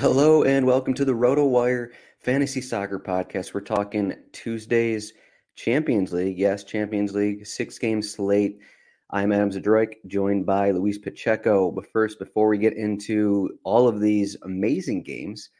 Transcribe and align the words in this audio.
Hello 0.00 0.44
and 0.44 0.64
welcome 0.64 0.94
to 0.94 1.04
the 1.04 1.12
RotoWire 1.12 1.90
Fantasy 2.20 2.62
Soccer 2.62 2.98
Podcast. 2.98 3.52
We're 3.52 3.60
talking 3.60 4.14
Tuesday's 4.32 5.12
Champions 5.56 6.10
League. 6.10 6.38
Yes, 6.38 6.64
Champions 6.64 7.14
League, 7.14 7.46
six 7.46 7.78
game 7.78 8.00
slate. 8.00 8.60
I'm 9.10 9.30
Adam 9.30 9.50
Zdroik, 9.50 9.96
joined 10.06 10.46
by 10.46 10.70
Luis 10.70 10.96
Pacheco. 10.96 11.70
But 11.70 11.92
first, 11.92 12.18
before 12.18 12.48
we 12.48 12.56
get 12.56 12.78
into 12.78 13.50
all 13.62 13.86
of 13.86 14.00
these 14.00 14.38
amazing 14.42 15.02
games, 15.02 15.50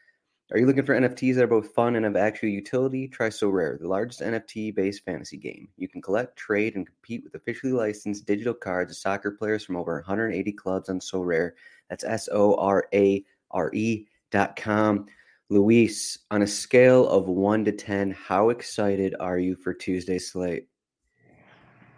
are 0.51 0.57
you 0.57 0.65
looking 0.65 0.85
for 0.85 0.99
NFTs 0.99 1.35
that 1.35 1.43
are 1.43 1.47
both 1.47 1.75
fun 1.75 1.95
and 1.95 2.03
have 2.03 2.15
actual 2.15 2.49
utility? 2.49 3.07
Try 3.07 3.29
Sorare, 3.29 3.77
the 3.79 3.87
largest 3.87 4.21
NFT 4.21 4.73
based 4.73 5.05
fantasy 5.05 5.37
game. 5.37 5.67
You 5.77 5.87
can 5.87 6.01
collect, 6.01 6.35
trade, 6.35 6.75
and 6.75 6.87
compete 6.87 7.23
with 7.23 7.35
officially 7.35 7.73
licensed 7.73 8.25
digital 8.25 8.55
cards 8.55 8.91
of 8.91 8.97
soccer 8.97 9.29
players 9.29 9.63
from 9.63 9.77
over 9.77 9.97
180 9.97 10.51
clubs 10.53 10.89
on 10.89 10.99
Sorare. 10.99 11.51
That's 11.91 12.03
S 12.03 12.27
O 12.31 12.55
R 12.55 12.87
A 12.91 13.23
R 13.51 13.69
E 13.75 14.07
com. 14.55 15.05
Luis, 15.49 16.17
on 16.31 16.41
a 16.41 16.47
scale 16.47 17.07
of 17.09 17.27
one 17.27 17.65
to 17.65 17.73
10, 17.73 18.11
how 18.11 18.49
excited 18.49 19.13
are 19.19 19.37
you 19.37 19.55
for 19.55 19.73
Tuesday 19.73 20.17
slate? 20.17 20.67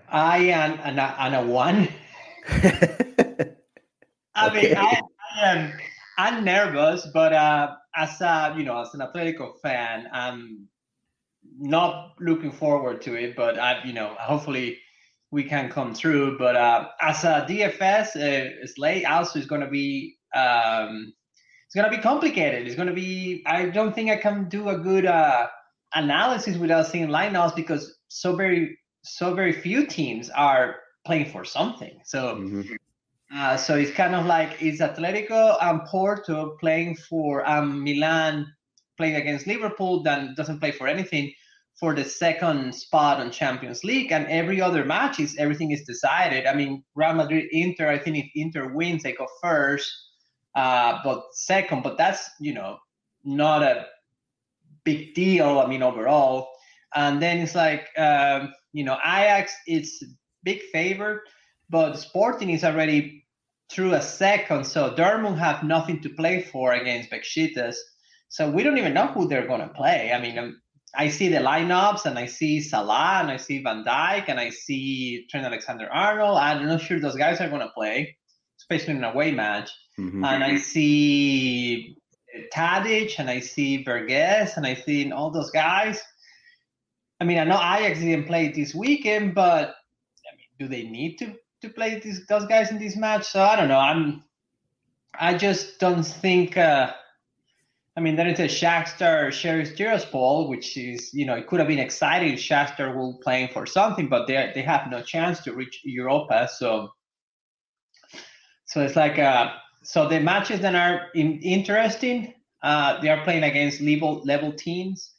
I 0.09 0.37
am 0.37 0.79
on 0.79 0.99
a, 0.99 1.15
on 1.19 1.33
a 1.33 1.45
one. 1.45 1.87
I 4.35 4.47
okay. 4.47 4.61
mean, 4.69 4.77
I, 4.77 5.01
I, 5.35 5.51
am 5.51 5.73
I'm 6.17 6.43
nervous, 6.43 7.07
but 7.13 7.33
uh, 7.33 7.75
as 7.95 8.21
a 8.21 8.55
you 8.57 8.63
know, 8.63 8.81
as 8.81 8.93
an 8.93 9.01
Atletico 9.01 9.59
fan, 9.61 10.07
I'm 10.11 10.67
not 11.57 12.13
looking 12.19 12.51
forward 12.51 13.01
to 13.03 13.15
it. 13.15 13.35
But 13.35 13.59
I, 13.59 13.83
you 13.83 13.93
know, 13.93 14.15
hopefully 14.19 14.79
we 15.31 15.43
can 15.43 15.69
come 15.69 15.93
through. 15.93 16.37
But 16.37 16.55
uh, 16.55 16.89
as 17.01 17.23
a 17.23 17.45
DFS, 17.49 18.15
uh, 18.15 18.67
slate 18.67 19.05
also 19.05 19.39
is 19.39 19.45
going 19.45 19.61
to 19.61 19.69
be 19.69 20.15
um, 20.35 21.13
it's 21.73 21.81
going 21.81 21.91
to 21.91 21.97
be 21.97 22.03
complicated. 22.03 22.67
It's 22.67 22.75
going 22.75 22.87
to 22.87 22.93
be. 22.93 23.41
I 23.47 23.65
don't 23.65 23.95
think 23.95 24.11
I 24.11 24.17
can 24.17 24.47
do 24.47 24.69
a 24.69 24.77
good 24.77 25.07
uh, 25.07 25.47
analysis 25.95 26.55
without 26.55 26.85
seeing 26.85 27.07
lineups 27.07 27.55
because 27.55 27.97
so 28.09 28.35
very 28.35 28.77
so 29.03 29.33
very 29.33 29.53
few 29.53 29.87
teams 29.87 30.29
are 30.29 30.75
playing 31.03 31.31
for 31.31 31.43
something. 31.43 31.99
So. 32.05 32.35
Mm-hmm. 32.35 32.75
Uh, 33.35 33.57
so 33.57 33.75
it's 33.75 33.89
kind 33.89 34.13
of 34.13 34.27
like 34.27 34.61
it's 34.61 34.79
Atletico 34.79 35.57
and 35.59 35.83
Porto 35.85 36.55
playing 36.59 36.95
for 36.95 37.43
um, 37.49 37.83
Milan 37.83 38.45
playing 38.95 39.15
against 39.15 39.47
Liverpool, 39.47 40.03
then 40.03 40.35
doesn't 40.37 40.59
play 40.59 40.69
for 40.69 40.87
anything 40.87 41.33
for 41.79 41.95
the 41.95 42.03
second 42.03 42.75
spot 42.75 43.19
on 43.19 43.31
Champions 43.31 43.83
League, 43.83 44.11
and 44.11 44.27
every 44.27 44.61
other 44.61 44.85
match 44.85 45.19
is 45.19 45.35
everything 45.39 45.71
is 45.71 45.81
decided. 45.81 46.45
I 46.45 46.53
mean, 46.53 46.83
Real 46.93 47.15
Madrid, 47.15 47.45
Inter. 47.51 47.89
I 47.89 47.97
think 47.97 48.17
if 48.17 48.29
Inter 48.35 48.71
wins, 48.71 49.01
they 49.01 49.13
go 49.13 49.25
first 49.41 49.91
uh, 50.55 50.99
but 51.03 51.23
second, 51.33 51.83
but 51.83 51.97
that's 51.97 52.29
you 52.39 52.53
know 52.53 52.77
not 53.23 53.63
a 53.63 53.85
big 54.83 55.13
deal. 55.13 55.59
I 55.59 55.67
mean 55.67 55.83
overall, 55.83 56.49
and 56.95 57.21
then 57.21 57.39
it's 57.39 57.55
like 57.55 57.87
um, 57.97 58.53
you 58.71 58.83
know 58.83 58.97
Ajax 59.03 59.53
is 59.67 60.03
big 60.43 60.61
favorite, 60.71 61.21
but 61.69 61.95
Sporting 61.97 62.49
is 62.49 62.63
already 62.63 63.25
through 63.69 63.93
a 63.93 64.01
second, 64.01 64.65
so 64.65 64.93
Dortmund 64.93 65.37
have 65.39 65.63
nothing 65.63 66.01
to 66.01 66.09
play 66.09 66.41
for 66.41 66.73
against 66.73 67.09
Besiktas. 67.09 67.75
So 68.29 68.49
we 68.49 68.63
don't 68.63 68.77
even 68.77 68.93
know 68.93 69.07
who 69.07 69.27
they're 69.27 69.47
going 69.47 69.61
to 69.61 69.67
play. 69.67 70.11
I 70.11 70.19
mean, 70.19 70.37
um, 70.37 70.61
I 70.95 71.09
see 71.09 71.27
the 71.27 71.37
lineups 71.37 72.05
and 72.05 72.19
I 72.19 72.27
see 72.27 72.61
Salah 72.61 73.19
and 73.21 73.31
I 73.31 73.37
see 73.37 73.63
Van 73.63 73.83
Dijk 73.83 74.25
and 74.27 74.39
I 74.39 74.49
see 74.49 75.25
Trent 75.29 75.45
Alexander-Arnold. 75.45 76.37
I'm 76.37 76.67
not 76.67 76.81
sure 76.81 76.99
those 76.99 77.15
guys 77.15 77.41
are 77.41 77.49
going 77.49 77.61
to 77.61 77.69
play, 77.69 78.15
especially 78.63 78.95
in 78.95 79.03
a 79.03 79.09
away 79.09 79.31
match. 79.31 79.71
Mm-hmm. 79.99 80.23
And 80.23 80.43
I 80.43 80.57
see 80.57 81.97
Tadic 82.53 83.19
and 83.19 83.29
I 83.29 83.39
see 83.41 83.83
Berghuis 83.83 84.57
and 84.57 84.65
I 84.65 84.73
see 84.73 85.11
all 85.11 85.29
those 85.29 85.51
guys. 85.51 86.01
I 87.19 87.25
mean, 87.25 87.37
I 87.37 87.43
know 87.43 87.55
Ajax 87.57 87.99
didn't 87.99 88.25
play 88.25 88.51
this 88.51 88.73
weekend, 88.73 89.35
but 89.35 89.75
I 90.25 90.31
mean, 90.35 90.47
do 90.59 90.67
they 90.67 90.83
need 90.89 91.17
to 91.17 91.35
to 91.61 91.69
play 91.69 91.99
these 91.99 92.25
those 92.27 92.45
guys 92.45 92.71
in 92.71 92.79
this 92.79 92.95
match? 92.95 93.25
So 93.25 93.41
I 93.43 93.55
don't 93.55 93.67
know. 93.67 93.79
I'm 93.79 94.23
I 95.19 95.35
just 95.35 95.79
don't 95.79 96.03
think. 96.03 96.57
Uh, 96.57 96.91
I 97.95 97.99
mean, 97.99 98.15
then 98.15 98.25
it's 98.25 98.39
a 98.39 98.47
Shakhtar 98.47 99.31
Sheriff 99.31 99.75
Tiraspol, 99.75 100.49
which 100.49 100.75
is 100.77 101.13
you 101.13 101.25
know 101.25 101.35
it 101.35 101.47
could 101.47 101.59
have 101.59 101.67
been 101.67 101.79
exciting 101.79 102.33
Shakhtar 102.33 102.95
were 102.95 103.13
playing 103.21 103.49
for 103.49 103.65
something, 103.65 104.09
but 104.09 104.25
they 104.27 104.51
they 104.55 104.63
have 104.63 104.89
no 104.89 105.01
chance 105.01 105.41
to 105.41 105.53
reach 105.53 105.81
Europa. 105.83 106.49
So 106.57 106.89
so 108.73 108.81
it's 108.81 108.95
like 108.95 109.19
uh, 109.19 109.51
so 109.83 110.07
the 110.07 110.19
matches 110.19 110.61
that 110.61 110.73
are 110.73 111.09
in, 111.13 111.39
interesting, 111.43 112.33
uh, 112.63 112.99
they 113.01 113.09
are 113.09 113.23
playing 113.23 113.43
against 113.43 113.81
level 113.81 114.23
level 114.25 114.51
teams. 114.51 115.11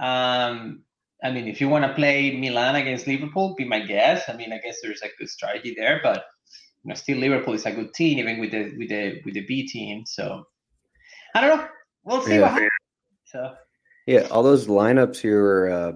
Um, 0.00 0.84
I 1.24 1.32
mean, 1.32 1.48
if 1.48 1.60
you 1.60 1.68
want 1.68 1.84
to 1.84 1.92
play 1.94 2.38
Milan 2.38 2.76
against 2.76 3.08
Liverpool, 3.08 3.56
be 3.58 3.64
my 3.64 3.80
guess. 3.80 4.28
I 4.28 4.36
mean, 4.36 4.52
I 4.52 4.58
guess 4.58 4.78
there's 4.80 5.02
a 5.02 5.08
good 5.18 5.28
strategy 5.28 5.74
there, 5.76 5.98
but 6.04 6.24
you 6.84 6.90
know, 6.90 6.94
still 6.94 7.18
Liverpool 7.18 7.54
is 7.54 7.66
a 7.66 7.72
good 7.72 7.92
team, 7.94 8.20
even 8.20 8.38
with 8.38 8.52
the 8.52 8.72
with 8.78 8.90
the 8.90 9.20
with 9.24 9.34
the 9.34 9.44
B 9.44 9.66
team. 9.66 10.04
So 10.06 10.46
I 11.34 11.40
don't 11.40 11.58
know. 11.58 11.66
We'll 12.04 12.22
see 12.22 12.34
yeah. 12.34 12.42
what 12.42 12.50
happens. 12.50 12.70
So 13.24 13.54
yeah, 14.06 14.28
all 14.30 14.44
those 14.44 14.68
lineups 14.68 15.24
you're 15.24 15.68
uh, 15.68 15.92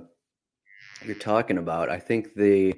you're 1.04 1.14
talking 1.14 1.58
about, 1.58 1.90
I 1.90 2.00
think 2.00 2.34
the 2.34 2.74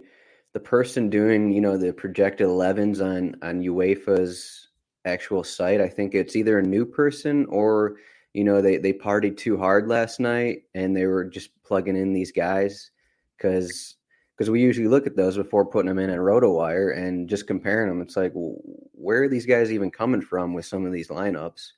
the 0.53 0.61
person 0.61 1.11
doing 1.11 1.53
you 1.53 1.61
know 1.61 1.77
the 1.77 1.93
projected 1.93 2.47
11s 2.47 3.05
on 3.05 3.37
on 3.43 3.63
UEFA's 3.63 4.69
actual 5.05 5.45
site. 5.45 5.81
I 5.81 5.89
think 5.89 6.15
it's 6.15 6.37
either 6.37 6.59
a 6.59 6.63
new 6.63 6.85
person 6.85 7.47
or 7.47 7.97
you 8.35 8.45
know 8.45 8.61
they 8.61 8.79
they 8.79 8.93
partied 8.93 9.37
too 9.37 9.57
hard 9.57 9.89
last 9.89 10.21
night 10.21 10.63
and 10.75 10.97
they 10.97 11.07
were 11.07 11.25
just 11.25 11.51
plugging 11.63 11.97
in 11.97 12.13
these 12.13 12.33
guys 12.33 12.91
because 13.37 13.97
because 14.37 14.51
we 14.51 14.63
usually 14.63 14.89
look 14.89 15.07
at 15.07 15.17
those 15.17 15.37
before 15.37 15.67
putting 15.67 15.89
them 15.89 15.99
in 15.99 16.09
at 16.09 16.19
RotoWire 16.19 16.97
and 16.97 17.29
just 17.29 17.47
comparing 17.47 17.91
them. 17.91 18.01
It's 18.01 18.17
like, 18.17 18.33
well, 18.35 18.57
where 18.93 19.23
are 19.23 19.29
these 19.29 19.45
guys 19.45 19.71
even 19.71 19.91
coming 19.91 20.23
from 20.23 20.55
with 20.55 20.65
some 20.65 20.87
of 20.87 20.93
these 20.93 21.09
lineups? 21.09 21.73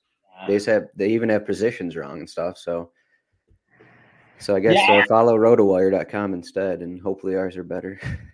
They 0.47 0.55
just 0.55 0.67
have 0.67 0.87
they 0.95 1.09
even 1.09 1.29
have 1.29 1.45
positions 1.45 1.97
wrong 1.97 2.21
and 2.21 2.31
stuff. 2.31 2.59
So, 2.59 2.91
so 4.39 4.55
I 4.55 4.61
guess 4.61 4.77
yeah. 4.77 4.99
uh, 4.99 5.07
follow 5.09 5.37
RotoWire.com 5.37 6.35
instead, 6.35 6.83
and 6.83 7.01
hopefully 7.01 7.37
ours 7.37 7.57
are 7.57 7.65
better. 7.65 8.01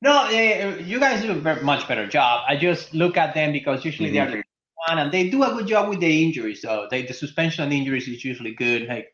No, 0.00 0.28
you 0.30 1.00
guys 1.00 1.22
do 1.22 1.32
a 1.32 1.62
much 1.62 1.88
better 1.88 2.06
job. 2.06 2.44
I 2.48 2.56
just 2.56 2.94
look 2.94 3.16
at 3.16 3.34
them 3.34 3.52
because 3.52 3.84
usually 3.84 4.10
mm-hmm. 4.10 4.14
they 4.14 4.20
are 4.20 4.30
the 4.30 4.42
one, 4.86 4.98
and 4.98 5.12
they 5.12 5.28
do 5.28 5.42
a 5.42 5.52
good 5.52 5.66
job 5.66 5.88
with 5.88 6.00
the 6.00 6.24
injuries. 6.24 6.62
So 6.62 6.86
they, 6.90 7.04
the 7.04 7.14
suspension 7.14 7.64
on 7.64 7.72
injuries 7.72 8.06
is 8.06 8.24
usually 8.24 8.54
good. 8.54 8.86
Like, 8.86 9.08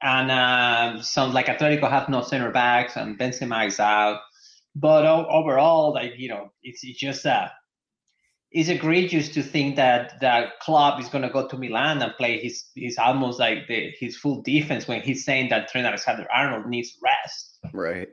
and 0.00 0.30
uh, 0.30 1.02
sounds 1.02 1.34
like 1.34 1.46
Atletico 1.46 1.90
have 1.90 2.08
no 2.08 2.22
center 2.22 2.50
backs, 2.50 2.96
and 2.96 3.18
Benzema 3.18 3.66
is 3.66 3.78
out. 3.78 4.20
But 4.74 5.04
overall, 5.06 5.92
like 5.92 6.14
you 6.16 6.28
know, 6.30 6.52
it's, 6.62 6.82
it's 6.82 6.98
just 6.98 7.26
uh, 7.26 7.48
it's 8.50 8.68
egregious 8.68 9.28
to 9.30 9.42
think 9.42 9.76
that 9.76 10.20
the 10.20 10.46
club 10.60 11.00
is 11.00 11.08
going 11.08 11.22
to 11.22 11.30
go 11.30 11.46
to 11.46 11.56
Milan 11.58 12.00
and 12.00 12.14
play 12.16 12.38
his 12.38 12.64
his 12.74 12.96
almost 12.98 13.38
like 13.38 13.68
the, 13.68 13.92
his 13.98 14.16
full 14.16 14.42
defense 14.42 14.88
when 14.88 15.02
he's 15.02 15.24
saying 15.24 15.50
that 15.50 15.68
Trent 15.68 15.86
Alexander-Arnold 15.86 16.66
needs 16.66 16.96
rest. 17.02 17.58
Right. 17.72 18.08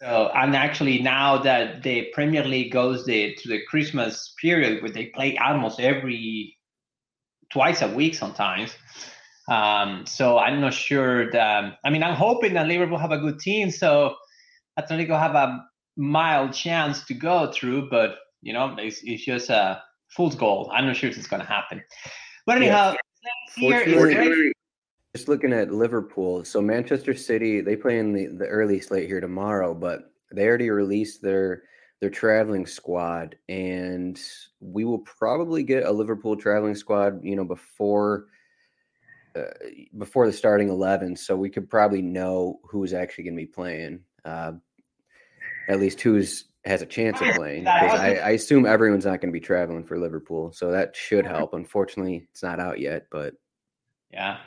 So 0.00 0.30
and 0.32 0.54
actually 0.54 1.02
now 1.02 1.38
that 1.38 1.82
the 1.82 2.08
Premier 2.12 2.44
League 2.44 2.70
goes 2.70 3.04
the, 3.04 3.34
to 3.34 3.48
the 3.48 3.60
Christmas 3.68 4.32
period 4.40 4.80
where 4.80 4.92
they 4.92 5.06
play 5.06 5.36
almost 5.38 5.80
every 5.80 6.56
twice 7.50 7.82
a 7.82 7.88
week 7.88 8.14
sometimes. 8.14 8.70
Um, 9.48 10.06
so 10.06 10.38
I'm 10.38 10.60
not 10.60 10.74
sure 10.74 11.30
that 11.32 11.78
I 11.84 11.90
mean 11.90 12.04
I'm 12.04 12.14
hoping 12.14 12.54
that 12.54 12.68
Liverpool 12.68 12.98
have 12.98 13.10
a 13.10 13.18
good 13.18 13.40
team, 13.40 13.72
so 13.72 14.14
Atletico 14.78 15.18
have 15.18 15.34
a 15.34 15.64
mild 15.96 16.52
chance 16.52 17.04
to 17.06 17.14
go 17.14 17.50
through, 17.50 17.90
but 17.90 18.18
you 18.40 18.52
know 18.52 18.76
it's, 18.78 19.00
it's 19.02 19.24
just 19.24 19.50
a 19.50 19.82
fool's 20.14 20.36
goal. 20.36 20.70
I'm 20.72 20.86
not 20.86 20.96
sure 20.96 21.10
if 21.10 21.18
it's 21.18 21.26
going 21.26 21.42
to 21.42 21.48
happen. 21.48 21.82
But 22.46 22.58
anyhow, 22.58 22.94
yeah. 23.56 23.84
here 23.84 24.52
just 25.14 25.28
looking 25.28 25.52
at 25.52 25.72
Liverpool, 25.72 26.44
so 26.44 26.60
Manchester 26.60 27.14
City 27.14 27.60
they 27.60 27.76
play 27.76 27.98
in 27.98 28.12
the, 28.12 28.26
the 28.26 28.46
early 28.46 28.80
slate 28.80 29.08
here 29.08 29.20
tomorrow, 29.20 29.74
but 29.74 30.12
they 30.32 30.46
already 30.46 30.70
released 30.70 31.22
their 31.22 31.62
their 32.00 32.10
traveling 32.10 32.66
squad, 32.66 33.36
and 33.48 34.20
we 34.60 34.84
will 34.84 35.00
probably 35.00 35.62
get 35.62 35.84
a 35.84 35.90
Liverpool 35.90 36.36
traveling 36.36 36.74
squad, 36.74 37.24
you 37.24 37.34
know, 37.34 37.44
before 37.44 38.26
uh, 39.34 39.44
before 39.96 40.26
the 40.26 40.32
starting 40.32 40.68
eleven, 40.68 41.16
so 41.16 41.36
we 41.36 41.50
could 41.50 41.68
probably 41.68 42.02
know 42.02 42.60
who's 42.64 42.92
actually 42.92 43.24
going 43.24 43.36
to 43.36 43.42
be 43.42 43.46
playing. 43.46 44.00
Uh, 44.24 44.52
at 45.68 45.80
least 45.80 46.00
who's 46.00 46.46
has 46.64 46.82
a 46.82 46.86
chance 46.86 47.20
of 47.20 47.34
playing 47.34 47.64
because 47.64 47.98
I, 47.98 48.14
I, 48.16 48.30
assume 48.30 48.66
everyone's 48.66 49.06
not 49.06 49.20
going 49.20 49.32
to 49.32 49.38
be 49.38 49.40
traveling 49.40 49.84
for 49.84 49.98
Liverpool, 49.98 50.52
so 50.52 50.70
that 50.70 50.94
should 50.94 51.24
help. 51.24 51.54
Unfortunately, 51.54 52.26
it's 52.30 52.42
not 52.42 52.60
out 52.60 52.78
yet, 52.78 53.06
but 53.10 53.34
yeah, 54.12 54.38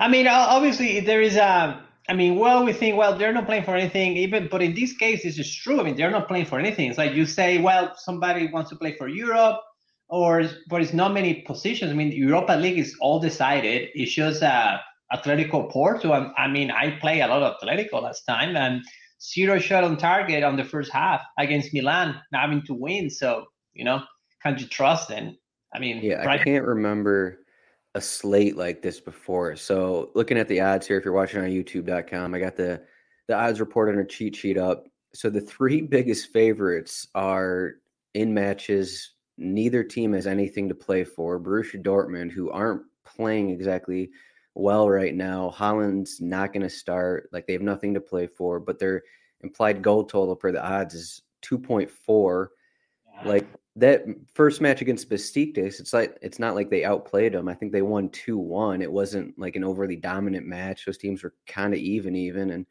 I 0.00 0.08
mean, 0.08 0.26
obviously 0.26 1.00
there 1.00 1.20
is 1.20 1.36
a. 1.36 1.84
I 2.08 2.14
mean, 2.14 2.36
well, 2.36 2.64
we 2.64 2.72
think, 2.72 2.96
well, 2.96 3.16
they're 3.16 3.32
not 3.32 3.46
playing 3.46 3.62
for 3.62 3.76
anything, 3.76 4.16
even, 4.16 4.48
but 4.50 4.62
in 4.62 4.74
this 4.74 4.96
case, 4.96 5.22
this 5.22 5.38
is 5.38 5.54
true. 5.54 5.78
I 5.78 5.84
mean, 5.84 5.94
they're 5.94 6.10
not 6.10 6.26
playing 6.26 6.46
for 6.46 6.58
anything. 6.58 6.88
It's 6.88 6.98
like 6.98 7.12
you 7.12 7.24
say, 7.24 7.58
well, 7.58 7.92
somebody 7.96 8.48
wants 8.48 8.70
to 8.70 8.76
play 8.76 8.96
for 8.96 9.06
Europe, 9.06 9.60
or 10.08 10.42
but 10.68 10.80
it's 10.82 10.92
not 10.94 11.12
many 11.12 11.42
positions. 11.42 11.92
I 11.92 11.94
mean, 11.94 12.10
Europa 12.10 12.54
League 12.54 12.78
is 12.78 12.96
all 13.00 13.20
decided. 13.20 13.90
It's 13.94 14.12
just 14.12 14.42
uh, 14.42 14.78
Atletico 15.12 15.70
Porto. 15.70 16.10
I, 16.12 16.32
I 16.36 16.48
mean, 16.48 16.70
I 16.72 16.98
play 16.98 17.20
a 17.20 17.28
lot 17.28 17.42
of 17.42 17.56
Atletico 17.62 18.02
last 18.02 18.22
time, 18.22 18.56
and 18.56 18.82
zero 19.22 19.58
shot 19.60 19.84
on 19.84 19.98
target 19.98 20.42
on 20.42 20.56
the 20.56 20.64
first 20.64 20.90
half 20.90 21.20
against 21.38 21.72
Milan, 21.74 22.16
having 22.32 22.62
to 22.62 22.74
win. 22.74 23.10
So 23.10 23.46
you 23.74 23.84
know, 23.84 24.02
can't 24.42 24.58
you 24.58 24.66
trust 24.66 25.08
them? 25.08 25.36
I 25.74 25.78
mean, 25.78 26.00
yeah, 26.02 26.24
right- 26.24 26.40
I 26.40 26.44
can't 26.44 26.64
remember 26.66 27.39
a 27.94 28.00
slate 28.00 28.56
like 28.56 28.82
this 28.82 29.00
before. 29.00 29.56
So 29.56 30.10
looking 30.14 30.38
at 30.38 30.48
the 30.48 30.60
odds 30.60 30.86
here, 30.86 30.98
if 30.98 31.04
you're 31.04 31.14
watching 31.14 31.40
on 31.40 31.48
YouTube.com, 31.48 32.34
I 32.34 32.38
got 32.38 32.56
the 32.56 32.82
the 33.28 33.36
odds 33.36 33.60
report 33.60 33.88
on 33.88 34.00
a 34.00 34.04
cheat 34.04 34.34
sheet 34.34 34.58
up. 34.58 34.86
So 35.14 35.30
the 35.30 35.40
three 35.40 35.80
biggest 35.96 36.32
favorites 36.32 37.06
are 37.14 37.74
in 38.14 38.34
matches. 38.34 39.12
Neither 39.38 39.84
team 39.84 40.12
has 40.12 40.26
anything 40.26 40.68
to 40.68 40.74
play 40.74 41.04
for. 41.04 41.40
Borussia 41.40 41.82
Dortmund, 41.82 42.30
who 42.30 42.50
aren't 42.50 42.82
playing 43.04 43.50
exactly 43.50 44.10
well 44.54 44.88
right 44.88 45.14
now. 45.14 45.54
Haaland's 45.56 46.20
not 46.20 46.52
going 46.52 46.62
to 46.62 46.70
start. 46.70 47.28
Like 47.32 47.46
they 47.46 47.52
have 47.52 47.62
nothing 47.62 47.94
to 47.94 48.00
play 48.00 48.26
for, 48.26 48.60
but 48.60 48.78
their 48.78 49.02
implied 49.42 49.82
goal 49.82 50.04
total 50.04 50.36
per 50.36 50.52
the 50.52 50.64
odds 50.64 50.94
is 50.94 51.22
2.4. 51.42 52.48
Like 53.24 53.46
that 53.76 54.04
first 54.34 54.60
match 54.60 54.80
against 54.80 55.10
Besiktas, 55.10 55.80
it's 55.80 55.92
like 55.92 56.18
it's 56.22 56.38
not 56.38 56.54
like 56.54 56.70
they 56.70 56.84
outplayed 56.84 57.32
them. 57.32 57.48
I 57.48 57.54
think 57.54 57.72
they 57.72 57.82
won 57.82 58.08
2-1. 58.10 58.82
It 58.82 58.92
wasn't 58.92 59.38
like 59.38 59.56
an 59.56 59.64
overly 59.64 59.96
dominant 59.96 60.46
match. 60.46 60.84
Those 60.84 60.98
teams 60.98 61.22
were 61.22 61.34
kind 61.46 61.72
of 61.72 61.80
even 61.80 62.16
even 62.16 62.50
and 62.50 62.66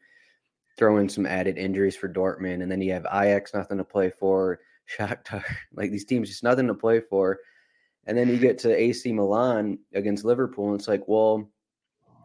throw 0.76 0.98
in 0.98 1.08
some 1.08 1.26
added 1.26 1.58
injuries 1.58 1.96
for 1.96 2.08
Dortmund 2.08 2.62
and 2.62 2.70
then 2.70 2.80
you 2.80 2.92
have 2.92 3.06
Ajax 3.12 3.52
nothing 3.52 3.78
to 3.78 3.84
play 3.84 4.10
for, 4.10 4.60
Shakhtar, 4.96 5.44
like 5.74 5.90
these 5.90 6.04
teams 6.04 6.28
just 6.28 6.42
nothing 6.42 6.66
to 6.68 6.74
play 6.74 7.00
for. 7.00 7.38
And 8.06 8.16
then 8.16 8.28
you 8.28 8.38
get 8.38 8.58
to 8.60 8.74
AC 8.74 9.12
Milan 9.12 9.78
against 9.94 10.24
Liverpool 10.24 10.70
and 10.70 10.80
it's 10.80 10.88
like, 10.88 11.06
well, 11.06 11.50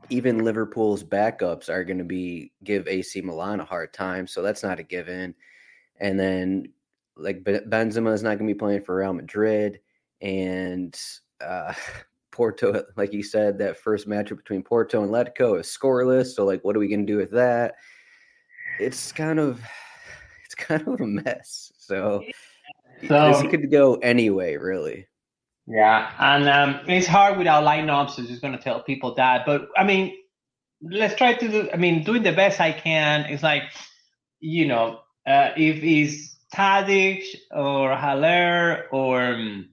even 0.10 0.44
Liverpool's 0.44 1.04
backups 1.04 1.69
are 1.69 1.83
going 1.83 1.98
to 1.98 2.04
be 2.04 2.51
give 2.63 2.88
AC 2.88 3.21
Milan 3.21 3.60
a 3.60 3.66
hard 3.66 3.94
time, 3.94 4.28
so 4.28 4.42
that's 4.42 4.63
not 4.63 4.80
a 4.80 4.83
given. 4.83 5.36
And 6.00 6.19
then 6.19 6.68
like 7.17 7.44
Benzema 7.44 8.13
is 8.13 8.23
not 8.23 8.38
going 8.38 8.47
to 8.47 8.53
be 8.53 8.57
playing 8.57 8.81
for 8.81 8.95
Real 8.95 9.13
Madrid, 9.13 9.79
and 10.21 10.97
uh, 11.41 11.73
Porto, 12.31 12.83
like 12.97 13.13
you 13.13 13.23
said, 13.23 13.57
that 13.59 13.77
first 13.77 14.07
matchup 14.07 14.38
between 14.38 14.63
Porto 14.63 15.01
and 15.01 15.12
Atletico 15.12 15.59
is 15.59 15.67
scoreless. 15.67 16.33
So 16.33 16.45
like, 16.45 16.63
what 16.63 16.75
are 16.75 16.79
we 16.79 16.89
going 16.89 17.06
to 17.06 17.12
do 17.12 17.17
with 17.17 17.31
that? 17.31 17.75
It's 18.79 19.12
kind 19.12 19.39
of 19.39 19.62
it's 20.45 20.56
kind 20.56 20.85
of 20.88 21.00
a 21.00 21.07
mess. 21.07 21.71
So, 21.77 22.23
so 23.07 23.31
this 23.31 23.41
could 23.50 23.71
go 23.71 23.95
anyway, 23.95 24.57
really. 24.57 25.07
Yeah, 25.68 26.11
and 26.19 26.47
um, 26.47 26.81
it's 26.88 27.07
hard 27.07 27.38
without 27.38 27.63
lineups. 27.63 28.11
So 28.11 28.23
just 28.23 28.41
going 28.41 28.56
to 28.56 28.61
tell 28.61 28.83
people 28.83 29.15
that, 29.15 29.45
but 29.47 29.69
I 29.75 29.83
mean, 29.83 30.15
let's 30.81 31.15
try 31.15 31.33
to 31.33 31.47
do. 31.47 31.69
I 31.73 31.77
mean, 31.77 32.03
doing 32.03 32.21
the 32.21 32.33
best 32.33 32.59
I 32.59 32.71
can. 32.71 33.21
It's 33.25 33.41
like, 33.41 33.63
you 34.39 34.68
know, 34.68 35.00
uh, 35.25 35.50
if 35.57 35.81
is 35.83 36.34
Tadic 36.56 37.24
or 37.52 37.96
Haller 37.96 38.86
or 38.92 39.22
um, 39.22 39.69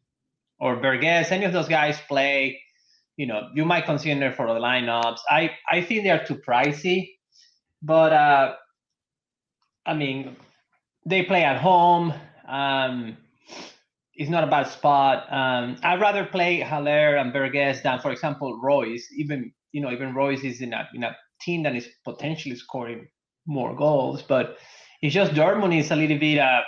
or 0.58 0.76
Berghuis, 0.76 1.30
any 1.30 1.44
of 1.44 1.52
those 1.52 1.68
guys 1.68 1.98
play, 2.08 2.60
you 3.16 3.26
know, 3.26 3.48
you 3.54 3.64
might 3.64 3.84
consider 3.84 4.32
for 4.32 4.46
the 4.48 4.60
lineups. 4.60 5.20
I 5.30 5.50
I 5.70 5.82
think 5.82 6.02
they 6.02 6.10
are 6.10 6.24
too 6.24 6.36
pricey, 6.36 7.10
but 7.82 8.12
uh, 8.12 8.54
I 9.86 9.94
mean, 9.94 10.36
they 11.06 11.22
play 11.22 11.44
at 11.44 11.60
home. 11.60 12.12
Um, 12.48 13.16
it's 14.14 14.30
not 14.30 14.44
a 14.44 14.48
bad 14.48 14.68
spot. 14.68 15.32
Um, 15.32 15.76
I'd 15.82 16.00
rather 16.00 16.24
play 16.26 16.60
Haller 16.60 17.16
and 17.16 17.32
Berghuis 17.32 17.82
than, 17.82 18.00
for 18.00 18.10
example, 18.10 18.58
Reus. 18.60 19.02
Even 19.16 19.52
you 19.72 19.80
know, 19.80 19.92
even 19.92 20.14
Reus 20.14 20.42
is 20.42 20.60
in 20.60 20.72
a 20.72 20.88
in 20.94 21.04
a 21.04 21.16
team 21.40 21.62
that 21.62 21.76
is 21.76 21.88
potentially 22.04 22.56
scoring 22.56 23.08
more 23.46 23.74
goals, 23.74 24.22
but 24.22 24.58
it's 25.02 25.14
just 25.14 25.32
Dortmund 25.32 25.78
is 25.78 25.90
a 25.90 25.96
little 25.96 26.18
bit 26.18 26.38
uh, 26.38 26.62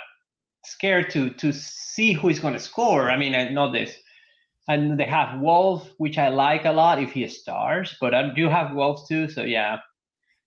scared 0.65 1.09
to 1.11 1.29
to 1.31 1.53
see 1.53 2.13
who 2.13 2.29
is 2.29 2.39
going 2.39 2.53
to 2.53 2.59
score. 2.59 3.09
I 3.09 3.17
mean, 3.17 3.33
I 3.33 3.49
know 3.49 3.71
this, 3.71 3.95
and 4.67 4.99
they 4.99 5.05
have 5.05 5.39
Wolf, 5.39 5.89
which 5.97 6.17
I 6.17 6.27
like 6.29 6.65
a 6.65 6.71
lot 6.71 7.01
if 7.01 7.13
he 7.13 7.27
stars, 7.29 7.95
but 7.99 8.13
I 8.13 8.33
do 8.33 8.49
have 8.49 8.75
Wolf 8.75 9.07
too. 9.07 9.29
So 9.29 9.43
yeah, 9.43 9.77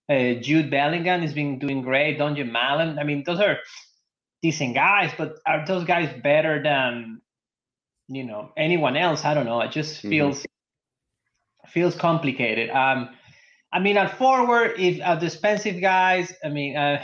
uh, 0.07 0.33
Jude 0.35 0.69
Bellingham 0.69 1.21
has 1.21 1.33
been 1.33 1.57
doing 1.57 1.81
great. 1.81 2.19
Donyell 2.19 2.51
Malen. 2.51 2.99
I 2.99 3.03
mean, 3.03 3.23
those 3.25 3.39
are 3.39 3.57
decent 4.43 4.75
guys, 4.75 5.11
but 5.17 5.35
are 5.47 5.65
those 5.65 5.83
guys 5.83 6.09
better 6.21 6.61
than 6.61 7.21
you 8.07 8.23
know 8.23 8.51
anyone 8.55 8.97
else? 8.97 9.25
I 9.25 9.33
don't 9.33 9.45
know. 9.45 9.61
It 9.61 9.71
just 9.71 9.97
mm-hmm. 9.97 10.09
feels 10.09 10.39
mm-hmm. 10.41 11.69
feels 11.71 11.95
complicated. 11.95 12.69
Um, 12.69 13.09
I 13.73 13.79
mean, 13.79 13.97
at 13.97 14.17
forward, 14.17 14.75
if 14.77 15.01
uh, 15.01 15.15
the 15.15 15.27
expensive 15.27 15.79
guys, 15.79 16.33
I 16.43 16.49
mean, 16.49 16.75
uh, 16.75 17.03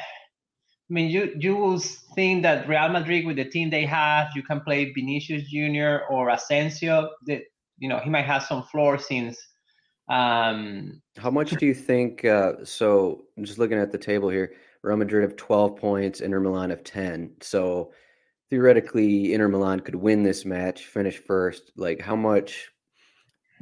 I 0.89 0.93
mean, 0.93 1.09
you 1.09 1.33
you 1.39 1.55
will 1.55 1.79
think 1.79 2.43
that 2.43 2.67
Real 2.67 2.89
Madrid 2.89 3.25
with 3.25 3.37
the 3.37 3.45
team 3.45 3.69
they 3.69 3.85
have, 3.85 4.27
you 4.35 4.43
can 4.43 4.61
play 4.61 4.91
Vinicius 4.93 5.49
Junior 5.49 6.03
or 6.09 6.29
Asensio. 6.29 7.09
That 7.25 7.41
you 7.79 7.89
know 7.89 7.99
he 7.99 8.09
might 8.09 8.25
have 8.25 8.43
some 8.43 8.63
floor 8.63 8.97
since. 8.99 9.37
Um, 10.07 11.01
How 11.17 11.31
much 11.31 11.51
do 11.51 11.65
you 11.65 11.73
think? 11.73 12.23
Uh, 12.23 12.63
so, 12.63 13.25
just 13.41 13.57
looking 13.57 13.79
at 13.79 13.91
the 13.91 13.97
table 13.97 14.29
here. 14.29 14.53
Real 14.83 14.97
Madrid 14.97 15.23
have 15.23 15.35
12 15.35 15.77
points, 15.77 16.21
Inter 16.21 16.39
Milan 16.39 16.69
have 16.69 16.83
10. 16.83 17.37
So 17.41 17.91
theoretically, 18.51 19.33
Inter 19.33 19.47
Milan 19.47 19.79
could 19.79 19.95
win 19.95 20.21
this 20.21 20.45
match, 20.45 20.85
finish 20.85 21.17
first. 21.17 21.71
Like, 21.75 21.99
how 21.99 22.15
much 22.15 22.69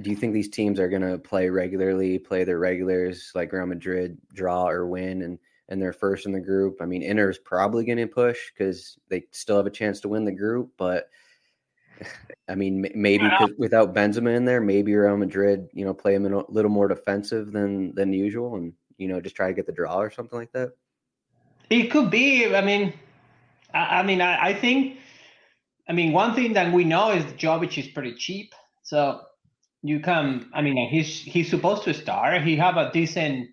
do 0.01 0.09
you 0.09 0.17
think 0.17 0.33
these 0.33 0.49
teams 0.49 0.81
are 0.81 0.89
going 0.89 1.01
to 1.01 1.17
play 1.17 1.49
regularly, 1.49 2.19
play 2.19 2.43
their 2.43 2.59
regulars, 2.59 3.31
like 3.35 3.53
Real 3.53 3.65
Madrid 3.65 4.17
draw 4.33 4.67
or 4.67 4.85
win, 4.85 5.21
and 5.21 5.39
and 5.73 5.81
they're 5.81 5.91
first 5.91 6.27
in 6.27 6.31
the 6.31 6.39
group? 6.39 6.77
I 6.81 6.85
mean, 6.85 7.01
Inter 7.01 7.31
is 7.31 7.39
probably 7.39 7.83
going 7.83 7.97
to 7.97 8.07
push 8.07 8.39
because 8.53 8.95
they 9.09 9.23
still 9.31 9.57
have 9.57 9.65
a 9.65 9.71
chance 9.71 9.99
to 10.01 10.09
win 10.09 10.23
the 10.23 10.31
group, 10.31 10.71
but. 10.77 11.09
I 12.49 12.55
mean, 12.55 12.89
maybe 12.93 13.29
without 13.57 13.93
Benzema 13.93 14.35
in 14.35 14.43
there, 14.43 14.59
maybe 14.59 14.93
Real 14.93 15.15
Madrid, 15.15 15.69
you 15.71 15.85
know, 15.85 15.93
play 15.93 16.17
them 16.17 16.33
a 16.33 16.43
little 16.49 16.71
more 16.71 16.89
defensive 16.89 17.53
than 17.53 17.95
than 17.95 18.11
usual, 18.11 18.55
and 18.55 18.73
you 18.97 19.07
know, 19.07 19.21
just 19.21 19.35
try 19.35 19.47
to 19.47 19.53
get 19.53 19.65
the 19.65 19.71
draw 19.71 19.97
or 19.99 20.11
something 20.11 20.37
like 20.37 20.51
that. 20.51 20.71
It 21.69 21.87
could 21.87 22.09
be. 22.09 22.53
I 22.53 22.61
mean, 22.61 22.93
I, 23.73 23.99
I 23.99 24.03
mean, 24.03 24.21
I, 24.21 24.47
I, 24.47 24.53
think. 24.53 24.97
I 25.87 25.93
mean, 25.93 26.11
one 26.11 26.35
thing 26.35 26.53
that 26.53 26.73
we 26.73 26.83
know 26.83 27.11
is 27.11 27.23
Jovic 27.33 27.77
is 27.77 27.87
pretty 27.87 28.15
cheap, 28.15 28.53
so 28.81 29.21
you 29.81 29.99
come. 29.99 30.51
I 30.53 30.61
mean, 30.61 30.89
he's 30.89 31.21
he's 31.21 31.49
supposed 31.49 31.83
to 31.83 31.93
start. 31.93 32.41
He 32.41 32.55
have 32.57 32.77
a 32.77 32.91
decent 32.91 33.49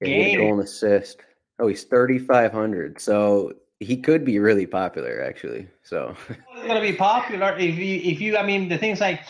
yeah, 0.00 0.06
game. 0.06 0.38
Goal 0.40 0.60
assist. 0.60 1.22
Oh, 1.60 1.68
he's 1.68 1.84
thirty 1.84 2.18
five 2.18 2.52
hundred. 2.52 3.00
So 3.00 3.52
he 3.78 3.96
could 3.96 4.24
be 4.24 4.38
really 4.38 4.66
popular 4.66 5.22
actually. 5.22 5.68
So 5.82 6.16
he's 6.28 6.66
gonna 6.66 6.80
be 6.80 6.94
popular 6.94 7.56
if 7.58 7.76
you 7.76 8.00
if 8.02 8.20
you. 8.20 8.36
I 8.36 8.44
mean, 8.44 8.68
the 8.68 8.78
things 8.78 9.00
like 9.00 9.20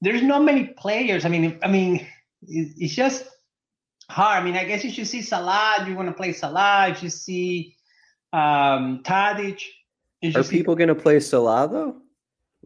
there's 0.00 0.22
not 0.22 0.44
many 0.44 0.66
players. 0.66 1.24
I 1.24 1.28
mean, 1.28 1.58
I 1.62 1.68
mean, 1.68 2.06
it's 2.46 2.94
just 2.94 3.24
hard. 4.10 4.42
I 4.42 4.44
mean, 4.44 4.56
I 4.56 4.64
guess 4.64 4.84
you 4.84 4.90
should 4.90 5.06
see 5.06 5.22
Salah. 5.22 5.84
You 5.86 5.96
want 5.96 6.08
to 6.08 6.14
play 6.14 6.32
Salah. 6.32 6.88
You 6.88 6.94
should 6.94 7.12
see 7.12 7.76
um, 8.32 9.02
Tadic. 9.02 9.62
Are 10.34 10.42
see... 10.42 10.56
people 10.58 10.76
going 10.76 10.88
to 10.88 10.94
play 10.94 11.20
Salah 11.20 11.68
though? 11.70 11.96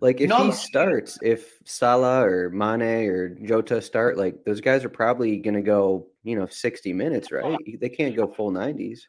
Like 0.01 0.21
if 0.21 0.29
no, 0.29 0.45
he 0.45 0.53
starts, 0.53 1.19
if 1.23 1.55
Salah 1.65 2.23
or 2.23 2.51
Mane 2.51 3.09
or 3.09 3.31
Jota 3.31 3.81
start, 3.81 4.19
like 4.19 4.45
those 4.45 4.61
guys 4.61 4.85
are 4.85 4.91
probably 4.91 5.39
going 5.39 5.55
to 5.55 5.63
go, 5.63 6.09
you 6.27 6.37
know, 6.37 6.47
sixty 6.47 6.93
minutes, 6.93 7.31
right? 7.31 7.57
They 7.81 7.89
can't 7.89 8.17
go 8.17 8.27
full 8.27 8.51
nineties. 8.51 9.09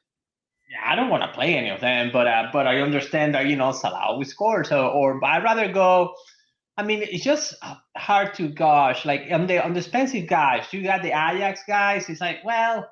Yeah, 0.69 0.91
I 0.91 0.95
don't 0.95 1.09
want 1.09 1.23
to 1.23 1.33
play 1.33 1.55
any 1.55 1.69
of 1.69 1.81
them, 1.81 2.11
but 2.13 2.27
uh, 2.27 2.49
but 2.53 2.67
I 2.67 2.79
understand 2.81 3.33
that 3.33 3.47
you 3.47 3.55
know 3.55 3.71
Salah 3.71 4.05
always 4.07 4.29
scores, 4.29 4.69
so 4.69 4.89
or 4.89 5.23
I'd 5.25 5.43
rather 5.43 5.71
go. 5.71 6.13
I 6.77 6.83
mean, 6.83 7.01
it's 7.01 7.23
just 7.23 7.55
hard 7.97 8.35
to 8.35 8.49
gosh. 8.49 9.03
Like 9.03 9.23
on 9.31 9.47
the 9.47 9.63
on 9.63 9.73
the 9.73 9.79
expensive 9.79 10.27
guys, 10.27 10.65
you 10.71 10.83
got 10.83 11.01
the 11.01 11.09
Ajax 11.09 11.61
guys. 11.67 12.07
It's 12.07 12.21
like, 12.21 12.45
well, 12.45 12.87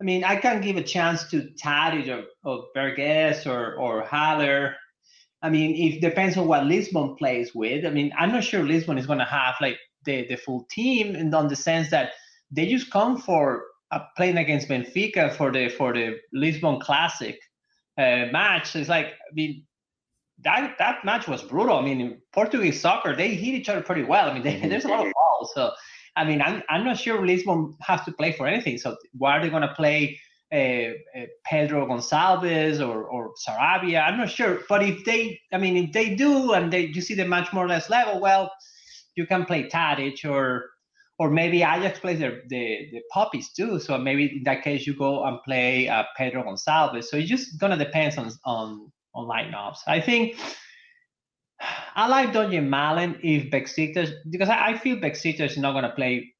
I 0.00 0.04
mean, 0.04 0.22
I 0.22 0.36
can 0.36 0.60
give 0.60 0.76
a 0.76 0.82
chance 0.82 1.28
to 1.30 1.48
Tadic 1.60 2.08
or, 2.08 2.26
or 2.44 2.66
Berghuis 2.76 3.44
or 3.44 3.74
or 3.74 4.02
Haller. 4.02 4.76
I 5.42 5.50
mean, 5.50 5.74
it 5.74 6.00
depends 6.00 6.36
on 6.36 6.46
what 6.46 6.66
Lisbon 6.66 7.16
plays 7.16 7.54
with. 7.56 7.84
I 7.84 7.90
mean, 7.90 8.12
I'm 8.16 8.30
not 8.30 8.44
sure 8.44 8.62
Lisbon 8.62 8.98
is 8.98 9.06
going 9.06 9.18
to 9.18 9.24
have 9.24 9.56
like 9.60 9.78
the 10.04 10.28
the 10.28 10.36
full 10.36 10.64
team, 10.70 11.16
in 11.16 11.34
on 11.34 11.48
the 11.48 11.56
sense 11.56 11.90
that 11.90 12.12
they 12.50 12.66
just 12.66 12.90
come 12.90 13.18
for 13.18 13.64
uh, 13.90 14.00
playing 14.16 14.38
against 14.38 14.68
Benfica 14.68 15.34
for 15.34 15.50
the 15.52 15.68
for 15.68 15.92
the 15.92 16.18
Lisbon 16.32 16.80
Classic 16.80 17.38
uh, 17.98 18.26
match. 18.32 18.76
It's 18.76 18.88
like, 18.88 19.06
I 19.06 19.34
mean, 19.34 19.64
that 20.44 20.76
that 20.78 21.04
match 21.04 21.26
was 21.26 21.42
brutal. 21.42 21.78
I 21.78 21.82
mean, 21.82 22.00
in 22.00 22.20
Portuguese 22.32 22.80
soccer, 22.80 23.14
they 23.16 23.34
hit 23.34 23.54
each 23.54 23.68
other 23.68 23.82
pretty 23.82 24.04
well. 24.04 24.30
I 24.30 24.34
mean, 24.34 24.42
they, 24.42 24.54
mm-hmm. 24.54 24.68
there's 24.68 24.84
a 24.84 24.88
lot 24.88 25.06
of 25.06 25.12
balls. 25.12 25.50
So, 25.54 25.72
I 26.16 26.24
mean, 26.24 26.40
I'm, 26.40 26.62
I'm 26.68 26.84
not 26.84 26.98
sure 26.98 27.24
Lisbon 27.26 27.74
has 27.80 28.04
to 28.04 28.12
play 28.12 28.32
for 28.32 28.46
anything. 28.46 28.78
So, 28.78 28.96
why 29.12 29.36
are 29.36 29.42
they 29.42 29.50
going 29.50 29.62
to 29.62 29.74
play 29.74 30.18
uh, 30.52 30.56
uh, 30.56 31.26
Pedro 31.44 31.86
Gonçalves 31.86 32.80
or, 32.80 33.04
or 33.04 33.32
Sarabia? 33.46 34.06
I'm 34.06 34.18
not 34.18 34.30
sure. 34.30 34.60
But 34.68 34.82
if 34.82 35.04
they, 35.04 35.40
I 35.52 35.58
mean, 35.58 35.76
if 35.76 35.92
they 35.92 36.14
do 36.14 36.52
and 36.52 36.72
they 36.72 36.86
you 36.86 37.00
see 37.00 37.14
the 37.14 37.26
match 37.26 37.52
more 37.52 37.64
or 37.64 37.68
less 37.68 37.90
level, 37.90 38.20
well, 38.20 38.52
you 39.16 39.26
can 39.26 39.44
play 39.44 39.68
Tadic 39.68 40.24
or 40.24 40.70
or 41.18 41.30
maybe 41.30 41.58
Ajax 41.58 41.98
plays 41.98 42.20
the, 42.20 42.40
the, 42.48 42.88
the 42.92 43.00
puppies 43.12 43.52
too. 43.52 43.80
So 43.80 43.98
maybe 43.98 44.36
in 44.36 44.42
that 44.44 44.62
case 44.62 44.86
you 44.86 44.94
go 44.96 45.24
and 45.24 45.38
play 45.44 45.88
uh, 45.88 46.04
Pedro 46.16 46.44
Gonzalez. 46.44 47.10
So 47.10 47.16
it's 47.16 47.28
just 47.28 47.58
gonna 47.58 47.76
depend 47.76 48.18
on 48.18 48.30
on 48.44 48.92
on 49.14 49.26
lineups. 49.26 49.78
I 49.86 50.00
think 50.00 50.36
I 51.96 52.06
like 52.06 52.32
Donyell 52.32 52.68
Malen 52.68 53.18
if 53.22 53.50
Besiktas 53.50 54.12
because 54.30 54.48
I, 54.48 54.68
I 54.68 54.78
feel 54.78 54.96
Besiktas 54.96 55.52
is 55.52 55.58
not 55.58 55.80
to 55.80 55.90
play 55.90 56.34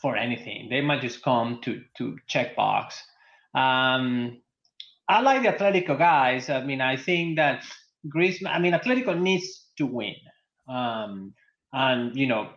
for 0.00 0.16
anything. 0.16 0.68
They 0.70 0.80
might 0.80 1.02
just 1.02 1.22
come 1.22 1.60
to 1.62 1.82
to 1.98 2.16
check 2.26 2.56
box. 2.56 3.00
Um, 3.54 4.40
I 5.08 5.20
like 5.20 5.42
the 5.42 5.48
Atletico 5.48 5.98
guys. 5.98 6.48
I 6.48 6.64
mean, 6.64 6.80
I 6.80 6.96
think 6.96 7.36
that 7.36 7.64
Griezmann. 8.06 8.54
I 8.54 8.58
mean, 8.58 8.72
Atletico 8.72 9.18
needs 9.18 9.66
to 9.76 9.86
win, 9.86 10.14
um, 10.68 11.34
and 11.72 12.16
you 12.16 12.26
know, 12.26 12.50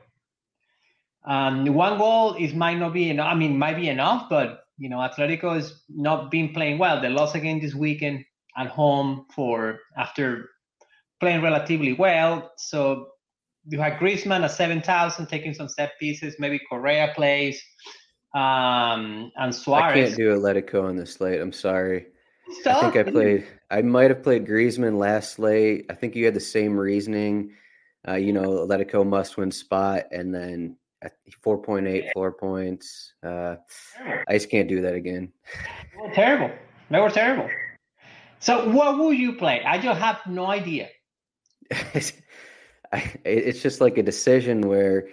um, 1.26 1.66
one 1.74 1.98
goal 1.98 2.36
is 2.36 2.54
might 2.54 2.78
not 2.78 2.94
be 2.94 3.10
enough. 3.10 3.28
I 3.32 3.36
mean, 3.36 3.58
might 3.58 3.76
be 3.78 3.90
enough, 3.90 4.28
but 4.30 4.66
you 4.78 4.90
know, 4.90 4.98
Atletico 4.98 5.56
has 5.56 5.82
not 5.90 6.30
been 6.30 6.54
playing 6.54 6.78
well. 6.78 7.02
They 7.02 7.10
lost 7.10 7.36
again 7.36 7.60
this 7.60 7.74
weekend 7.74 8.26
at 8.58 8.68
home 8.68 9.26
for 9.34 9.80
after 9.98 10.50
playing 11.20 11.42
relatively 11.42 11.94
well. 11.94 12.52
So 12.58 13.08
you 13.68 13.80
had 13.80 13.98
Griezmann 13.98 14.44
at 14.44 14.52
7,000 14.52 15.28
taking 15.28 15.54
some 15.54 15.68
set 15.68 15.94
pieces. 16.00 16.36
Maybe 16.40 16.60
Correa 16.70 17.14
plays. 17.16 17.62
Um, 18.36 19.32
and 19.38 19.56
Suarez. 19.56 19.92
I 19.92 20.06
can't 20.08 20.16
do 20.18 20.38
Atletico 20.38 20.84
on 20.84 20.98
the 20.98 21.06
slate. 21.06 21.42
I'm 21.42 21.54
sorry. 21.54 22.08
Stop. 22.60 22.84
I 22.84 22.92
think 22.92 23.08
I 23.08 23.12
played. 23.12 23.48
I 23.72 23.82
might 23.82 24.12
have 24.12 24.22
played 24.22 24.46
Griezmann 24.46 24.98
last 24.98 25.34
slate. 25.34 25.86
I 25.90 25.96
think 25.96 26.16
you 26.16 26.26
had 26.26 26.36
the 26.36 26.40
same 26.42 26.78
reasoning. 26.78 27.54
Uh, 28.08 28.16
you 28.16 28.34
know, 28.34 28.68
Atletico 28.68 29.08
must 29.08 29.38
win 29.38 29.52
spot, 29.52 30.04
and 30.12 30.36
then 30.36 30.78
4.8 31.46 32.12
floor 32.14 32.32
points. 32.32 33.14
Uh, 33.24 33.56
I 34.28 34.34
just 34.34 34.50
can't 34.50 34.68
do 34.68 34.82
that 34.82 34.94
again. 34.94 35.32
Were 36.00 36.12
terrible. 36.12 36.54
They 36.90 37.00
were 37.00 37.10
terrible. 37.10 37.50
So 38.40 38.70
what 38.70 38.98
will 38.98 39.14
you 39.14 39.34
play? 39.34 39.64
I 39.64 39.78
just 39.78 40.00
have 40.00 40.20
no 40.28 40.48
idea. 40.48 40.90
it's 41.72 43.62
just 43.62 43.82
like 43.82 43.98
a 43.98 44.04
decision 44.04 44.62
where 44.62 45.08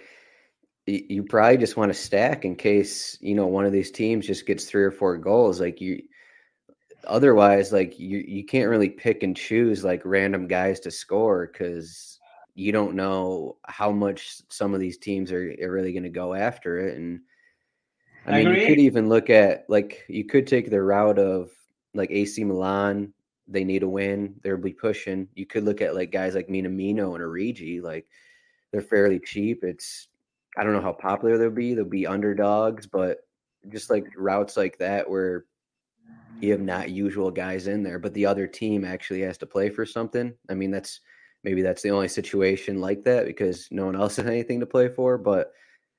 you 0.85 1.23
probably 1.23 1.57
just 1.57 1.77
want 1.77 1.91
to 1.91 1.97
stack 1.97 2.43
in 2.43 2.55
case 2.55 3.17
you 3.21 3.33
know 3.33 3.47
one 3.47 3.65
of 3.65 3.71
these 3.71 3.89
teams 3.89 4.27
just 4.27 4.45
gets 4.45 4.65
three 4.65 4.83
or 4.83 4.91
four 4.91 5.17
goals 5.17 5.61
like 5.61 5.79
you 5.79 6.01
otherwise 7.07 7.71
like 7.71 7.97
you 7.97 8.17
you 8.27 8.43
can't 8.43 8.69
really 8.69 8.89
pick 8.89 9.23
and 9.23 9.37
choose 9.37 9.83
like 9.83 10.01
random 10.03 10.45
guys 10.45 10.81
to 10.81 10.91
score 10.91 11.47
because 11.47 12.19
you 12.55 12.71
don't 12.71 12.95
know 12.95 13.57
how 13.65 13.91
much 13.91 14.41
some 14.49 14.73
of 14.73 14.79
these 14.79 14.97
teams 14.97 15.31
are, 15.31 15.55
are 15.61 15.71
really 15.71 15.91
going 15.91 16.03
to 16.03 16.09
go 16.09 16.33
after 16.33 16.79
it 16.79 16.97
and 16.97 17.19
i, 18.27 18.31
I 18.31 18.37
mean 18.37 18.47
agree. 18.47 18.61
you 18.61 18.67
could 18.67 18.79
even 18.79 19.09
look 19.09 19.29
at 19.29 19.65
like 19.69 20.03
you 20.07 20.23
could 20.23 20.45
take 20.45 20.69
the 20.69 20.81
route 20.81 21.19
of 21.19 21.49
like 21.93 22.11
AC 22.11 22.43
Milan, 22.43 23.13
they 23.47 23.63
need 23.63 23.83
a 23.83 23.87
win. 23.87 24.35
They'll 24.41 24.57
be 24.57 24.73
pushing. 24.73 25.27
You 25.35 25.45
could 25.45 25.63
look 25.63 25.81
at 25.81 25.95
like 25.95 26.11
guys 26.11 26.35
like 26.35 26.47
Minamino 26.47 27.15
and 27.15 27.23
Origi, 27.23 27.81
like 27.81 28.07
they're 28.71 28.81
fairly 28.81 29.19
cheap. 29.19 29.63
It's 29.63 30.07
I 30.57 30.63
don't 30.63 30.73
know 30.73 30.81
how 30.81 30.93
popular 30.93 31.37
they'll 31.37 31.49
be. 31.49 31.73
They'll 31.73 31.85
be 31.85 32.07
underdogs, 32.07 32.87
but 32.87 33.19
just 33.69 33.89
like 33.89 34.05
routes 34.15 34.57
like 34.57 34.77
that 34.79 35.09
where 35.09 35.45
you 36.41 36.51
have 36.51 36.61
not 36.61 36.89
usual 36.89 37.31
guys 37.31 37.67
in 37.67 37.83
there, 37.83 37.99
but 37.99 38.13
the 38.13 38.25
other 38.25 38.47
team 38.47 38.83
actually 38.83 39.21
has 39.21 39.37
to 39.39 39.45
play 39.45 39.69
for 39.69 39.85
something. 39.85 40.33
I 40.49 40.53
mean, 40.53 40.71
that's 40.71 40.99
maybe 41.43 41.61
that's 41.61 41.81
the 41.81 41.91
only 41.91 42.07
situation 42.07 42.79
like 42.79 43.03
that 43.03 43.25
because 43.25 43.67
no 43.71 43.85
one 43.85 43.95
else 43.95 44.15
has 44.15 44.25
anything 44.25 44.59
to 44.59 44.65
play 44.65 44.89
for. 44.89 45.17
But 45.17 45.51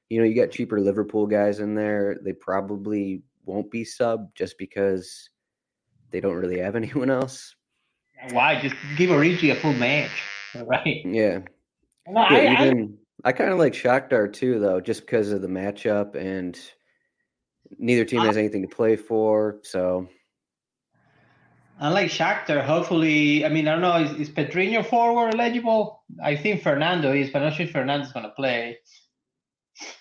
you 0.09 0.19
know, 0.19 0.27
you 0.27 0.35
got 0.35 0.51
cheaper 0.51 0.81
Liverpool 0.81 1.27
guys 1.27 1.61
in 1.61 1.75
there. 1.75 2.19
They 2.23 2.33
probably 2.33 3.23
won't 3.45 3.71
be 3.71 3.85
sub 3.85 4.35
just 4.35 4.59
because 4.59 5.29
they 6.11 6.21
don't 6.21 6.37
really 6.37 6.59
have 6.59 6.77
anyone 6.77 7.11
else. 7.11 7.55
Why? 8.31 8.61
Just 8.61 8.77
give 8.97 9.11
Origi 9.11 9.53
a 9.53 9.57
full 9.57 9.75
match, 9.75 10.11
right? 10.55 11.03
Yeah. 11.05 11.41
No, 12.07 12.21
yeah 12.31 12.55
I, 12.59 12.63
even 12.63 12.99
I, 13.25 13.31
I 13.31 13.33
kind 13.33 13.51
of 13.51 13.59
like 13.59 13.73
Shakhtar 13.73 14.33
too, 14.33 14.59
though, 14.59 14.81
just 14.81 15.01
because 15.03 15.33
of 15.33 15.43
the 15.43 15.49
matchup 15.49 16.15
and 16.15 16.59
neither 17.79 18.05
team 18.05 18.21
uh, 18.21 18.25
has 18.25 18.37
anything 18.37 18.63
to 18.63 18.69
play 18.69 18.97
for. 18.97 19.59
So 19.63 20.09
I 21.85 21.91
like 21.91 22.11
Shakhtar. 22.11 22.65
Hopefully, 22.65 23.45
I 23.45 23.51
mean, 23.51 23.69
I 23.69 23.73
don't 23.73 23.83
know, 23.83 23.97
is, 23.97 24.29
is 24.29 24.31
Pedrinho 24.31 24.87
forward 24.87 25.35
eligible? 25.35 26.03
I 26.23 26.35
think 26.35 26.63
Fernando 26.63 27.13
is, 27.13 27.29
but 27.29 27.43
I'm 27.43 27.49
not 27.51 27.57
sure 27.57 27.67
if 27.67 27.73
Fernando's 27.73 28.11
going 28.11 28.25
to 28.25 28.31
play. 28.31 28.79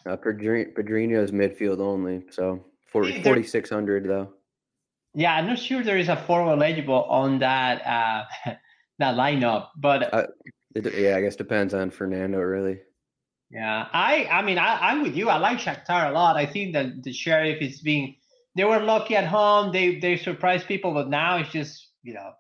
Uh, 0.06 0.16
Pedrinho 0.16 1.22
is 1.22 1.32
midfield 1.32 1.82
only, 1.82 2.24
so 2.30 2.64
4,600 2.94 4.08
though. 4.08 4.30
Yeah, 5.14 5.36
I'm 5.36 5.46
not 5.46 5.60
sure 5.60 5.84
there 5.84 5.98
is 5.98 6.08
a 6.08 6.16
forward 6.16 6.54
eligible 6.54 7.04
on 7.04 7.40
that 7.40 7.86
uh, 7.86 8.24
that 9.00 9.16
lineup, 9.18 9.68
but 9.76 10.14
uh, 10.14 10.28
it, 10.76 10.94
yeah, 10.96 11.18
I 11.18 11.22
guess 11.22 11.36
depends 11.36 11.74
on 11.74 11.92
Fernando 11.92 12.40
really. 12.40 12.80
Yeah, 13.52 13.90
I 13.92 14.30
I 14.32 14.42
mean 14.42 14.58
I, 14.58 14.78
I'm 14.80 15.04
with 15.04 15.18
you. 15.18 15.28
I 15.28 15.38
like 15.38 15.58
Shakhtar 15.58 16.10
a 16.10 16.14
lot. 16.14 16.38
I 16.38 16.46
think 16.46 16.74
that 16.76 17.04
the 17.04 17.12
Sheriff 17.12 17.62
is 17.62 17.82
being 17.82 18.16
they 18.56 18.64
were 18.64 18.80
lucky 18.80 19.16
at 19.16 19.26
home. 19.26 19.72
They 19.72 20.00
they 20.00 20.18
surprised 20.18 20.68
people, 20.68 20.94
but 20.94 21.10
now 21.10 21.38
it's 21.38 21.52
just 21.52 21.90
you 22.04 22.14
know 22.14 22.32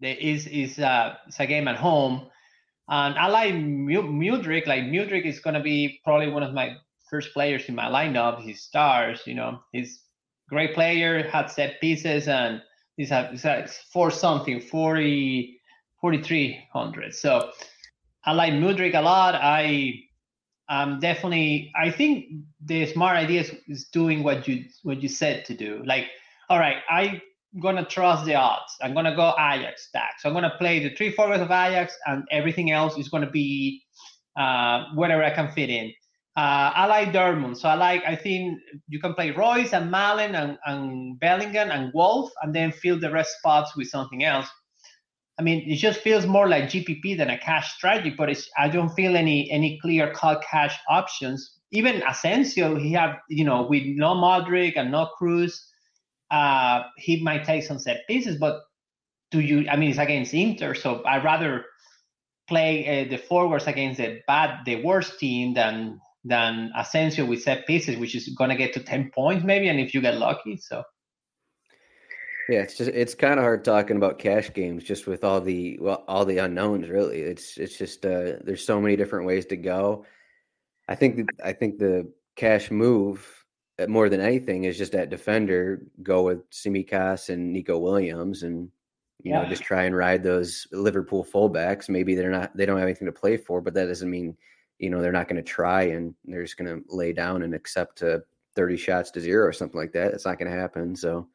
there 0.00 0.16
is 0.16 0.46
is 0.46 0.78
uh 0.78 1.14
it's 1.26 1.40
a 1.40 1.46
game 1.46 1.68
at 1.68 1.76
home. 1.76 2.28
And 2.88 3.16
I 3.16 3.28
like 3.28 3.54
Mudryk. 3.54 4.66
Like 4.66 4.84
Mudryk 4.84 5.24
is 5.24 5.40
gonna 5.40 5.62
be 5.62 6.00
probably 6.04 6.28
one 6.28 6.42
of 6.42 6.52
my 6.54 6.76
first 7.08 7.32
players 7.32 7.68
in 7.68 7.74
my 7.74 7.86
lineup. 7.86 8.40
He 8.40 8.54
stars, 8.54 9.22
you 9.26 9.34
know, 9.34 9.60
he's 9.72 10.02
great 10.48 10.74
player, 10.74 11.22
had 11.28 11.50
set 11.50 11.80
pieces, 11.80 12.26
and 12.28 12.62
he's 12.96 13.12
at, 13.12 13.30
he's 13.30 13.78
for 13.92 14.10
something 14.10 14.60
40, 14.60 15.60
4,300. 16.00 17.14
So 17.14 17.50
I 18.24 18.32
like 18.32 18.52
Mudryk 18.54 18.94
a 18.94 19.00
lot. 19.00 19.34
I 19.34 19.94
um 20.70 21.00
definitely 21.00 21.72
I 21.76 21.90
think 21.90 22.26
the 22.64 22.86
smart 22.86 23.16
idea 23.16 23.44
is, 23.68 23.84
doing 23.92 24.22
what 24.22 24.48
you 24.48 24.64
what 24.82 25.02
you 25.02 25.08
said 25.08 25.44
to 25.46 25.54
do. 25.54 25.82
Like, 25.84 26.06
all 26.48 26.58
right, 26.58 26.78
I'm 26.88 27.20
gonna 27.60 27.84
trust 27.84 28.24
the 28.24 28.36
odds. 28.36 28.72
I'm 28.80 28.94
gonna 28.94 29.16
go 29.16 29.34
Ajax 29.38 29.88
stack. 29.88 30.14
So 30.20 30.28
I'm 30.28 30.34
gonna 30.34 30.54
play 30.58 30.78
the 30.78 30.94
three 30.94 31.10
forwards 31.10 31.42
of 31.42 31.50
Ajax, 31.50 31.96
and 32.06 32.24
everything 32.30 32.70
else 32.70 32.96
is 32.96 33.08
gonna 33.08 33.30
be 33.30 33.82
uh, 34.36 34.84
whatever 34.94 35.24
I 35.24 35.30
can 35.30 35.50
fit 35.50 35.70
in. 35.70 35.92
Uh, 36.36 36.70
I 36.74 36.86
like 36.86 37.12
Dortmund, 37.12 37.56
so 37.56 37.68
I 37.68 37.74
like. 37.74 38.02
I 38.06 38.14
think 38.14 38.58
you 38.88 39.00
can 39.00 39.14
play 39.14 39.32
Reus 39.32 39.72
and 39.72 39.92
Malen 39.92 40.34
and, 40.34 40.58
and 40.64 41.18
Bellingham 41.18 41.70
and 41.70 41.92
Wolf, 41.92 42.30
and 42.42 42.54
then 42.54 42.70
fill 42.70 42.98
the 43.00 43.10
rest 43.10 43.36
spots 43.38 43.76
with 43.76 43.88
something 43.88 44.24
else. 44.24 44.48
I 45.40 45.42
mean, 45.42 45.64
it 45.66 45.76
just 45.76 46.00
feels 46.00 46.26
more 46.26 46.46
like 46.50 46.64
GPP 46.64 47.16
than 47.16 47.30
a 47.30 47.38
cash 47.38 47.72
strategy, 47.72 48.10
but 48.10 48.28
it's 48.28 48.46
I 48.58 48.68
don't 48.68 48.90
feel 48.90 49.16
any 49.16 49.50
any 49.50 49.78
clear 49.80 50.12
cut 50.12 50.44
cash 50.44 50.78
options. 50.86 51.56
Even 51.72 52.02
Asensio, 52.06 52.76
he 52.76 52.92
have 52.92 53.16
you 53.30 53.46
know 53.46 53.62
with 53.62 53.84
no 53.86 54.14
Modric 54.14 54.74
and 54.76 54.92
no 54.92 55.08
Kroos, 55.18 55.54
uh, 56.30 56.82
he 56.98 57.22
might 57.22 57.44
take 57.44 57.62
some 57.62 57.78
set 57.78 58.06
pieces, 58.06 58.36
but 58.36 58.60
do 59.30 59.40
you? 59.40 59.66
I 59.70 59.76
mean, 59.76 59.88
it's 59.88 59.98
against 59.98 60.34
Inter, 60.34 60.74
so 60.74 61.02
I'd 61.06 61.24
rather 61.24 61.64
play 62.46 62.72
uh, 62.86 63.08
the 63.08 63.16
forwards 63.16 63.66
against 63.66 63.96
the 63.96 64.20
bad, 64.26 64.66
the 64.66 64.84
worst 64.84 65.18
team 65.18 65.54
than 65.54 66.02
than 66.22 66.70
Asensio 66.76 67.24
with 67.24 67.40
set 67.40 67.66
pieces, 67.66 67.96
which 67.96 68.14
is 68.14 68.28
gonna 68.36 68.56
get 68.56 68.74
to 68.74 68.80
ten 68.80 69.10
points 69.14 69.42
maybe, 69.42 69.68
and 69.68 69.80
if 69.80 69.94
you 69.94 70.02
get 70.02 70.18
lucky, 70.18 70.58
so. 70.58 70.84
Yeah, 72.50 72.62
it's 72.62 72.76
just 72.76 72.90
it's 72.90 73.14
kind 73.14 73.38
of 73.38 73.44
hard 73.44 73.64
talking 73.64 73.96
about 73.96 74.18
cash 74.18 74.52
games 74.52 74.82
just 74.82 75.06
with 75.06 75.22
all 75.22 75.40
the 75.40 75.78
well 75.80 76.04
all 76.08 76.24
the 76.24 76.38
unknowns. 76.38 76.88
Really, 76.88 77.20
it's 77.20 77.56
it's 77.56 77.78
just 77.78 78.04
uh, 78.04 78.42
there's 78.42 78.66
so 78.66 78.80
many 78.80 78.96
different 78.96 79.24
ways 79.24 79.46
to 79.46 79.56
go. 79.56 80.04
I 80.88 80.96
think 80.96 81.28
I 81.44 81.52
think 81.52 81.78
the 81.78 82.12
cash 82.34 82.72
move 82.72 83.24
uh, 83.78 83.86
more 83.86 84.08
than 84.08 84.20
anything 84.20 84.64
is 84.64 84.76
just 84.76 84.90
that 84.92 85.10
defender 85.10 85.82
go 86.02 86.24
with 86.24 86.50
Tsimikas 86.50 87.28
and 87.28 87.52
Neco 87.52 87.78
Williams 87.78 88.42
and 88.42 88.68
you 89.22 89.30
yeah. 89.30 89.42
know 89.42 89.48
just 89.48 89.62
try 89.62 89.84
and 89.84 89.94
ride 89.94 90.24
those 90.24 90.66
Liverpool 90.72 91.24
fullbacks. 91.24 91.88
Maybe 91.88 92.16
they're 92.16 92.32
not 92.32 92.56
they 92.56 92.66
don't 92.66 92.78
have 92.78 92.88
anything 92.88 93.06
to 93.06 93.12
play 93.12 93.36
for, 93.36 93.60
but 93.60 93.74
that 93.74 93.86
doesn't 93.86 94.10
mean 94.10 94.36
you 94.80 94.90
know 94.90 95.00
they're 95.00 95.12
not 95.12 95.28
going 95.28 95.40
to 95.40 95.48
try 95.48 95.82
and 95.82 96.16
they're 96.24 96.42
just 96.42 96.56
going 96.56 96.68
to 96.68 96.84
lay 96.92 97.12
down 97.12 97.42
and 97.44 97.54
accept 97.54 98.02
uh, 98.02 98.18
30 98.56 98.76
shots 98.76 99.12
to 99.12 99.20
zero 99.20 99.46
or 99.46 99.52
something 99.52 99.78
like 99.78 99.92
that. 99.92 100.14
It's 100.14 100.26
not 100.26 100.40
going 100.40 100.50
to 100.50 100.58
happen. 100.58 100.96
So. 100.96 101.28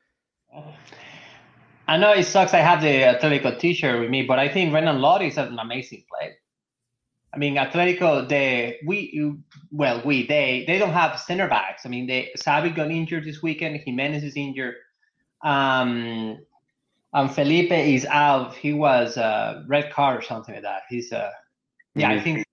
I 1.87 1.97
know 1.97 2.13
it 2.13 2.23
sucks. 2.23 2.53
I 2.53 2.59
have 2.59 2.81
the 2.81 2.87
Atletico 2.87 3.59
T-shirt 3.59 3.99
with 3.99 4.09
me, 4.09 4.23
but 4.23 4.39
I 4.39 4.49
think 4.49 4.73
Renan 4.73 4.99
Lodi 4.99 5.27
is 5.27 5.37
an 5.37 5.59
amazing 5.59 6.03
play. 6.09 6.35
I 7.33 7.37
mean, 7.37 7.55
Atletico, 7.55 8.27
they 8.27 8.79
we 8.85 9.35
well 9.71 10.01
we 10.05 10.25
they 10.25 10.63
they 10.67 10.79
don't 10.79 10.93
have 10.93 11.19
center 11.19 11.49
backs. 11.49 11.85
I 11.85 11.89
mean, 11.89 12.07
they 12.07 12.31
Xavi 12.37 12.73
got 12.73 12.89
injured 12.89 13.25
this 13.25 13.43
weekend. 13.43 13.81
Jimenez 13.83 14.23
is 14.23 14.37
injured. 14.37 14.75
Um, 15.43 16.39
and 17.13 17.31
Felipe 17.31 17.71
is 17.71 18.05
out. 18.05 18.55
He 18.55 18.73
was 18.73 19.17
a 19.17 19.23
uh, 19.23 19.63
red 19.67 19.91
card 19.91 20.19
or 20.19 20.21
something 20.21 20.55
like 20.55 20.63
that. 20.63 20.83
He's 20.89 21.11
uh, 21.11 21.31
yeah, 21.93 22.11
mm-hmm. 22.11 22.19
I 22.19 22.23
think 22.23 22.45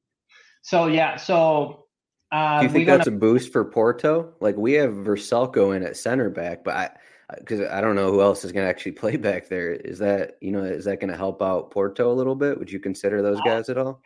so. 0.62 0.86
Yeah, 0.88 1.16
so. 1.16 1.86
Uh, 2.32 2.60
Do 2.60 2.66
you 2.66 2.72
think 2.72 2.86
that's 2.86 3.04
gonna... 3.04 3.16
a 3.16 3.20
boost 3.20 3.52
for 3.52 3.64
Porto? 3.64 4.32
Like 4.40 4.56
we 4.56 4.72
have 4.74 4.90
Vrsaljko 4.92 5.76
in 5.76 5.82
at 5.82 5.96
center 5.96 6.30
back, 6.30 6.64
but 6.64 6.74
I 6.74 6.90
because 7.38 7.60
I 7.60 7.80
don't 7.80 7.96
know 7.96 8.10
who 8.10 8.20
else 8.20 8.44
is 8.44 8.52
going 8.52 8.64
to 8.64 8.70
actually 8.70 8.92
play 9.02 9.16
back 9.16 9.48
there. 9.48 9.72
Is 9.72 9.98
that 9.98 10.36
you 10.40 10.52
know 10.52 10.62
is 10.62 10.84
that 10.84 11.00
going 11.00 11.10
to 11.10 11.16
help 11.16 11.42
out 11.42 11.70
Porto 11.70 12.10
a 12.10 12.14
little 12.14 12.34
bit? 12.34 12.58
Would 12.58 12.70
you 12.70 12.80
consider 12.80 13.22
those 13.22 13.38
ah, 13.40 13.44
guys 13.44 13.68
at 13.68 13.78
all? 13.78 14.00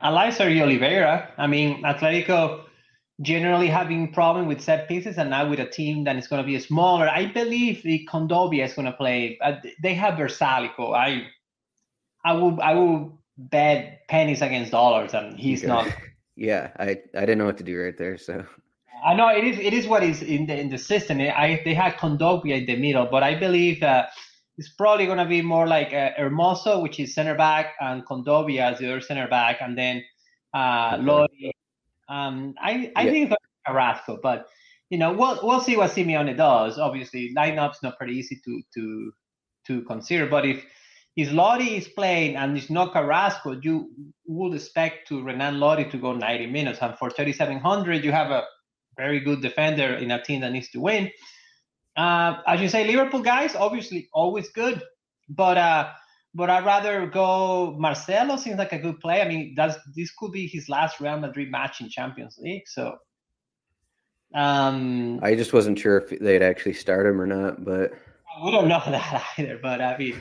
I 0.00 0.10
like 0.10 0.34
Sergio 0.34 0.62
Oliveira. 0.62 1.30
I 1.36 1.46
mean, 1.46 1.82
Atletico 1.82 2.64
generally 3.20 3.66
having 3.66 4.12
problem 4.12 4.46
with 4.46 4.60
set 4.60 4.86
pieces, 4.88 5.18
and 5.18 5.30
now 5.30 5.48
with 5.48 5.58
a 5.58 5.66
team 5.66 6.04
that 6.04 6.16
is 6.16 6.28
going 6.28 6.42
to 6.42 6.46
be 6.46 6.58
smaller. 6.60 7.08
I 7.08 7.26
believe 7.26 7.82
the 7.82 8.06
Kondogbia 8.10 8.64
is 8.64 8.74
going 8.74 8.86
to 8.86 8.92
play. 8.92 9.38
They 9.82 9.94
have 9.94 10.14
Vrsaljko. 10.14 10.94
I, 10.94 11.26
I 12.24 12.32
will, 12.34 12.60
I 12.60 12.74
will 12.74 13.18
bet 13.36 14.06
pennies 14.08 14.42
against 14.42 14.70
dollars, 14.70 15.14
and 15.14 15.38
he's 15.38 15.64
okay. 15.64 15.68
not. 15.68 15.92
yeah, 16.36 16.70
I, 16.78 17.00
I 17.14 17.20
didn't 17.20 17.38
know 17.38 17.46
what 17.46 17.58
to 17.58 17.64
do 17.64 17.80
right 17.80 17.96
there. 17.96 18.16
So 18.18 18.44
I 19.04 19.14
know 19.14 19.28
it 19.28 19.44
is 19.44 19.58
it 19.58 19.72
is 19.72 19.86
what 19.86 20.02
is 20.02 20.22
in 20.22 20.46
the 20.46 20.58
in 20.58 20.68
the 20.68 20.78
system. 20.78 21.20
I 21.20 21.60
they 21.64 21.74
had 21.74 21.96
Kondogbia 21.96 22.58
in 22.60 22.66
the 22.66 22.76
middle, 22.76 23.06
but 23.10 23.22
I 23.22 23.38
believe 23.38 23.82
it's 24.58 24.68
probably 24.70 25.06
going 25.06 25.18
to 25.18 25.24
be 25.24 25.40
more 25.40 25.66
like 25.66 25.94
uh, 25.94 26.10
Hermoso, 26.18 26.82
which 26.82 26.98
is 26.98 27.14
center 27.14 27.36
back, 27.36 27.74
and 27.80 28.04
Kondogbia 28.04 28.72
as 28.72 28.78
the 28.80 28.88
other 28.90 29.00
center 29.00 29.28
back, 29.28 29.58
and 29.60 29.78
then 29.78 30.04
uh, 30.52 30.98
Lodi. 31.00 31.52
Um, 32.08 32.54
I 32.60 32.90
I 32.96 33.04
yeah. 33.04 33.10
think 33.10 33.30
it's 33.30 33.36
Carrasco, 33.66 34.18
but 34.22 34.48
you 34.90 34.98
know 34.98 35.12
we'll 35.12 35.38
we'll 35.42 35.60
see 35.60 35.76
what 35.76 35.92
Simeone 35.92 36.36
does. 36.36 36.78
Obviously, 36.78 37.32
lineup's 37.36 37.82
not 37.82 37.96
pretty 37.98 38.14
easy 38.14 38.40
to 38.44 38.62
to 38.74 39.12
to 39.68 39.82
consider, 39.82 40.26
but 40.26 40.44
if 40.44 40.64
if 41.16 41.32
Lodi 41.32 41.76
is 41.76 41.88
playing 41.88 42.36
and 42.36 42.56
it's 42.56 42.70
not 42.70 42.92
Carrasco, 42.92 43.58
you 43.62 43.90
would 44.26 44.54
expect 44.54 45.08
to 45.08 45.22
Renan 45.22 45.58
Lodi 45.58 45.90
to 45.90 45.98
go 45.98 46.12
90 46.14 46.46
minutes, 46.46 46.78
and 46.80 46.96
for 46.96 47.10
3,700, 47.10 48.04
you 48.04 48.12
have 48.12 48.30
a 48.30 48.44
very 48.98 49.20
good 49.20 49.40
defender 49.40 49.94
in 49.94 50.10
a 50.10 50.22
team 50.22 50.42
that 50.42 50.52
needs 50.52 50.68
to 50.70 50.80
win. 50.80 51.10
Uh, 51.96 52.42
as 52.46 52.60
you 52.60 52.68
say, 52.68 52.86
Liverpool 52.86 53.22
guys, 53.22 53.54
obviously 53.54 54.08
always 54.12 54.50
good, 54.50 54.82
but 55.28 55.56
uh, 55.56 55.90
but 56.34 56.50
I'd 56.50 56.66
rather 56.66 57.06
go. 57.06 57.74
Marcelo 57.78 58.36
seems 58.36 58.58
like 58.58 58.72
a 58.72 58.78
good 58.78 59.00
play. 59.00 59.22
I 59.22 59.28
mean, 59.28 59.54
that's 59.56 59.76
this 59.96 60.12
could 60.12 60.32
be 60.32 60.46
his 60.46 60.68
last 60.68 61.00
Real 61.00 61.18
Madrid 61.18 61.50
match 61.50 61.80
in 61.80 61.88
Champions 61.88 62.38
League. 62.38 62.68
So, 62.68 62.96
um, 64.34 65.18
I 65.22 65.34
just 65.34 65.52
wasn't 65.52 65.78
sure 65.78 65.96
if 65.98 66.18
they'd 66.20 66.42
actually 66.42 66.74
start 66.74 67.06
him 67.06 67.20
or 67.20 67.26
not, 67.26 67.64
but 67.64 67.92
we 68.44 68.50
don't 68.50 68.68
know 68.68 68.82
that 68.86 69.24
either. 69.38 69.58
But 69.60 69.80
I 69.80 69.96
mean, 69.98 70.20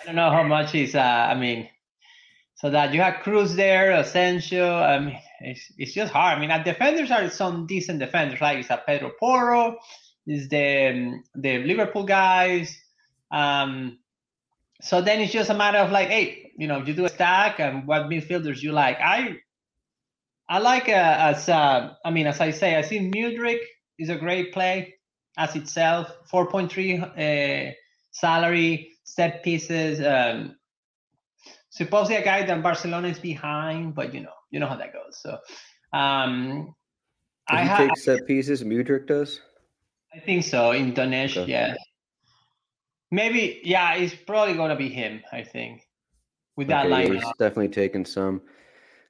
I 0.00 0.06
don't 0.06 0.16
know 0.16 0.30
how 0.30 0.42
much 0.44 0.72
he's. 0.72 0.94
Uh, 0.94 1.00
I 1.00 1.34
mean, 1.34 1.68
so 2.56 2.70
that 2.70 2.94
you 2.94 3.00
have 3.00 3.22
Kroos 3.24 3.56
there, 3.56 3.92
Asensio. 3.92 4.76
I 4.76 5.00
mean, 5.00 5.18
it's, 5.44 5.72
it's 5.78 5.92
just 5.92 6.12
hard. 6.12 6.36
I 6.36 6.40
mean, 6.40 6.50
our 6.50 6.62
defenders 6.62 7.10
are 7.10 7.28
some 7.30 7.66
decent 7.66 7.98
defenders, 7.98 8.40
right? 8.40 8.58
It's 8.58 8.70
a 8.70 8.82
Pedro 8.86 9.12
Porro, 9.18 9.78
is 10.26 10.48
the 10.48 10.88
um, 10.88 11.24
the 11.34 11.58
Liverpool 11.58 12.04
guys. 12.04 12.76
Um, 13.30 13.98
so 14.80 15.00
then 15.00 15.20
it's 15.20 15.32
just 15.32 15.50
a 15.50 15.54
matter 15.54 15.78
of 15.78 15.90
like, 15.90 16.08
hey, 16.08 16.52
you 16.56 16.66
know, 16.66 16.82
you 16.82 16.94
do 16.94 17.04
a 17.04 17.08
stack 17.08 17.60
and 17.60 17.86
what 17.86 18.02
midfielders 18.04 18.62
you 18.62 18.72
like. 18.72 18.98
I 19.00 19.36
I 20.48 20.58
like 20.58 20.88
uh, 20.88 21.16
as 21.32 21.48
uh, 21.48 21.94
I 22.04 22.10
mean, 22.10 22.26
as 22.26 22.40
I 22.40 22.50
say, 22.50 22.78
I 22.78 22.82
think 22.82 23.14
Mudryk 23.14 23.60
is 23.98 24.08
a 24.08 24.16
great 24.16 24.52
play 24.52 24.94
as 25.36 25.56
itself. 25.56 26.10
Four 26.30 26.48
point 26.50 26.70
three 26.70 26.98
uh, 26.98 27.72
salary, 28.10 28.92
set 29.04 29.42
pieces. 29.42 30.04
Um, 30.04 30.56
supposedly 31.70 32.16
a 32.16 32.24
guy 32.24 32.44
that 32.44 32.62
Barcelona 32.62 33.08
is 33.08 33.18
behind, 33.18 33.94
but 33.94 34.14
you 34.14 34.20
know, 34.20 34.32
you 34.54 34.60
know 34.60 34.68
how 34.68 34.76
that 34.76 34.92
goes. 34.92 35.18
So, 35.20 35.32
um, 35.92 36.74
I 37.48 37.62
he 37.62 37.68
ha- 37.68 37.78
take 37.78 37.96
set 37.98 38.26
pieces. 38.26 38.62
Mudryk 38.62 39.08
does. 39.08 39.40
I 40.14 40.20
think 40.20 40.44
so. 40.44 40.70
In 40.70 40.94
Donetsk, 40.94 41.38
okay. 41.38 41.50
yeah. 41.50 41.74
Maybe, 43.10 43.60
yeah. 43.64 43.96
It's 43.96 44.14
probably 44.14 44.54
gonna 44.54 44.76
be 44.76 44.88
him. 44.88 45.22
I 45.32 45.42
think 45.42 45.82
with 46.56 46.68
that 46.68 46.86
okay, 46.86 46.90
line. 46.90 47.14
He's 47.14 47.24
definitely 47.38 47.68
taking 47.68 48.04
some. 48.04 48.42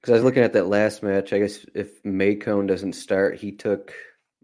Because 0.00 0.12
I 0.12 0.14
was 0.14 0.24
looking 0.24 0.42
at 0.42 0.54
that 0.54 0.66
last 0.66 1.02
match. 1.02 1.34
I 1.34 1.38
guess 1.38 1.64
if 1.74 2.02
Maycon 2.04 2.66
doesn't 2.66 2.94
start, 2.94 3.36
he 3.36 3.52
took 3.52 3.92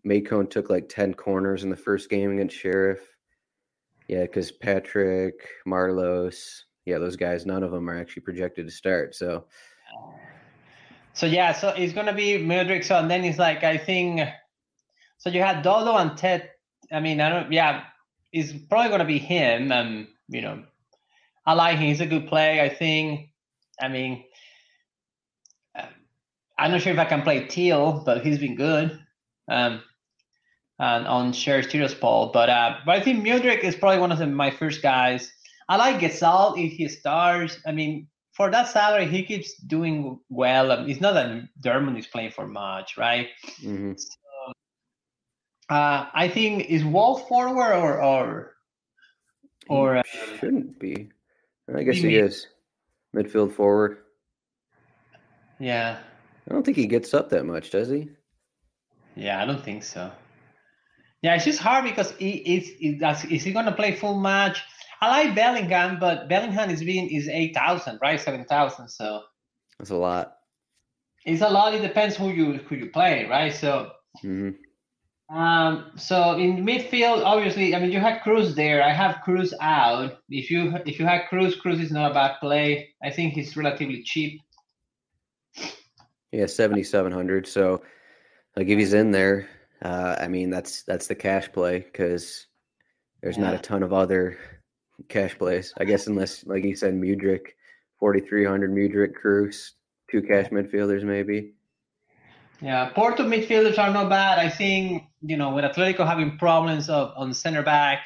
Maycon 0.06 0.50
took 0.50 0.68
like 0.68 0.90
ten 0.90 1.14
corners 1.14 1.64
in 1.64 1.70
the 1.70 1.76
first 1.76 2.10
game 2.10 2.30
against 2.30 2.56
Sheriff. 2.56 3.00
Yeah, 4.06 4.22
because 4.22 4.52
Patrick 4.52 5.48
Marlos, 5.66 6.62
yeah, 6.84 6.98
those 6.98 7.16
guys, 7.16 7.46
none 7.46 7.62
of 7.62 7.70
them 7.70 7.88
are 7.88 7.98
actually 7.98 8.22
projected 8.22 8.66
to 8.66 8.72
start. 8.72 9.14
So, 9.14 9.46
so 11.12 11.26
yeah, 11.26 11.52
so 11.52 11.68
it's 11.68 11.92
gonna 11.92 12.14
be 12.14 12.38
Mudryk. 12.38 12.84
So 12.84 12.96
and 12.96 13.10
then 13.10 13.24
it's 13.24 13.38
like 13.38 13.64
I 13.64 13.78
think. 13.78 14.20
So 15.18 15.28
you 15.30 15.42
had 15.42 15.62
Dodo 15.62 15.96
and 15.96 16.16
Ted. 16.16 16.50
I 16.90 17.00
mean, 17.00 17.20
I 17.20 17.28
don't. 17.28 17.52
Yeah, 17.52 17.84
it's 18.32 18.52
probably 18.52 18.90
gonna 18.90 19.04
be 19.04 19.18
him. 19.18 19.70
Um, 19.72 20.08
you 20.28 20.40
know, 20.42 20.64
I 21.46 21.54
like 21.54 21.78
him. 21.78 21.88
He's 21.88 22.00
a 22.00 22.06
good 22.06 22.28
play. 22.28 22.60
I 22.60 22.68
think. 22.68 23.30
I 23.80 23.88
mean, 23.88 24.24
uh, 25.76 25.86
I'm 26.58 26.70
not 26.70 26.82
sure 26.82 26.92
if 26.92 26.98
I 26.98 27.04
can 27.04 27.22
play 27.22 27.46
Teal, 27.46 28.02
but 28.04 28.24
he's 28.24 28.38
been 28.38 28.56
good. 28.56 28.98
Um, 29.48 29.82
and 30.78 31.06
on 31.06 31.32
shares 31.34 31.94
Paul, 31.94 32.30
but 32.32 32.48
uh, 32.48 32.76
but 32.86 32.96
I 32.96 33.00
think 33.02 33.24
Mudryk 33.24 33.64
is 33.64 33.76
probably 33.76 33.98
one 33.98 34.12
of 34.12 34.18
the, 34.18 34.26
my 34.26 34.50
first 34.50 34.80
guys 34.80 35.30
I 35.70 35.76
like 35.76 36.00
Ghezzal 36.00 36.58
if 36.58 36.72
he 36.72 36.88
stars. 36.88 37.60
I 37.64 37.70
mean, 37.70 38.08
for 38.40 38.50
that 38.50 38.70
salary, 38.70 39.06
he 39.06 39.22
keeps 39.22 39.52
doing 39.52 40.18
well. 40.30 40.72
Um, 40.72 40.88
it's 40.88 40.98
not 40.98 41.12
that 41.12 41.46
Dortmund 41.60 41.98
is 41.98 42.06
playing 42.06 42.30
for 42.30 42.46
much, 42.46 42.96
right? 42.96 43.28
Mm-hmm. 43.62 43.92
So, 43.98 44.54
uh, 45.68 46.06
I 46.14 46.26
think 46.26 46.70
is 46.70 46.82
Wall 46.82 47.18
forward 47.18 47.74
or 47.74 48.02
or 48.02 48.56
or 49.68 49.98
uh, 49.98 50.02
shouldn't 50.38 50.78
be. 50.80 51.10
I 51.68 51.82
guess 51.82 51.96
he 51.96 52.16
is 52.16 52.46
midfield 53.14 53.52
forward. 53.52 53.98
Yeah. 55.58 55.98
I 56.48 56.54
don't 56.54 56.64
think 56.64 56.78
he 56.78 56.86
gets 56.86 57.12
up 57.12 57.28
that 57.28 57.44
much, 57.44 57.68
does 57.68 57.90
he? 57.90 58.08
Yeah, 59.16 59.42
I 59.42 59.44
don't 59.44 59.62
think 59.62 59.84
so. 59.84 60.10
Yeah, 61.20 61.34
it's 61.34 61.44
just 61.44 61.58
hard 61.58 61.84
because 61.84 62.12
he 62.12 62.30
is. 62.56 62.70
Is 63.24 63.44
he 63.44 63.52
going 63.52 63.66
to 63.66 63.72
play 63.72 63.96
full 63.96 64.18
match? 64.18 64.62
I 65.00 65.08
like 65.08 65.34
Bellingham, 65.34 65.98
but 65.98 66.28
Bellingham 66.28 66.70
is 66.70 66.82
being 66.82 67.08
is 67.08 67.28
eight 67.28 67.54
thousand, 67.54 67.98
right? 68.02 68.20
Seven 68.20 68.44
thousand. 68.44 68.88
So 68.88 69.22
that's 69.78 69.90
a 69.90 69.96
lot. 69.96 70.36
It's 71.24 71.42
a 71.42 71.48
lot. 71.48 71.74
It 71.74 71.82
depends 71.82 72.16
who 72.16 72.30
you 72.30 72.58
who 72.68 72.76
you 72.76 72.90
play, 72.90 73.26
right? 73.26 73.52
So, 73.54 73.92
mm-hmm. 74.22 74.50
Um, 75.30 75.92
so 75.96 76.36
in 76.36 76.64
midfield, 76.66 77.24
obviously, 77.24 77.74
I 77.74 77.78
mean, 77.78 77.92
you 77.92 78.00
had 78.00 78.20
Kroos 78.22 78.56
there. 78.56 78.82
I 78.82 78.92
have 78.92 79.22
Kroos 79.24 79.52
out. 79.60 80.18
If 80.28 80.50
you 80.50 80.74
if 80.84 80.98
you 80.98 81.06
had 81.06 81.26
Kroos, 81.30 81.54
Kroos 81.56 81.80
is 81.80 81.92
not 81.92 82.10
a 82.10 82.14
bad 82.14 82.40
play. 82.40 82.90
I 83.02 83.10
think 83.10 83.34
he's 83.34 83.56
relatively 83.56 84.02
cheap. 84.02 84.40
Yeah, 86.32 86.46
seventy 86.46 86.82
seven 86.82 87.12
hundred. 87.12 87.46
So, 87.46 87.82
like 88.56 88.66
if 88.66 88.78
he's 88.78 88.92
in 88.92 89.12
there, 89.12 89.48
uh, 89.82 90.16
I 90.18 90.26
mean 90.26 90.50
that's 90.50 90.82
that's 90.82 91.06
the 91.06 91.14
cash 91.14 91.50
play 91.52 91.78
because 91.78 92.46
there's 93.22 93.36
yeah. 93.36 93.44
not 93.44 93.54
a 93.54 93.58
ton 93.58 93.84
of 93.84 93.92
other 93.92 94.36
cash 95.08 95.36
plays. 95.38 95.72
I 95.78 95.84
guess 95.84 96.06
unless, 96.06 96.46
like 96.46 96.64
you 96.64 96.76
said, 96.76 96.94
Mudryk, 96.94 97.46
forty 97.98 98.20
three 98.20 98.44
hundred 98.44 98.72
Mudryk, 98.72 99.14
Kroos, 99.22 99.70
two 100.10 100.22
cash 100.22 100.50
midfielders 100.50 101.02
maybe. 101.02 101.54
Yeah, 102.60 102.90
Porto 102.90 103.24
midfielders 103.24 103.78
are 103.78 103.92
not 103.92 104.08
bad. 104.08 104.38
I 104.38 104.50
think 104.50 105.04
you 105.22 105.36
know 105.36 105.54
with 105.54 105.64
Atletico 105.64 106.06
having 106.06 106.38
problems 106.38 106.88
of, 106.88 107.12
on 107.16 107.32
center 107.32 107.62
back, 107.62 108.00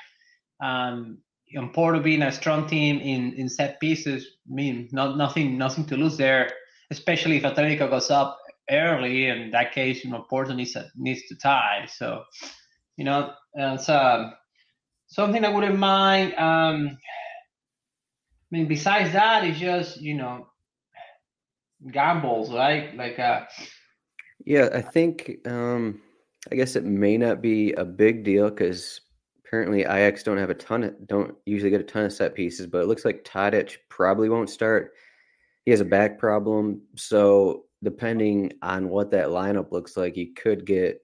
um, 0.62 1.18
and 1.52 1.72
Porto 1.72 2.00
being 2.00 2.22
a 2.22 2.32
strong 2.32 2.66
team 2.66 2.98
in 3.00 3.32
in 3.34 3.48
set 3.48 3.80
pieces, 3.80 4.26
I 4.50 4.54
mean, 4.54 4.88
not 4.92 5.16
nothing 5.16 5.58
nothing 5.58 5.86
to 5.86 5.96
lose 5.96 6.16
there. 6.16 6.50
Especially 6.90 7.38
if 7.38 7.44
Atletico 7.44 7.88
goes 7.88 8.10
up 8.10 8.38
early. 8.70 9.26
In 9.26 9.50
that 9.52 9.72
case, 9.72 10.04
you 10.04 10.10
know, 10.10 10.26
Porto 10.28 10.52
needs 10.52 10.74
to, 10.74 10.86
needs 10.94 11.22
to 11.28 11.34
tie. 11.34 11.88
So, 11.88 12.24
you 12.98 13.04
know, 13.04 13.32
it's 13.54 13.88
uh, 13.88 14.30
something 15.14 15.44
I 15.44 15.48
wouldn't 15.48 15.78
mind. 15.78 16.34
Um, 16.34 16.98
I 18.50 18.50
mean, 18.50 18.66
besides 18.66 19.12
that, 19.12 19.44
it's 19.44 19.58
just 19.58 20.00
you 20.00 20.14
know, 20.14 20.48
gambles, 21.90 22.52
right? 22.52 22.96
Like 22.96 23.18
uh 23.18 23.44
yeah, 24.44 24.68
I 24.74 24.82
think 24.82 25.38
um, 25.46 26.00
I 26.50 26.56
guess 26.56 26.76
it 26.76 26.84
may 26.84 27.16
not 27.16 27.40
be 27.40 27.72
a 27.72 27.84
big 27.84 28.24
deal 28.24 28.50
because 28.50 29.00
apparently 29.46 29.82
Ajax 29.82 30.22
don't 30.22 30.38
have 30.38 30.50
a 30.50 30.54
ton 30.54 30.84
of 30.84 31.06
don't 31.06 31.34
usually 31.46 31.70
get 31.70 31.80
a 31.80 31.84
ton 31.84 32.04
of 32.04 32.12
set 32.12 32.34
pieces, 32.34 32.66
but 32.66 32.82
it 32.82 32.88
looks 32.88 33.04
like 33.04 33.24
Tadic 33.24 33.76
probably 33.88 34.28
won't 34.28 34.50
start. 34.50 34.92
He 35.64 35.70
has 35.70 35.80
a 35.80 35.84
back 35.84 36.18
problem, 36.18 36.82
so 36.96 37.64
depending 37.82 38.52
on 38.62 38.88
what 38.88 39.10
that 39.12 39.28
lineup 39.28 39.72
looks 39.72 39.96
like, 39.96 40.16
you 40.16 40.34
could 40.34 40.66
get 40.66 41.00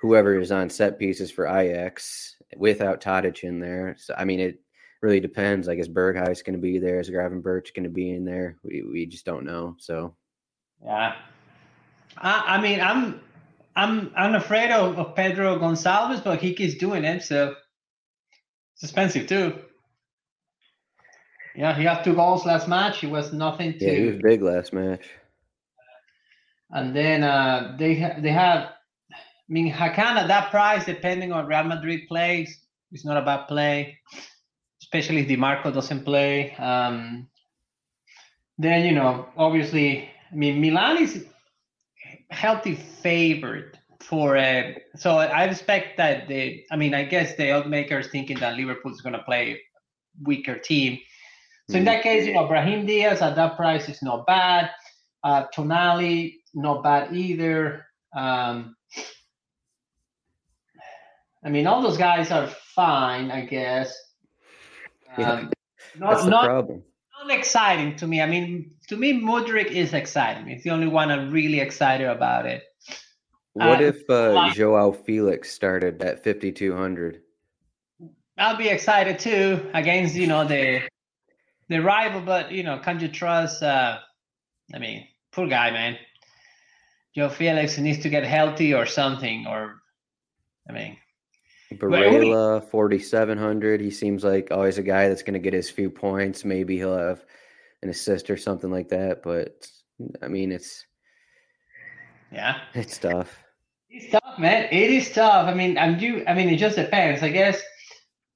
whoever 0.00 0.38
is 0.38 0.50
on 0.50 0.70
set 0.70 0.98
pieces 0.98 1.30
for 1.30 1.46
Ajax 1.46 2.37
without 2.56 3.00
Tadic 3.00 3.44
in 3.44 3.60
there. 3.60 3.96
So 3.98 4.14
I 4.16 4.24
mean, 4.24 4.40
it 4.40 4.60
really 5.02 5.20
depends. 5.20 5.68
I 5.68 5.74
guess 5.74 5.88
Berghuis 5.88 6.44
going 6.44 6.54
to 6.54 6.62
be 6.62 6.78
there. 6.78 7.00
Is 7.00 7.10
Gravenberch 7.10 7.74
going 7.74 7.84
to 7.84 7.90
be 7.90 8.10
in 8.10 8.24
there? 8.24 8.56
We 8.62 8.82
we 8.82 9.06
just 9.06 9.24
don't 9.24 9.44
know. 9.44 9.76
So 9.78 10.14
yeah, 10.84 11.14
I, 12.16 12.44
I 12.46 12.60
mean, 12.60 12.80
I'm 12.80 13.20
I'm 13.76 14.12
I'm 14.16 14.34
afraid 14.34 14.70
of, 14.70 14.98
of 14.98 15.14
Pedro 15.14 15.58
Gonzalez, 15.58 16.20
but 16.20 16.40
he 16.40 16.54
keeps 16.54 16.74
doing 16.74 17.04
it, 17.04 17.22
so 17.22 17.54
it's 18.74 18.82
expensive 18.82 19.26
too. 19.26 19.58
Yeah, 21.54 21.74
he 21.76 21.82
had 21.82 22.04
two 22.04 22.14
goals 22.14 22.46
last 22.46 22.68
match. 22.68 23.00
He 23.00 23.08
was 23.08 23.32
nothing 23.32 23.78
to. 23.78 23.84
Yeah, 23.84 23.92
he 23.92 24.04
was 24.06 24.18
big 24.22 24.42
last 24.42 24.72
match. 24.72 25.04
And 26.70 26.94
then 26.94 27.24
uh, 27.24 27.76
they 27.78 27.98
ha- 27.98 28.20
they 28.20 28.30
have. 28.30 28.70
I 29.48 29.52
mean, 29.52 29.72
Hakan 29.72 30.16
at 30.16 30.28
that 30.28 30.50
price, 30.50 30.84
depending 30.84 31.32
on 31.32 31.46
Real 31.46 31.64
Madrid 31.64 32.06
plays, 32.06 32.60
it's 32.92 33.04
not 33.04 33.16
a 33.16 33.22
bad 33.22 33.46
play, 33.46 33.98
especially 34.82 35.20
if 35.20 35.28
Dimarco 35.28 35.72
doesn't 35.72 36.04
play. 36.04 36.54
Um, 36.56 37.28
then 38.58 38.84
you 38.84 38.92
know, 38.92 39.28
obviously, 39.36 40.10
I 40.30 40.34
mean, 40.34 40.60
Milan 40.60 40.98
is 41.02 41.24
healthy 42.30 42.74
favorite 42.74 43.78
for 44.00 44.36
uh, 44.36 44.72
so 44.96 45.18
I 45.18 45.44
expect 45.44 45.96
that 45.96 46.28
the 46.28 46.64
I 46.70 46.76
mean 46.76 46.94
I 46.94 47.04
guess 47.04 47.36
the 47.36 47.50
odds 47.52 47.68
makers 47.68 48.08
thinking 48.08 48.38
that 48.40 48.56
Liverpool 48.56 48.92
is 48.92 49.00
going 49.00 49.14
to 49.14 49.22
play 49.22 49.60
weaker 50.22 50.58
team. 50.58 50.98
So 51.70 51.76
in 51.76 51.84
that 51.84 52.02
case, 52.02 52.26
you 52.26 52.32
know, 52.32 52.46
Brahim 52.46 52.86
Diaz 52.86 53.20
at 53.20 53.36
that 53.36 53.56
price 53.56 53.90
is 53.90 54.02
not 54.02 54.26
bad. 54.26 54.70
Uh, 55.22 55.44
Tonali 55.54 56.36
not 56.54 56.82
bad 56.82 57.14
either. 57.14 57.86
Um, 58.16 58.74
I 61.48 61.50
mean, 61.50 61.66
all 61.66 61.80
those 61.80 61.96
guys 61.96 62.30
are 62.30 62.46
fine, 62.46 63.30
I 63.30 63.46
guess. 63.46 63.98
Um, 65.16 65.24
yeah, 65.24 65.48
that's 65.98 66.24
the 66.24 66.30
not, 66.30 66.44
problem 66.44 66.82
not 67.24 67.36
exciting 67.36 67.96
to 67.96 68.06
me. 68.06 68.20
I 68.20 68.26
mean, 68.26 68.72
to 68.88 68.96
me, 68.96 69.20
Mudryk 69.20 69.70
is 69.70 69.94
exciting. 69.94 70.50
It's 70.50 70.62
the 70.62 70.70
only 70.70 70.88
one 70.88 71.10
I'm 71.10 71.30
really 71.30 71.60
excited 71.60 72.06
about 72.06 72.44
it. 72.44 72.62
What 73.54 73.80
uh, 73.80 73.84
if 73.84 74.10
uh, 74.10 74.52
Joao 74.52 74.92
Felix 74.92 75.50
started 75.50 76.02
at 76.02 76.22
5200? 76.22 77.22
I'll 78.36 78.58
be 78.58 78.68
excited 78.68 79.18
too 79.18 79.68
against 79.74 80.14
you 80.14 80.26
know 80.26 80.44
the 80.44 80.82
the 81.70 81.80
rival, 81.80 82.20
but 82.20 82.52
you 82.52 82.62
know, 82.62 82.78
can 82.78 83.00
you 83.00 83.08
trust? 83.08 83.62
Uh, 83.62 83.98
I 84.74 84.78
mean, 84.78 85.08
poor 85.32 85.48
guy, 85.48 85.70
man. 85.70 85.96
Joao 87.16 87.30
Felix 87.30 87.78
needs 87.78 88.00
to 88.00 88.10
get 88.10 88.24
healthy 88.24 88.74
or 88.74 88.84
something, 88.84 89.46
or 89.48 89.80
I 90.68 90.72
mean, 90.72 90.98
Barella, 91.74 92.64
4,700. 92.70 93.80
He 93.80 93.90
seems 93.90 94.24
like 94.24 94.50
always 94.50 94.78
a 94.78 94.82
guy 94.82 95.08
that's 95.08 95.22
going 95.22 95.34
to 95.34 95.38
get 95.38 95.52
his 95.52 95.68
few 95.68 95.90
points. 95.90 96.44
Maybe 96.44 96.76
he'll 96.76 96.96
have 96.96 97.24
an 97.82 97.90
assist 97.90 98.30
or 98.30 98.36
something 98.36 98.70
like 98.70 98.88
that. 98.88 99.22
But 99.22 99.66
I 100.22 100.28
mean, 100.28 100.52
it's 100.52 100.84
yeah, 102.32 102.60
it's 102.74 102.98
tough. 102.98 103.38
It's 103.90 104.10
tough, 104.10 104.38
man. 104.38 104.68
It 104.70 104.90
is 104.90 105.12
tough. 105.12 105.46
I 105.48 105.54
mean, 105.54 105.78
I'm 105.78 105.98
you. 105.98 106.24
I 106.26 106.34
mean, 106.34 106.48
it 106.48 106.56
just 106.56 106.76
depends. 106.76 107.22
I 107.22 107.30
guess, 107.30 107.60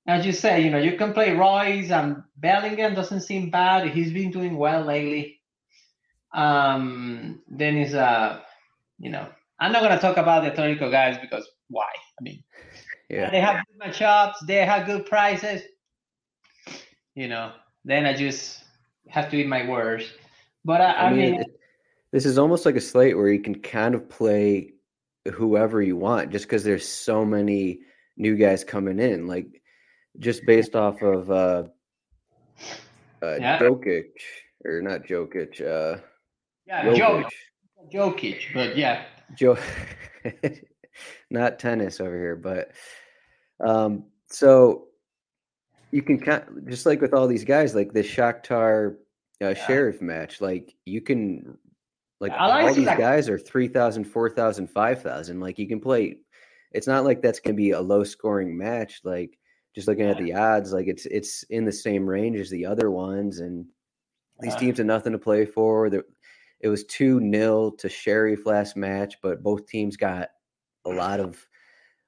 as 0.06 0.26
you 0.26 0.32
say, 0.32 0.62
you 0.62 0.70
know, 0.70 0.78
you 0.78 0.96
can 0.96 1.12
play 1.12 1.34
Reus 1.34 1.90
and 1.90 2.22
Bellingham 2.36 2.94
doesn't 2.94 3.20
seem 3.20 3.50
bad. 3.50 3.88
He's 3.88 4.12
been 4.12 4.30
doing 4.30 4.56
well 4.56 4.82
lately. 4.82 5.40
Um, 6.34 7.42
then 7.48 7.76
is 7.76 7.94
uh, 7.94 8.40
you 8.98 9.10
know, 9.10 9.28
I'm 9.58 9.72
not 9.72 9.82
gonna 9.82 10.00
talk 10.00 10.16
about 10.16 10.44
the 10.44 10.50
Atletico 10.50 10.90
guys 10.90 11.18
because 11.18 11.48
why? 11.68 11.90
Yeah. 13.12 13.30
They 13.30 13.40
have 13.40 13.62
good 13.66 13.92
matchups. 13.92 14.34
They 14.46 14.64
have 14.64 14.86
good 14.86 15.06
prices. 15.06 15.62
You 17.14 17.28
know, 17.28 17.52
then 17.84 18.06
I 18.06 18.14
just 18.14 18.64
have 19.08 19.30
to 19.30 19.36
eat 19.36 19.46
my 19.46 19.68
words. 19.68 20.06
But 20.64 20.80
I, 20.80 20.92
I, 20.92 21.06
I 21.06 21.12
mean, 21.12 21.32
mean 21.32 21.44
this 22.10 22.24
is 22.24 22.38
almost 22.38 22.64
like 22.64 22.76
a 22.76 22.80
slate 22.80 23.16
where 23.16 23.28
you 23.28 23.40
can 23.40 23.60
kind 23.60 23.94
of 23.94 24.08
play 24.08 24.72
whoever 25.30 25.82
you 25.82 25.96
want, 25.96 26.30
just 26.30 26.46
because 26.46 26.64
there's 26.64 26.88
so 26.88 27.24
many 27.24 27.80
new 28.16 28.34
guys 28.34 28.64
coming 28.64 28.98
in. 28.98 29.26
Like 29.26 29.62
just 30.18 30.46
based 30.46 30.74
off 30.74 31.02
of 31.02 31.30
uh, 31.30 31.64
uh 33.22 33.36
yeah. 33.38 33.58
Jokic 33.58 34.08
or 34.64 34.80
not 34.80 35.02
Jokic. 35.02 35.60
Uh, 35.60 36.00
yeah, 36.66 36.84
Jokic. 36.86 37.28
Jokic, 37.92 38.54
but 38.54 38.76
yeah. 38.76 39.04
Joe, 39.34 39.58
not 41.30 41.58
tennis 41.58 42.00
over 42.00 42.16
here, 42.16 42.36
but 42.36 42.72
um, 43.62 44.04
so 44.28 44.88
you 45.90 46.02
can 46.02 46.18
kind 46.18 46.42
of, 46.48 46.68
just 46.68 46.86
like 46.86 47.00
with 47.00 47.14
all 47.14 47.26
these 47.26 47.44
guys, 47.44 47.74
like 47.74 47.92
the 47.92 48.02
Shakhtar 48.02 48.96
uh, 49.42 49.48
yeah. 49.48 49.66
Sheriff 49.66 50.00
match, 50.00 50.40
like 50.40 50.74
you 50.84 51.00
can 51.00 51.58
like, 52.20 52.32
like 52.32 52.40
all 52.40 52.74
these 52.74 52.84
that. 52.84 52.98
guys 52.98 53.28
are 53.28 53.38
3,000, 53.38 54.04
4,000, 54.04 54.68
5,000. 54.68 55.40
Like 55.40 55.58
you 55.58 55.68
can 55.68 55.80
play. 55.80 56.18
It's 56.70 56.86
not 56.86 57.04
like 57.04 57.20
that's 57.20 57.40
going 57.40 57.54
to 57.54 57.60
be 57.60 57.72
a 57.72 57.80
low 57.80 58.04
scoring 58.04 58.56
match. 58.56 59.00
Like 59.04 59.38
just 59.74 59.88
looking 59.88 60.04
yeah. 60.04 60.12
at 60.12 60.18
the 60.18 60.34
odds, 60.34 60.72
like 60.72 60.86
it's 60.86 61.06
it's 61.06 61.42
in 61.44 61.64
the 61.64 61.72
same 61.72 62.08
range 62.08 62.38
as 62.38 62.50
the 62.50 62.64
other 62.64 62.90
ones, 62.90 63.40
and 63.40 63.66
these 64.40 64.54
teams 64.56 64.78
have 64.78 64.86
nothing 64.86 65.12
to 65.12 65.18
play 65.18 65.44
for. 65.44 65.86
it 65.86 66.68
was 66.68 66.84
two 66.84 67.20
nil 67.20 67.72
to 67.72 67.88
Sheriff 67.88 68.46
last 68.46 68.76
match, 68.76 69.16
but 69.22 69.42
both 69.42 69.66
teams 69.66 69.96
got 69.96 70.30
a 70.84 70.90
lot 70.90 71.20
of 71.20 71.44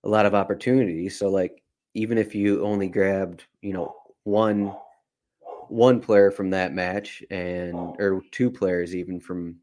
a 0.05 0.09
lot 0.09 0.27
of 0.27 0.35
opportunities. 0.35 1.19
So 1.19 1.29
like 1.29 1.63
even 1.95 2.19
if 2.19 2.35
you 2.35 2.65
only 2.65 2.89
grabbed, 2.89 3.45
you 3.63 3.73
know, 3.73 3.97
one 4.25 4.75
one 5.69 6.01
player 6.01 6.31
from 6.31 6.51
that 6.51 6.75
match 6.75 7.23
and 7.31 7.75
or 7.75 8.23
two 8.31 8.51
players 8.51 8.95
even 8.95 9.19
from 9.19 9.57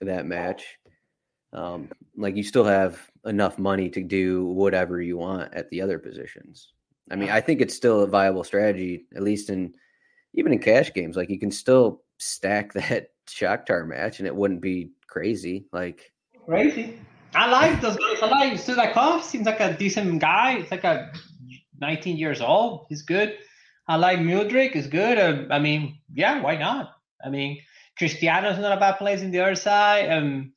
that 0.00 0.26
match, 0.26 0.78
um, 1.52 1.88
like 2.16 2.36
you 2.36 2.44
still 2.44 2.64
have 2.64 3.00
enough 3.24 3.58
money 3.58 3.88
to 3.90 4.02
do 4.02 4.46
whatever 4.46 5.00
you 5.00 5.16
want 5.16 5.52
at 5.54 5.68
the 5.70 5.80
other 5.80 5.98
positions. 5.98 6.72
I 7.10 7.16
mean, 7.16 7.30
I 7.30 7.40
think 7.40 7.60
it's 7.60 7.74
still 7.74 8.00
a 8.00 8.06
viable 8.06 8.44
strategy, 8.44 9.06
at 9.16 9.22
least 9.22 9.48
in 9.48 9.74
even 10.34 10.52
in 10.52 10.58
cash 10.58 10.92
games. 10.92 11.16
Like 11.16 11.30
you 11.30 11.38
can 11.38 11.50
still 11.50 12.02
stack 12.18 12.72
that 12.74 13.08
Shakhtar 13.26 13.86
match, 13.86 14.18
and 14.18 14.26
it 14.26 14.36
wouldn't 14.36 14.60
be 14.60 14.90
crazy. 15.06 15.66
Like 15.72 16.12
crazy. 16.44 16.98
I 17.38 17.46
like 17.50 17.80
those 17.80 17.96
guys. 17.96 18.22
I 18.22 18.26
like 18.26 18.52
Sudakov. 18.54 19.22
Seems 19.22 19.46
like 19.46 19.60
a 19.60 19.76
decent 19.76 20.20
guy. 20.20 20.58
It's 20.58 20.70
like 20.72 20.84
a 20.84 21.12
19 21.80 22.16
years 22.16 22.40
old. 22.40 22.86
He's 22.88 23.02
good. 23.02 23.36
I 23.86 23.96
like 23.96 24.18
Mudryk. 24.18 24.74
Is 24.74 24.88
good. 24.88 25.18
Uh, 25.18 25.44
I 25.54 25.58
mean, 25.60 25.98
yeah, 26.12 26.40
why 26.42 26.56
not? 26.56 26.90
I 27.24 27.30
mean, 27.30 27.60
Cristiano's 27.98 28.58
not 28.58 28.76
a 28.76 28.80
bad 28.80 28.98
place 28.98 29.22
in 29.22 29.30
the 29.30 29.40
other 29.40 29.54
side. 29.54 30.10
Um, 30.10 30.52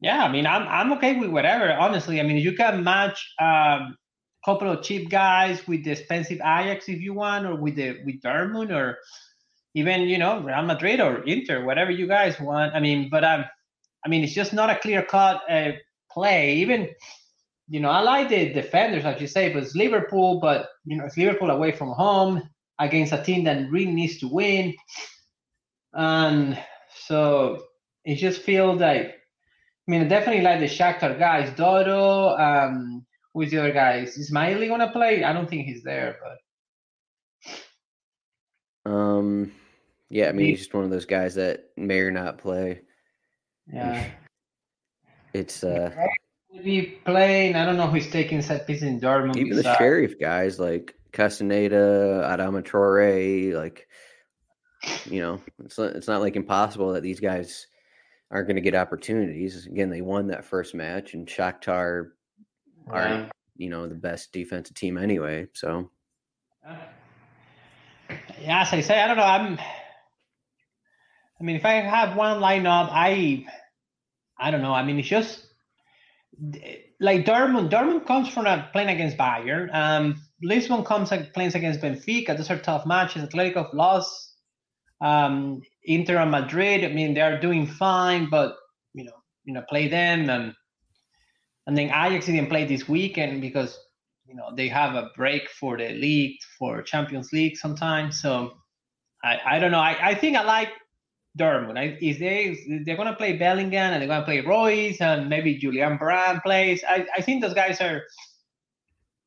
Yeah, 0.00 0.24
I 0.24 0.28
mean, 0.32 0.46
I'm 0.46 0.66
I'm 0.68 0.92
okay 0.94 1.18
with 1.18 1.30
whatever. 1.30 1.72
Honestly, 1.72 2.20
I 2.20 2.24
mean, 2.24 2.38
you 2.38 2.52
can 2.54 2.82
match 2.82 3.18
a 3.38 3.44
um, 3.44 3.96
couple 4.44 4.70
of 4.70 4.82
cheap 4.82 5.10
guys 5.10 5.66
with 5.68 5.84
the 5.84 5.92
expensive 5.92 6.40
Ajax 6.40 6.88
if 6.88 7.00
you 7.00 7.14
want, 7.14 7.46
or 7.46 7.54
with 7.54 7.76
the 7.76 8.02
with 8.04 8.20
Dortmund, 8.22 8.70
or 8.74 8.98
even 9.74 10.02
you 10.02 10.18
know 10.18 10.40
Real 10.42 10.62
Madrid 10.62 11.00
or 11.00 11.22
Inter, 11.24 11.64
whatever 11.64 11.90
you 11.92 12.08
guys 12.08 12.40
want. 12.40 12.74
I 12.74 12.80
mean, 12.80 13.08
but 13.10 13.24
um, 13.24 13.44
I 14.04 14.08
mean, 14.08 14.24
it's 14.24 14.34
just 14.34 14.52
not 14.52 14.70
a 14.70 14.78
clear 14.78 15.02
cut 15.02 15.42
uh, 15.50 15.72
play. 16.10 16.56
Even 16.56 16.88
you 17.68 17.80
know, 17.80 17.90
I 17.90 18.00
like 18.00 18.28
the 18.28 18.52
defenders, 18.52 19.04
as 19.04 19.20
you 19.20 19.26
say, 19.26 19.52
but 19.52 19.62
it's 19.62 19.74
Liverpool. 19.74 20.40
But 20.40 20.68
you 20.84 20.96
know, 20.96 21.04
it's 21.04 21.16
Liverpool 21.16 21.50
away 21.50 21.72
from 21.72 21.92
home 21.92 22.42
against 22.78 23.12
a 23.12 23.22
team 23.22 23.44
that 23.44 23.70
really 23.70 23.92
needs 23.92 24.18
to 24.18 24.28
win, 24.28 24.74
and 25.92 26.58
so 27.06 27.62
it 28.04 28.16
just 28.16 28.42
feels 28.42 28.80
like 28.80 29.14
I 29.86 29.90
mean, 29.90 30.02
I 30.02 30.04
definitely 30.04 30.42
like 30.42 30.60
the 30.60 30.66
Shakhtar 30.66 31.18
guys. 31.18 31.50
Dodo, 31.56 32.36
um, 32.36 33.04
who's 33.34 33.50
the 33.50 33.58
other 33.58 33.72
guy? 33.72 33.98
Is 33.98 34.30
Ismaili 34.30 34.68
gonna 34.68 34.92
play? 34.92 35.24
I 35.24 35.32
don't 35.32 35.50
think 35.50 35.66
he's 35.66 35.82
there, 35.82 36.18
but 36.22 36.38
um, 38.90 39.52
yeah, 40.08 40.28
I 40.28 40.32
mean, 40.32 40.46
he's 40.46 40.60
just 40.60 40.74
one 40.74 40.84
of 40.84 40.90
those 40.90 41.06
guys 41.06 41.34
that 41.34 41.70
may 41.76 42.00
or 42.00 42.12
not 42.12 42.38
play. 42.38 42.82
Yeah, 43.70 44.04
it's 45.34 45.62
uh, 45.64 45.90
maybe 46.52 46.98
playing. 47.04 47.56
I 47.56 47.64
don't 47.64 47.76
know 47.76 47.88
who's 47.88 48.10
taking 48.10 48.42
set 48.42 48.66
pieces 48.66 48.84
in 48.84 49.00
Dortmund. 49.00 49.36
Even 49.36 49.56
the 49.56 49.62
Sheriff 49.62 50.18
guys 50.18 50.58
like 50.58 50.94
Castaneda, 51.12 52.26
Adama 52.26 52.62
Traore, 52.62 53.54
like 53.54 53.88
you 55.06 55.20
know, 55.20 55.40
it's 55.64 55.78
not, 55.78 55.96
it's 55.96 56.08
not 56.08 56.20
like 56.20 56.36
impossible 56.36 56.92
that 56.92 57.02
these 57.02 57.20
guys 57.20 57.66
aren't 58.30 58.48
going 58.48 58.56
to 58.56 58.62
get 58.62 58.74
opportunities. 58.74 59.66
Again, 59.66 59.90
they 59.90 60.00
won 60.00 60.28
that 60.28 60.44
first 60.44 60.74
match, 60.74 61.14
and 61.14 61.26
Shakhtar 61.26 62.10
are 62.88 63.30
you 63.56 63.70
know 63.70 63.86
the 63.86 63.94
best 63.94 64.32
defensive 64.32 64.74
team 64.74 64.98
anyway. 64.98 65.46
So, 65.52 65.90
yeah, 68.40 68.62
as 68.62 68.72
I 68.72 68.80
say, 68.80 69.00
I 69.00 69.06
don't 69.06 69.16
know. 69.16 69.24
I'm. 69.24 69.58
I 71.42 71.44
mean, 71.44 71.56
if 71.56 71.64
I 71.64 71.72
have 71.72 72.16
one 72.16 72.40
lineup, 72.40 72.88
I, 72.92 73.44
I 74.38 74.52
don't 74.52 74.62
know. 74.62 74.72
I 74.72 74.84
mean, 74.84 75.00
it's 75.00 75.08
just 75.08 75.44
like 77.00 77.24
Dortmund. 77.24 77.68
Dortmund 77.68 78.06
comes 78.06 78.28
from 78.28 78.46
a, 78.46 78.68
playing 78.72 78.90
against 78.90 79.16
Bayern. 79.16 79.68
Um, 79.74 80.22
Lisbon 80.40 80.84
comes 80.84 81.10
and 81.10 81.32
plays 81.32 81.56
against 81.56 81.80
Benfica. 81.80 82.36
Those 82.36 82.48
are 82.50 82.58
tough 82.58 82.86
matches. 82.86 83.24
Atletico 83.24 83.74
lost 83.74 84.32
um, 85.02 85.62
Inter 85.82 86.18
and 86.18 86.30
Madrid, 86.30 86.84
I 86.84 86.94
mean, 86.94 87.14
they 87.14 87.20
are 87.20 87.40
doing 87.40 87.66
fine, 87.66 88.30
but 88.30 88.54
you 88.94 89.04
know, 89.04 89.16
you 89.44 89.52
know, 89.52 89.62
play 89.68 89.88
them 89.88 90.30
and 90.30 90.54
and 91.66 91.76
then 91.76 91.86
Ajax 91.86 92.26
didn't 92.26 92.48
play 92.48 92.64
this 92.64 92.88
weekend 92.88 93.40
because 93.40 93.78
you 94.26 94.36
know 94.36 94.50
they 94.56 94.68
have 94.68 94.94
a 94.94 95.10
break 95.16 95.48
for 95.50 95.76
the 95.76 95.88
league 95.88 96.36
for 96.56 96.82
Champions 96.82 97.32
League 97.32 97.56
sometimes. 97.56 98.20
So 98.20 98.52
I, 99.24 99.38
I 99.44 99.58
don't 99.58 99.72
know. 99.72 99.80
I, 99.80 99.96
I 100.00 100.14
think 100.14 100.36
I 100.36 100.44
like 100.44 100.70
Dortmund. 101.38 101.78
I, 101.78 101.96
if 102.00 102.18
they 102.18 102.82
they're 102.84 102.96
gonna 102.96 103.16
play 103.16 103.36
Bellingham 103.36 103.92
and 103.92 104.02
they're 104.02 104.08
gonna 104.08 104.24
play 104.24 104.40
Reus 104.40 105.00
and 105.00 105.28
maybe 105.28 105.56
Julian 105.56 105.96
Brandt 105.96 106.42
plays. 106.42 106.84
I, 106.86 107.06
I 107.16 107.22
think 107.22 107.42
those 107.42 107.54
guys 107.54 107.80
are 107.80 108.02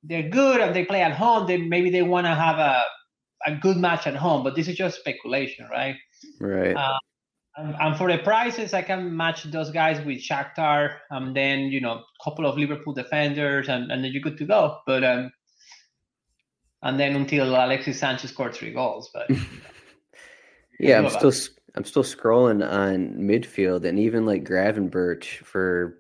they're 0.04 0.30
good 0.30 0.62
and 0.62 0.76
they 0.76 0.86
play 0.86 1.02
at 1.02 1.14
home. 1.14 1.48
They 1.48 1.58
maybe 1.58 1.90
they 1.90 2.04
want 2.04 2.28
to 2.28 2.36
have 2.36 2.60
a 2.60 2.84
a 3.48 3.56
good 3.56 3.78
match 3.78 4.08
at 4.08 4.16
home, 4.16 4.44
but 4.44 4.56
this 4.56 4.68
is 4.68 4.76
just 4.76 5.00
speculation, 5.00 5.68
right? 5.70 5.96
Right. 6.40 6.76
Uh, 6.76 6.98
and, 7.58 7.76
and, 7.80 7.98
for 7.98 8.12
the 8.12 8.18
prices, 8.18 8.74
I 8.74 8.82
can 8.82 9.16
match 9.16 9.44
those 9.44 9.72
guys 9.72 10.04
with 10.04 10.18
Shakhtar, 10.18 10.98
and 11.12 11.36
then 11.36 11.60
you 11.72 11.80
know, 11.80 11.92
a 11.94 12.24
couple 12.24 12.46
of 12.46 12.58
Liverpool 12.58 12.94
defenders, 12.94 13.70
and, 13.70 13.92
and 13.92 14.04
then 14.04 14.12
you're 14.12 14.22
good 14.22 14.38
to 14.40 14.46
go. 14.46 14.80
But 14.86 15.04
um, 15.04 15.32
and 16.82 17.00
then 17.00 17.16
until 17.16 17.50
Alexis 17.50 18.00
Sanchez 18.00 18.32
scored 18.32 18.54
three 18.54 18.74
goals, 18.74 19.10
but. 19.14 19.30
yeah, 20.80 21.00
I'm 21.00 21.10
still 21.10 21.32
I'm 21.76 21.84
still 21.84 22.04
scrolling 22.04 22.68
on 22.68 23.18
midfield, 23.18 23.86
and 23.86 24.00
even 24.00 24.26
like 24.26 24.46
Gravenberch 24.46 25.40
for 25.44 25.98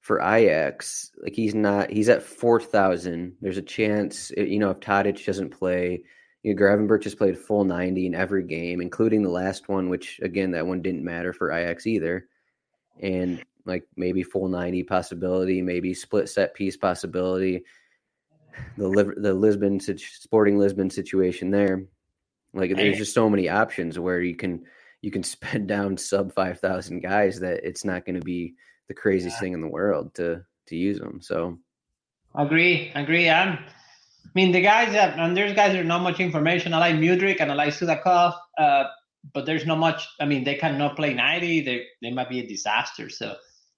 for 0.00 0.20
Ajax, 0.20 1.10
like 1.22 1.34
he's 1.34 1.54
not 1.54 1.90
he's 1.90 2.08
at 2.08 2.22
four 2.22 2.60
thousand. 2.60 3.36
There's 3.40 3.56
a 3.56 3.62
chance, 3.62 4.30
uh, 4.36 4.42
you 4.42 4.58
know, 4.58 4.70
if 4.70 4.80
Tadic 4.80 5.24
doesn't 5.24 5.50
play, 5.50 6.02
you 6.42 6.54
know, 6.54 6.62
Gravenberch 6.62 7.04
has 7.04 7.14
played 7.14 7.38
full 7.38 7.64
90 7.64 8.06
in 8.06 8.14
every 8.14 8.44
game, 8.44 8.80
including 8.80 9.22
the 9.22 9.30
last 9.30 9.68
one, 9.68 9.88
which 9.88 10.20
again, 10.22 10.52
that 10.52 10.66
one 10.66 10.80
didn't 10.80 11.02
matter 11.02 11.32
for 11.32 11.50
Ajax 11.50 11.86
either. 11.88 12.28
And 13.00 13.42
like 13.64 13.84
maybe 13.96 14.22
full 14.22 14.48
90 14.48 14.84
possibility, 14.84 15.60
maybe 15.60 15.92
split 15.92 16.28
set 16.28 16.54
piece 16.54 16.76
possibility. 16.76 17.64
The 18.78 19.14
the 19.16 19.34
Lisbon 19.34 19.80
Sporting 19.80 20.58
Lisbon 20.58 20.88
situation 20.88 21.50
there, 21.50 21.84
like 22.54 22.74
there's 22.74 22.98
just 22.98 23.12
so 23.12 23.28
many 23.28 23.48
options 23.48 23.98
where 23.98 24.20
you 24.20 24.36
can 24.36 24.66
you 25.06 25.12
can 25.12 25.22
spend 25.36 25.68
down 25.68 25.96
sub 25.96 26.34
five 26.34 26.58
thousand 26.58 27.00
guys 27.00 27.38
that 27.40 27.60
it's 27.62 27.84
not 27.84 28.04
going 28.04 28.18
to 28.18 28.24
be 28.24 28.54
the 28.88 28.94
craziest 28.94 29.36
yeah. 29.36 29.40
thing 29.40 29.52
in 29.54 29.60
the 29.60 29.68
world 29.68 30.12
to 30.14 30.44
to 30.66 30.76
use 30.76 30.98
them. 30.98 31.20
So 31.22 31.58
agree, 32.34 32.90
agree. 32.94 33.30
I'm 33.30 33.58
I 34.26 34.28
mean, 34.34 34.52
the 34.52 34.60
guys 34.60 34.92
that, 34.92 35.18
and 35.18 35.36
there's 35.36 35.54
guys 35.54 35.72
that 35.72 35.80
are 35.80 35.84
not 35.84 36.02
much 36.02 36.18
information. 36.18 36.74
I 36.74 36.78
like 36.78 36.96
Mudryk 36.96 37.40
and 37.40 37.50
I 37.50 37.54
like 37.54 37.72
Sudakov, 37.72 38.34
uh, 38.58 38.84
but 39.32 39.46
there's 39.46 39.64
not 39.64 39.78
much. 39.78 40.08
I 40.20 40.26
mean, 40.26 40.42
they 40.42 40.56
cannot 40.56 40.96
play 40.96 41.14
90. 41.14 41.60
They 41.60 41.84
they 42.02 42.10
might 42.10 42.28
be 42.28 42.40
a 42.40 42.46
disaster. 42.46 43.08
So 43.08 43.36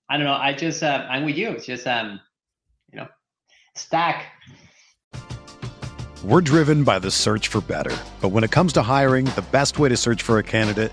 I 0.08 0.16
don't 0.16 0.24
know. 0.24 0.32
I 0.32 0.54
just 0.54 0.82
uh, 0.82 1.06
I'm 1.08 1.26
with 1.26 1.36
you. 1.36 1.50
It's 1.50 1.66
just 1.66 1.86
um, 1.86 2.18
you 2.90 2.98
know, 2.98 3.08
stack. 3.76 4.24
We're 6.24 6.40
driven 6.40 6.82
by 6.82 6.98
the 6.98 7.10
search 7.10 7.48
for 7.48 7.60
better, 7.60 7.96
but 8.20 8.30
when 8.30 8.42
it 8.42 8.50
comes 8.50 8.72
to 8.72 8.82
hiring, 8.82 9.26
the 9.26 9.44
best 9.52 9.78
way 9.78 9.90
to 9.90 9.96
search 9.96 10.22
for 10.22 10.38
a 10.38 10.42
candidate 10.42 10.92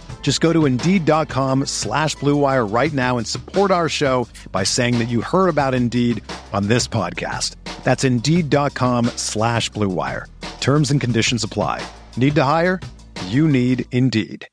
Just 0.21 0.39
go 0.39 0.53
to 0.53 0.65
Indeed.com 0.65 1.65
slash 1.65 2.15
BlueWire 2.15 2.71
right 2.71 2.93
now 2.93 3.17
and 3.17 3.27
support 3.27 3.69
our 3.71 3.89
show 3.89 4.27
by 4.53 4.63
saying 4.63 4.99
that 4.99 5.09
you 5.09 5.19
heard 5.19 5.49
about 5.49 5.73
Indeed 5.73 6.23
on 6.53 6.67
this 6.67 6.87
podcast. 6.87 7.55
That's 7.83 8.05
Indeed.com 8.05 9.07
slash 9.17 9.69
BlueWire. 9.71 10.25
Terms 10.61 10.91
and 10.91 11.01
conditions 11.01 11.43
apply. 11.43 11.85
Need 12.15 12.35
to 12.35 12.43
hire? 12.45 12.79
You 13.25 13.49
need 13.49 13.85
Indeed 13.91 14.47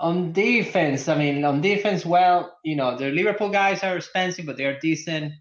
on 0.00 0.32
defense, 0.32 1.08
I 1.08 1.18
mean, 1.18 1.44
on 1.44 1.60
defense, 1.60 2.06
well, 2.06 2.56
you 2.64 2.76
know, 2.76 2.96
the 2.96 3.10
Liverpool 3.10 3.48
guys 3.48 3.82
are 3.82 3.96
expensive, 3.96 4.46
but 4.46 4.56
they're 4.56 4.78
decent. 4.78 5.32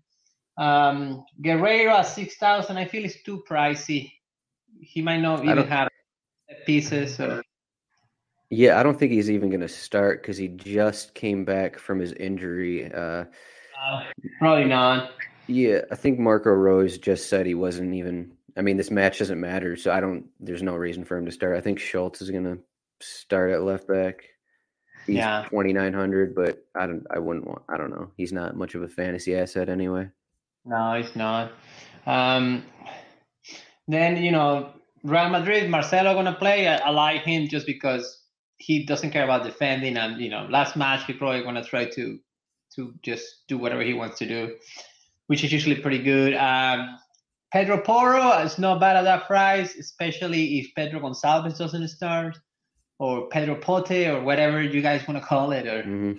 Um, 0.58 1.23
Guerreiro 1.41 1.91
at 1.91 2.08
six 2.08 2.38
thousand, 2.38 2.78
I 2.78 2.86
feel 2.86 3.06
is 3.06 3.21
too 3.23 3.43
pricey. 3.47 4.12
He 4.82 5.02
might 5.02 5.21
not 5.21 5.45
even 5.45 5.67
have 5.67 5.89
pieces. 6.65 7.15
So. 7.15 7.41
Yeah, 8.49 8.79
I 8.79 8.83
don't 8.83 8.97
think 8.97 9.12
he's 9.12 9.29
even 9.29 9.49
going 9.49 9.62
to 9.62 9.67
start 9.67 10.21
because 10.21 10.38
he 10.38 10.47
just 10.47 11.13
came 11.13 11.43
back 11.43 11.79
from 11.79 11.99
his 11.99 12.13
injury. 12.13 12.91
Uh, 12.91 13.25
uh, 13.81 14.03
probably 14.39 14.65
not. 14.65 15.12
Yeah, 15.47 15.81
I 15.91 15.95
think 15.95 16.19
Marco 16.19 16.51
Rose 16.51 16.97
just 16.97 17.29
said 17.29 17.45
he 17.45 17.55
wasn't 17.55 17.93
even. 17.93 18.33
I 18.57 18.62
mean, 18.62 18.77
this 18.77 18.89
match 18.89 19.19
doesn't 19.19 19.39
matter, 19.39 19.75
so 19.75 19.91
I 19.91 19.99
don't. 19.99 20.25
There's 20.39 20.63
no 20.63 20.75
reason 20.75 21.03
for 21.03 21.17
him 21.17 21.25
to 21.25 21.31
start. 21.31 21.57
I 21.57 21.62
think 21.62 21.79
Schulz 21.79 22.21
is 22.21 22.31
going 22.31 22.45
to 22.45 22.60
start 22.99 23.51
at 23.51 23.62
left 23.63 23.88
back. 23.88 24.23
He's 25.07 25.15
yeah. 25.15 25.45
2900, 25.49 26.36
but 26.36 26.65
I 26.75 26.86
don't 26.86 27.05
I 27.10 27.19
wouldn't 27.19 27.47
want 27.47 27.63
I 27.69 27.77
don't 27.77 27.91
know. 27.91 28.12
He's 28.17 28.33
not 28.33 28.57
much 28.57 28.75
of 28.75 28.83
a 28.83 28.89
fantasy 28.89 29.36
asset 29.36 29.69
anyway. 29.69 30.10
No, 30.65 30.95
he's 30.95 31.15
not. 31.15 31.53
Um 32.05 32.63
then, 33.88 34.21
you 34.21 34.31
know, 34.31 34.71
Real 35.03 35.29
Madrid, 35.29 35.69
Marcelo 35.69 36.13
gonna 36.13 36.33
play. 36.33 36.67
I, 36.67 36.77
I 36.77 36.89
like 36.89 37.23
him 37.23 37.47
just 37.47 37.65
because 37.65 38.21
he 38.57 38.86
doesn't 38.86 39.12
care 39.12 39.23
about 39.23 39.43
defending, 39.43 39.97
and 39.97 40.19
you 40.21 40.29
know, 40.29 40.47
last 40.49 40.75
match 40.75 41.05
he 41.05 41.13
probably 41.13 41.43
gonna 41.43 41.63
try 41.63 41.86
to 41.86 42.19
to 42.75 42.93
just 43.01 43.47
do 43.47 43.57
whatever 43.57 43.81
he 43.81 43.93
wants 43.93 44.19
to 44.19 44.27
do, 44.27 44.55
which 45.27 45.43
is 45.43 45.51
usually 45.51 45.75
pretty 45.75 46.01
good. 46.01 46.33
Um, 46.36 46.97
Pedro 47.51 47.81
Porro 47.81 48.39
is 48.39 48.60
not 48.60 48.79
bad 48.79 48.97
at 48.97 49.03
that 49.03 49.25
price, 49.25 49.75
especially 49.75 50.60
if 50.60 50.75
Pedro 50.75 50.99
Gonzalez 50.99 51.57
doesn't 51.57 51.88
start, 51.88 52.38
or 52.99 53.29
Pedro 53.29 53.55
Pote, 53.55 54.07
or 54.07 54.21
whatever 54.21 54.62
you 54.62 54.81
guys 54.81 55.07
want 55.07 55.19
to 55.19 55.25
call 55.25 55.51
it, 55.51 55.65
or 55.65 55.83
mm-hmm. 55.83 56.13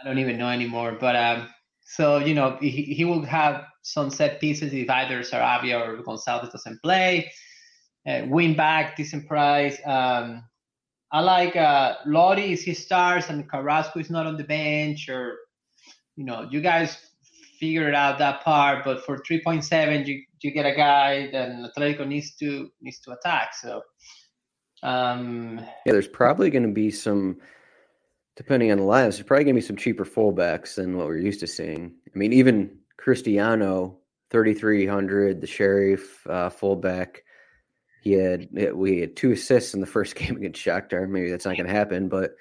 I 0.00 0.04
don't 0.04 0.18
even 0.18 0.38
know 0.38 0.48
anymore. 0.48 0.96
But 0.98 1.16
um, 1.16 1.48
so 1.84 2.18
you 2.18 2.34
know, 2.34 2.56
he, 2.60 2.70
he 2.70 3.04
will 3.04 3.24
have 3.24 3.64
some 3.82 4.10
set 4.10 4.40
pieces 4.40 4.72
if 4.72 4.88
either 4.88 5.20
Sarabia 5.20 5.80
or 5.80 6.02
Gonzalez 6.02 6.50
doesn't 6.50 6.82
play. 6.82 7.30
Uh, 8.08 8.24
win 8.26 8.56
back, 8.56 8.96
decent 8.96 9.26
price. 9.26 9.78
Um, 9.84 10.44
I 11.12 11.20
like 11.20 11.56
uh, 11.56 11.96
Lodi 12.06 12.52
if 12.52 12.62
he 12.62 12.74
starts 12.74 13.28
and 13.28 13.48
Carrasco 13.50 13.98
is 13.98 14.10
not 14.10 14.26
on 14.26 14.36
the 14.36 14.44
bench, 14.44 15.08
or 15.08 15.36
you 16.16 16.24
know, 16.24 16.48
you 16.50 16.60
guys 16.60 16.96
figure 17.58 17.88
it 17.88 17.94
out 17.94 18.18
that 18.18 18.42
part. 18.42 18.84
But 18.84 19.04
for 19.04 19.18
3.7, 19.18 20.06
you 20.06 20.22
you 20.40 20.52
get 20.52 20.66
a 20.66 20.74
guy 20.74 21.30
that 21.32 21.50
Atletico 21.50 22.06
needs 22.06 22.34
to 22.36 22.70
needs 22.80 23.00
to 23.00 23.12
attack. 23.12 23.54
So 23.54 23.82
um, 24.82 25.60
yeah, 25.84 25.92
there's 25.92 26.08
probably 26.08 26.50
going 26.50 26.62
to 26.64 26.72
be 26.72 26.90
some, 26.90 27.38
depending 28.36 28.70
on 28.70 28.78
the 28.78 28.84
lineups, 28.84 29.16
there's 29.16 29.22
probably 29.22 29.44
going 29.44 29.56
to 29.56 29.60
be 29.60 29.66
some 29.66 29.76
cheaper 29.76 30.04
fullbacks 30.04 30.76
than 30.76 30.96
what 30.96 31.06
we're 31.06 31.18
used 31.18 31.40
to 31.40 31.46
seeing. 31.46 31.94
I 32.14 32.18
mean, 32.18 32.32
even 32.32 32.78
Cristiano, 32.96 33.98
3,300, 34.30 35.40
the 35.40 35.46
Sheriff 35.46 36.26
uh, 36.26 36.50
fullback. 36.50 37.24
He 38.00 38.12
had 38.12 38.48
we 38.74 39.00
had 39.00 39.16
two 39.16 39.32
assists 39.32 39.74
in 39.74 39.80
the 39.80 39.86
first 39.86 40.14
game 40.16 40.36
against 40.36 40.64
Shakhtar. 40.64 41.08
Maybe 41.08 41.30
that's 41.30 41.44
not 41.44 41.56
going 41.56 41.66
to 41.66 41.72
happen, 41.72 42.08
but 42.08 42.32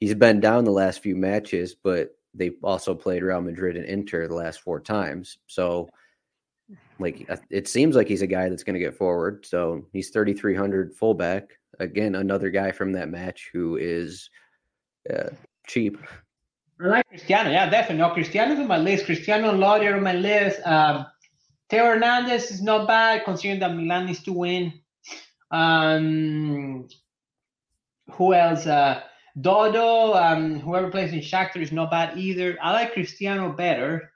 he's 0.00 0.14
been 0.14 0.40
down 0.40 0.64
the 0.64 0.70
last 0.70 1.00
few 1.00 1.16
matches. 1.16 1.74
But 1.74 2.16
they 2.34 2.52
also 2.62 2.94
played 2.94 3.22
Real 3.22 3.40
Madrid 3.40 3.76
and 3.76 3.84
Inter 3.84 4.26
the 4.26 4.34
last 4.34 4.60
four 4.60 4.80
times. 4.80 5.38
So, 5.46 5.88
like, 6.98 7.28
it 7.50 7.68
seems 7.68 7.94
like 7.94 8.08
he's 8.08 8.22
a 8.22 8.26
guy 8.26 8.48
that's 8.48 8.64
going 8.64 8.74
to 8.74 8.80
get 8.80 8.96
forward. 8.96 9.44
So 9.44 9.86
he's 9.92 10.10
3,300 10.10 10.94
fullback. 10.94 11.50
Again, 11.78 12.14
another 12.14 12.50
guy 12.50 12.72
from 12.72 12.92
that 12.92 13.08
match 13.08 13.50
who 13.52 13.76
is 13.76 14.30
uh, 15.12 15.30
cheap. 15.66 15.98
I 16.80 16.86
like 16.86 17.08
Cristiano. 17.08 17.50
Yeah, 17.50 17.68
definitely. 17.68 17.98
No, 17.98 18.10
Cristiano's 18.10 18.58
on 18.58 18.66
my 18.66 18.78
list. 18.78 19.06
Cristiano 19.06 19.50
and 19.50 19.60
Lodi 19.60 19.88
on 19.88 20.02
my 20.02 20.14
list. 20.14 20.60
Um, 20.64 21.06
Theo 21.70 21.86
Hernandez 21.86 22.50
is 22.50 22.62
not 22.62 22.88
bad 22.88 23.24
considering 23.24 23.60
that 23.60 23.74
Milan 23.74 24.06
needs 24.06 24.22
to 24.24 24.32
win. 24.32 24.72
Um, 25.52 26.88
who 28.10 28.34
else? 28.34 28.66
Uh, 28.66 29.02
Dodo, 29.40 30.14
um, 30.14 30.60
whoever 30.60 30.90
plays 30.90 31.12
in 31.12 31.20
Shakhtar 31.20 31.62
is 31.62 31.72
not 31.72 31.90
bad 31.90 32.18
either. 32.18 32.58
I 32.60 32.72
like 32.72 32.92
Cristiano 32.92 33.52
better. 33.52 34.10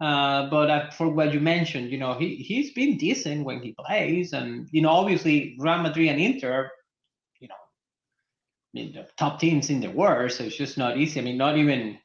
Uh, 0.00 0.48
but 0.48 0.70
uh, 0.70 0.90
for 0.90 1.08
what 1.08 1.34
you 1.34 1.40
mentioned, 1.40 1.90
you 1.90 1.98
know, 1.98 2.14
he, 2.14 2.36
he's 2.36 2.72
been 2.72 2.96
decent 2.96 3.44
when 3.44 3.60
he 3.62 3.74
plays. 3.78 4.32
And, 4.32 4.68
you 4.72 4.82
know, 4.82 4.90
obviously 4.90 5.56
Real 5.58 5.78
Madrid 5.78 6.08
and 6.08 6.20
Inter, 6.20 6.70
you 7.38 7.48
know, 7.48 7.54
I 7.54 8.72
mean, 8.72 8.92
the 8.92 9.06
top 9.18 9.40
teams 9.40 9.68
in 9.68 9.80
the 9.80 9.90
world. 9.90 10.32
So 10.32 10.44
it's 10.44 10.56
just 10.56 10.78
not 10.78 10.96
easy. 10.96 11.20
I 11.20 11.22
mean, 11.22 11.36
not 11.36 11.58
even 11.58 11.98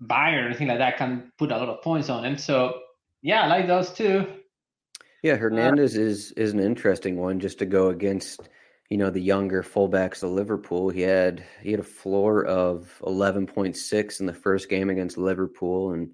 Bayern 0.00 0.42
or 0.42 0.46
anything 0.46 0.68
like 0.68 0.78
that 0.78 0.96
can 0.96 1.32
put 1.38 1.50
a 1.50 1.56
lot 1.56 1.68
of 1.68 1.82
points 1.82 2.08
on 2.08 2.24
him. 2.24 2.38
So, 2.38 2.80
yeah, 3.20 3.42
I 3.42 3.46
like 3.48 3.66
those 3.66 3.90
two. 3.90 4.26
Yeah, 5.22 5.36
Hernandez 5.36 5.96
uh, 5.96 6.00
is 6.00 6.32
is 6.32 6.52
an 6.52 6.60
interesting 6.60 7.16
one 7.16 7.38
just 7.38 7.60
to 7.60 7.66
go 7.66 7.90
against, 7.90 8.48
you 8.90 8.98
know, 8.98 9.08
the 9.08 9.20
younger 9.20 9.62
fullbacks 9.62 10.24
of 10.24 10.30
Liverpool. 10.30 10.90
He 10.90 11.02
had 11.02 11.44
he 11.62 11.70
had 11.70 11.80
a 11.80 11.84
floor 11.84 12.44
of 12.44 13.00
eleven 13.06 13.46
point 13.46 13.76
six 13.76 14.18
in 14.18 14.26
the 14.26 14.34
first 14.34 14.68
game 14.68 14.90
against 14.90 15.16
Liverpool, 15.16 15.92
and 15.92 16.10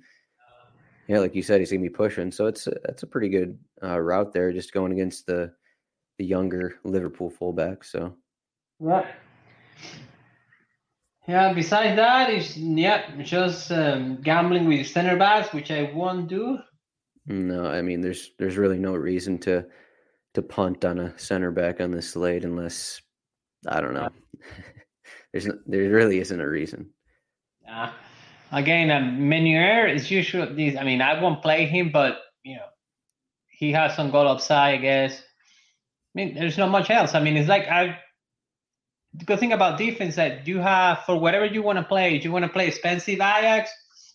yeah, 1.08 1.20
like 1.20 1.34
you 1.34 1.42
said, 1.42 1.60
he's 1.60 1.70
gonna 1.70 1.82
be 1.82 1.88
pushing. 1.88 2.30
So 2.30 2.46
it's 2.46 2.66
a, 2.66 2.76
that's 2.84 3.02
a 3.02 3.06
pretty 3.06 3.30
good 3.30 3.58
uh, 3.82 3.98
route 3.98 4.34
there, 4.34 4.52
just 4.52 4.74
going 4.74 4.92
against 4.92 5.24
the 5.24 5.54
the 6.18 6.26
younger 6.26 6.74
Liverpool 6.84 7.30
fullback. 7.30 7.84
So 7.84 8.14
yeah, 8.78 9.06
yeah. 11.26 11.54
Besides 11.54 11.96
that, 11.96 12.28
is 12.28 12.58
yeah, 12.58 13.10
just 13.22 13.72
um, 13.72 14.20
gambling 14.20 14.68
with 14.68 14.86
center 14.86 15.16
backs, 15.16 15.54
which 15.54 15.70
I 15.70 15.90
won't 15.94 16.28
do. 16.28 16.58
No, 17.28 17.66
I 17.66 17.82
mean 17.82 18.00
there's 18.00 18.30
there's 18.38 18.56
really 18.56 18.78
no 18.78 18.94
reason 18.94 19.38
to 19.40 19.66
to 20.34 20.42
punt 20.42 20.84
on 20.84 20.98
a 20.98 21.18
center 21.18 21.50
back 21.50 21.80
on 21.80 21.90
this 21.90 22.10
slate 22.10 22.44
unless 22.44 23.02
I 23.66 23.80
don't 23.80 23.94
know. 23.94 24.08
there's 25.32 25.46
there 25.66 25.90
really 25.90 26.20
isn't 26.20 26.40
a 26.40 26.48
reason. 26.48 26.90
Yeah. 27.62 27.92
Again, 28.50 28.90
um, 28.90 29.28
Meunier 29.28 29.86
is 29.86 30.10
usually. 30.10 30.54
These. 30.54 30.76
I 30.76 30.84
mean, 30.84 31.02
I 31.02 31.20
won't 31.20 31.42
play 31.42 31.66
him, 31.66 31.90
but 31.92 32.18
you 32.44 32.56
know, 32.56 32.64
he 33.50 33.72
has 33.72 33.94
some 33.94 34.10
goal 34.10 34.26
upside. 34.26 34.78
I 34.78 34.78
guess. 34.78 35.20
I 35.20 35.22
mean, 36.14 36.34
there's 36.34 36.56
not 36.56 36.70
much 36.70 36.88
else. 36.88 37.14
I 37.14 37.20
mean, 37.20 37.36
it's 37.36 37.48
like 37.48 37.68
I. 37.68 37.98
The 39.14 39.24
good 39.26 39.40
thing 39.40 39.52
about 39.52 39.76
defense 39.76 40.16
that 40.16 40.46
you 40.46 40.58
have 40.60 41.00
for 41.04 41.18
whatever 41.18 41.44
you 41.44 41.62
want 41.62 41.78
to 41.78 41.84
play. 41.84 42.16
If 42.16 42.24
you 42.24 42.32
want 42.32 42.44
to 42.44 42.50
play 42.50 42.68
expensive 42.68 43.16
Ajax, 43.16 43.70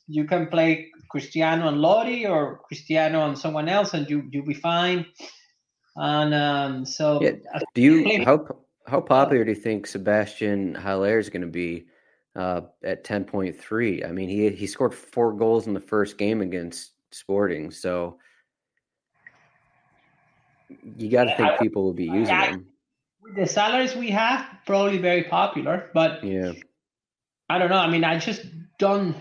you 0.08 0.26
can 0.26 0.48
play 0.48 0.92
Cristiano 1.10 1.68
and 1.68 1.80
Lodi 1.80 2.26
or 2.26 2.60
Cristiano 2.68 3.28
and 3.28 3.38
someone 3.38 3.70
else, 3.70 3.94
and 3.94 4.10
you 4.10 4.28
you'll 4.32 4.46
be 4.46 4.54
fine. 4.54 5.06
And 5.96 6.34
um, 6.34 6.86
so, 6.86 7.22
yeah. 7.22 7.32
do 7.74 7.82
you 7.82 8.26
how 8.26 8.48
how 8.88 9.02
popular 9.02 9.44
do 9.44 9.52
you 9.52 9.56
think 9.56 9.88
Sebastian 9.88 10.76
Haller 10.76 11.20
is 11.20 11.30
going 11.30 11.44
to 11.44 11.48
be 11.48 11.86
uh, 12.36 12.62
at 12.84 13.04
ten 13.04 13.24
point 13.24 13.60
three? 13.60 14.04
I 14.04 14.12
mean, 14.12 14.30
he 14.30 14.50
he 14.50 14.68
scored 14.68 14.94
four 14.94 15.34
goals 15.34 15.68
in 15.68 15.74
the 15.74 15.80
first 15.80 16.18
game 16.18 16.42
against 16.42 16.92
Sporting, 17.12 17.70
so 17.70 18.18
you 20.98 21.10
got 21.12 21.26
to 21.26 21.36
think 21.38 21.50
I, 21.50 21.58
people 21.58 21.84
will 21.84 21.94
be 21.94 22.06
using 22.06 22.34
I, 22.34 22.48
him. 22.48 22.66
With 23.22 23.36
the 23.36 23.46
salaries 23.46 23.96
we 23.96 24.10
have, 24.10 24.46
probably 24.66 24.98
very 24.98 25.24
popular, 25.26 25.92
but 25.94 26.24
yeah, 26.24 26.54
I 27.50 27.60
don't 27.60 27.70
know. 27.70 27.78
I 27.78 27.90
mean, 27.90 28.04
I 28.04 28.18
just 28.18 28.42
don't 28.80 29.16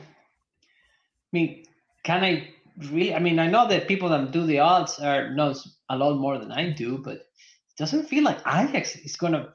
mean, 1.33 1.64
can 2.05 2.25
I 2.25 2.49
really? 2.90 3.14
I 3.14 3.18
mean, 3.18 3.38
I 3.38 3.49
know 3.49 3.68
that 3.68 3.88
people 3.88 4.09
that 4.11 4.33
do 4.33 4.47
the 4.47 4.61
odds 4.61 4.99
are 4.99 5.31
knows 5.35 5.79
a 5.88 5.97
lot 5.97 6.18
more 6.18 6.38
than 6.38 6.53
I 6.53 6.71
do, 6.71 6.99
but 6.99 7.14
it 7.14 7.77
doesn't 7.79 8.09
feel 8.09 8.25
like 8.25 8.40
Ajax 8.47 8.97
is 8.97 9.16
gonna 9.16 9.55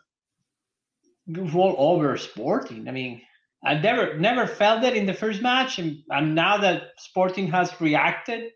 roll 1.27 1.75
over 1.77 2.17
Sporting. 2.17 2.87
I 2.87 2.91
mean, 2.91 3.21
I 3.63 3.75
never 3.75 4.17
never 4.17 4.47
felt 4.47 4.83
it 4.83 4.95
in 4.95 5.05
the 5.05 5.13
first 5.13 5.41
match, 5.41 5.79
and, 5.79 5.97
and 6.09 6.35
now 6.35 6.57
that 6.57 6.91
Sporting 6.97 7.47
has 7.51 7.79
reacted, 7.81 8.51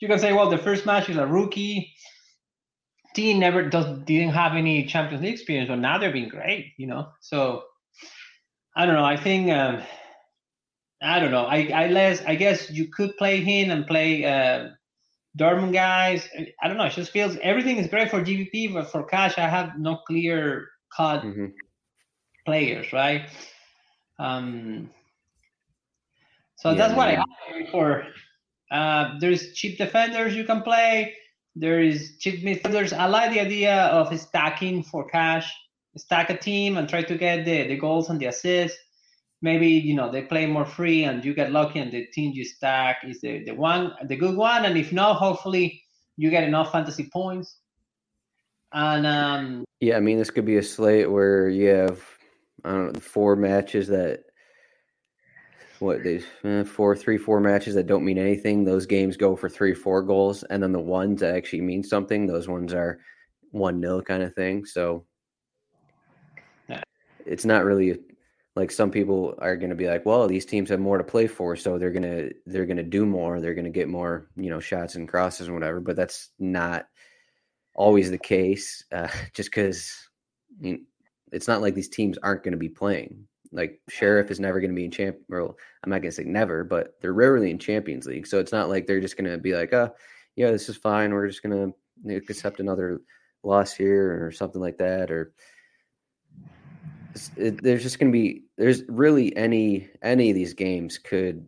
you 0.00 0.08
can 0.08 0.18
say, 0.18 0.32
well, 0.32 0.50
the 0.50 0.58
first 0.58 0.86
match 0.86 1.08
is 1.08 1.16
a 1.16 1.26
rookie 1.26 1.94
team 3.14 3.38
never 3.38 3.68
does 3.68 3.86
didn't 4.04 4.34
have 4.34 4.54
any 4.54 4.84
Champions 4.86 5.22
League 5.22 5.34
experience, 5.34 5.68
but 5.68 5.78
now 5.78 5.98
they're 5.98 6.12
being 6.12 6.28
great, 6.28 6.72
you 6.76 6.86
know. 6.86 7.08
So 7.20 7.62
I 8.76 8.86
don't 8.86 8.96
know. 8.96 9.04
I 9.04 9.16
think. 9.16 9.50
Um, 9.50 9.82
I 11.04 11.20
don't 11.20 11.30
know. 11.30 11.44
I 11.44 11.68
I 11.74 11.88
less 11.88 12.22
I 12.22 12.34
guess 12.34 12.70
you 12.70 12.88
could 12.88 13.16
play 13.18 13.40
him 13.40 13.70
and 13.70 13.86
play 13.86 14.24
uh, 14.24 14.70
Dortmund 15.38 15.74
guys. 15.74 16.26
I 16.62 16.68
don't 16.68 16.78
know. 16.78 16.84
It 16.84 16.92
just 16.92 17.12
feels 17.12 17.36
everything 17.42 17.76
is 17.76 17.88
great 17.88 18.10
for 18.10 18.22
GPP, 18.22 18.72
but 18.72 18.90
for 18.90 19.04
cash, 19.04 19.36
I 19.36 19.48
have 19.48 19.78
no 19.78 19.98
clear 20.06 20.68
cut 20.96 21.22
mm-hmm. 21.22 21.46
players, 22.46 22.92
right? 22.92 23.28
Um, 24.18 24.90
so 26.56 26.70
yeah, 26.70 26.76
that's 26.76 26.94
what 26.94 27.08
I 27.08 27.16
have 27.16 27.68
for. 27.70 28.06
Uh, 28.70 29.18
there's 29.20 29.52
cheap 29.52 29.76
defenders 29.76 30.34
you 30.34 30.44
can 30.44 30.62
play. 30.62 31.14
There 31.54 31.82
is 31.82 32.16
cheap 32.18 32.42
midfielders. 32.42 32.96
I 32.96 33.06
like 33.06 33.30
the 33.30 33.40
idea 33.40 33.86
of 33.86 34.18
stacking 34.18 34.82
for 34.82 35.06
cash. 35.06 35.52
Stack 35.96 36.30
a 36.30 36.36
team 36.36 36.76
and 36.76 36.88
try 36.88 37.02
to 37.02 37.16
get 37.16 37.44
the, 37.44 37.68
the 37.68 37.76
goals 37.76 38.08
and 38.10 38.18
the 38.18 38.26
assists 38.26 38.78
maybe 39.44 39.68
you 39.68 39.94
know 39.94 40.10
they 40.10 40.22
play 40.22 40.46
more 40.46 40.64
free 40.64 41.04
and 41.04 41.22
you 41.22 41.34
get 41.34 41.52
lucky 41.52 41.78
and 41.78 41.92
the 41.92 42.06
team 42.06 42.32
you 42.34 42.44
stack 42.44 42.96
is 43.04 43.20
the, 43.20 43.44
the 43.44 43.54
one 43.54 43.92
the 44.06 44.16
good 44.16 44.36
one. 44.36 44.64
And 44.64 44.76
if 44.76 44.90
not 44.90 45.16
hopefully 45.16 45.82
you 46.16 46.30
get 46.30 46.44
enough 46.44 46.72
fantasy 46.72 47.10
points. 47.12 47.58
And 48.72 49.06
um 49.06 49.64
yeah 49.80 49.96
i 49.96 50.00
mean 50.00 50.18
this 50.18 50.30
could 50.30 50.46
be 50.46 50.56
a 50.56 50.62
slate 50.62 51.10
where 51.10 51.48
you 51.48 51.68
have 51.68 52.02
i 52.64 52.70
don't 52.70 52.94
know 52.94 53.00
four 53.00 53.36
matches 53.36 53.86
that 53.88 54.24
what 55.78 56.02
they 56.02 56.22
uh, 56.44 56.64
four 56.64 56.96
three 56.96 57.18
four 57.18 57.40
matches 57.40 57.74
that 57.74 57.86
don't 57.86 58.04
mean 58.04 58.18
anything. 58.18 58.64
Those 58.64 58.86
games 58.86 59.16
go 59.16 59.36
for 59.36 59.48
three 59.48 59.74
four 59.74 60.02
goals. 60.02 60.42
And 60.44 60.62
then 60.62 60.72
the 60.72 60.80
ones 60.80 61.20
that 61.20 61.34
actually 61.36 61.60
mean 61.60 61.82
something 61.82 62.26
those 62.26 62.48
ones 62.48 62.72
are 62.72 62.98
one 63.50 63.80
nil 63.80 64.00
kind 64.00 64.22
of 64.22 64.34
thing. 64.34 64.64
So 64.64 65.04
yeah. 66.68 66.82
it's 67.26 67.44
not 67.44 67.64
really 67.64 67.98
like 68.56 68.70
some 68.70 68.90
people 68.90 69.34
are 69.38 69.56
going 69.56 69.70
to 69.70 69.76
be 69.76 69.86
like 69.86 70.06
well 70.06 70.26
these 70.26 70.46
teams 70.46 70.70
have 70.70 70.80
more 70.80 70.98
to 70.98 71.04
play 71.04 71.26
for 71.26 71.56
so 71.56 71.78
they're 71.78 71.90
going 71.90 72.02
to 72.02 72.32
they're 72.46 72.66
going 72.66 72.76
to 72.76 72.82
do 72.82 73.04
more 73.04 73.40
they're 73.40 73.54
going 73.54 73.64
to 73.64 73.70
get 73.70 73.88
more 73.88 74.28
you 74.36 74.50
know 74.50 74.60
shots 74.60 74.94
and 74.94 75.08
crosses 75.08 75.46
and 75.48 75.54
whatever 75.54 75.80
but 75.80 75.96
that's 75.96 76.30
not 76.38 76.86
always 77.74 78.10
the 78.10 78.18
case 78.18 78.84
uh, 78.92 79.08
just 79.34 79.50
because 79.50 80.04
I 80.58 80.62
mean, 80.62 80.86
it's 81.32 81.48
not 81.48 81.62
like 81.62 81.74
these 81.74 81.88
teams 81.88 82.18
aren't 82.18 82.42
going 82.42 82.52
to 82.52 82.58
be 82.58 82.68
playing. 82.68 83.26
Like 83.52 83.80
Sheriff 83.88 84.30
is 84.30 84.40
never 84.40 84.60
going 84.60 84.70
to 84.70 84.76
be 84.76 84.84
in 84.84 84.90
champ. 84.90 85.16
Well, 85.28 85.56
I'm 85.82 85.90
not 85.90 86.00
going 86.00 86.10
to 86.10 86.12
say 86.12 86.24
never, 86.24 86.64
but 86.64 86.94
they're 87.00 87.12
rarely 87.12 87.50
in 87.50 87.58
Champions 87.58 88.06
League. 88.06 88.26
So 88.26 88.38
it's 88.38 88.52
not 88.52 88.68
like 88.68 88.86
they're 88.86 89.00
just 89.00 89.16
going 89.16 89.30
to 89.30 89.38
be 89.38 89.54
like, 89.54 89.72
oh, 89.72 89.90
yeah, 90.36 90.50
this 90.50 90.68
is 90.68 90.76
fine. 90.76 91.12
We're 91.12 91.28
just 91.28 91.42
going 91.42 91.72
to 92.06 92.16
accept 92.16 92.60
another 92.60 93.00
loss 93.42 93.72
here 93.72 94.24
or 94.24 94.32
something 94.32 94.60
like 94.60 94.78
that. 94.78 95.10
Or 95.10 95.32
it, 97.36 97.62
there's 97.62 97.82
just 97.82 97.98
going 97.98 98.12
to 98.12 98.18
be 98.18 98.43
there's 98.56 98.82
really 98.88 99.36
any 99.36 99.88
any 100.02 100.30
of 100.30 100.34
these 100.34 100.54
games 100.54 100.98
could 100.98 101.46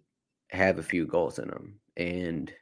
have 0.51 0.79
a 0.79 0.83
few 0.83 1.07
goals 1.07 1.39
in 1.39 1.49
them, 1.49 1.79
and 1.97 2.53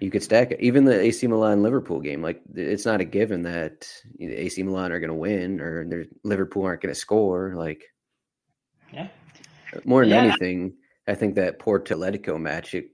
you 0.00 0.10
could 0.10 0.22
stack 0.22 0.50
it. 0.50 0.60
Even 0.60 0.84
the 0.84 1.00
AC 1.00 1.26
Milan 1.26 1.62
Liverpool 1.62 2.00
game, 2.00 2.22
like 2.22 2.40
it's 2.54 2.86
not 2.86 3.00
a 3.00 3.04
given 3.04 3.42
that 3.42 3.88
AC 4.20 4.62
Milan 4.62 4.92
are 4.92 4.98
going 5.00 5.08
to 5.08 5.14
win 5.14 5.60
or 5.60 6.06
Liverpool 6.24 6.64
aren't 6.64 6.82
going 6.82 6.94
to 6.94 7.00
score. 7.00 7.54
Like 7.56 7.84
yeah. 8.92 9.08
More 9.84 10.02
than 10.02 10.10
Yeah. 10.10 10.24
anything, 10.24 10.74
I 11.06 11.14
think 11.14 11.36
that 11.36 11.58
Porto 11.58 11.96
Atletico 11.96 12.38
match. 12.40 12.74
It, 12.74 12.90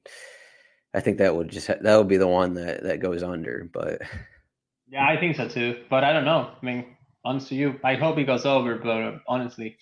I 0.95 1.01
think 1.01 1.19
that 1.19 1.35
would 1.35 1.49
just 1.49 1.67
ha- 1.67 1.75
that 1.81 1.97
would 1.97 2.09
be 2.09 2.17
the 2.19 2.29
one 2.29 2.55
that 2.55 2.83
that 2.85 3.01
goes 3.01 3.23
under. 3.23 3.69
But 3.73 4.03
Yeah, 4.91 5.07
I 5.07 5.19
think 5.19 5.37
so 5.37 5.49
too. 5.49 5.85
But 5.91 6.03
I 6.05 6.13
don't 6.15 6.25
know. 6.25 6.51
I 6.61 6.65
mean, 6.65 6.97
honest 7.25 7.49
to 7.49 7.55
you, 7.55 7.79
I 7.85 7.95
hope 7.95 8.17
it 8.19 8.25
goes 8.25 8.47
over. 8.47 8.77
But 8.77 9.21
honestly, 9.27 9.77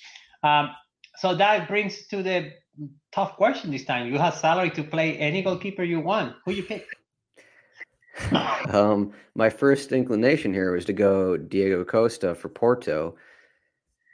um, 0.47 0.71
so 1.17 1.35
that 1.35 1.69
brings 1.69 2.07
to 2.09 2.23
the 2.23 2.53
tough 3.13 3.37
question 3.37 3.71
this 3.71 3.85
time. 3.85 4.13
You 4.13 4.19
have 4.19 4.35
salary 4.35 4.71
to 4.71 4.85
play 4.85 5.17
any 5.17 5.43
goalkeeper 5.43 5.83
you 5.83 6.01
want. 6.01 6.37
Who 6.45 6.53
you 6.53 6.63
pick? 6.63 6.87
um, 8.73 9.13
my 9.35 9.51
first 9.51 9.93
inclination 9.93 10.53
here 10.53 10.73
was 10.73 10.87
to 10.87 10.93
go 10.93 11.37
Diogo 11.37 11.85
Costa 11.85 12.35
for 12.35 12.49
Porto 12.49 13.17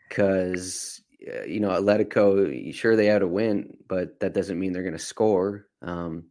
because 0.08 1.00
you 1.46 1.60
know 1.60 1.70
Atletico. 1.70 2.74
Sure, 2.74 2.96
they 2.96 3.06
had 3.06 3.22
a 3.22 3.28
win, 3.28 3.76
but 3.88 4.20
that 4.20 4.34
doesn't 4.34 4.58
mean 4.58 4.72
they're 4.72 4.82
going 4.82 4.92
to 4.92 4.98
score. 4.98 5.66
Um, 5.82 6.24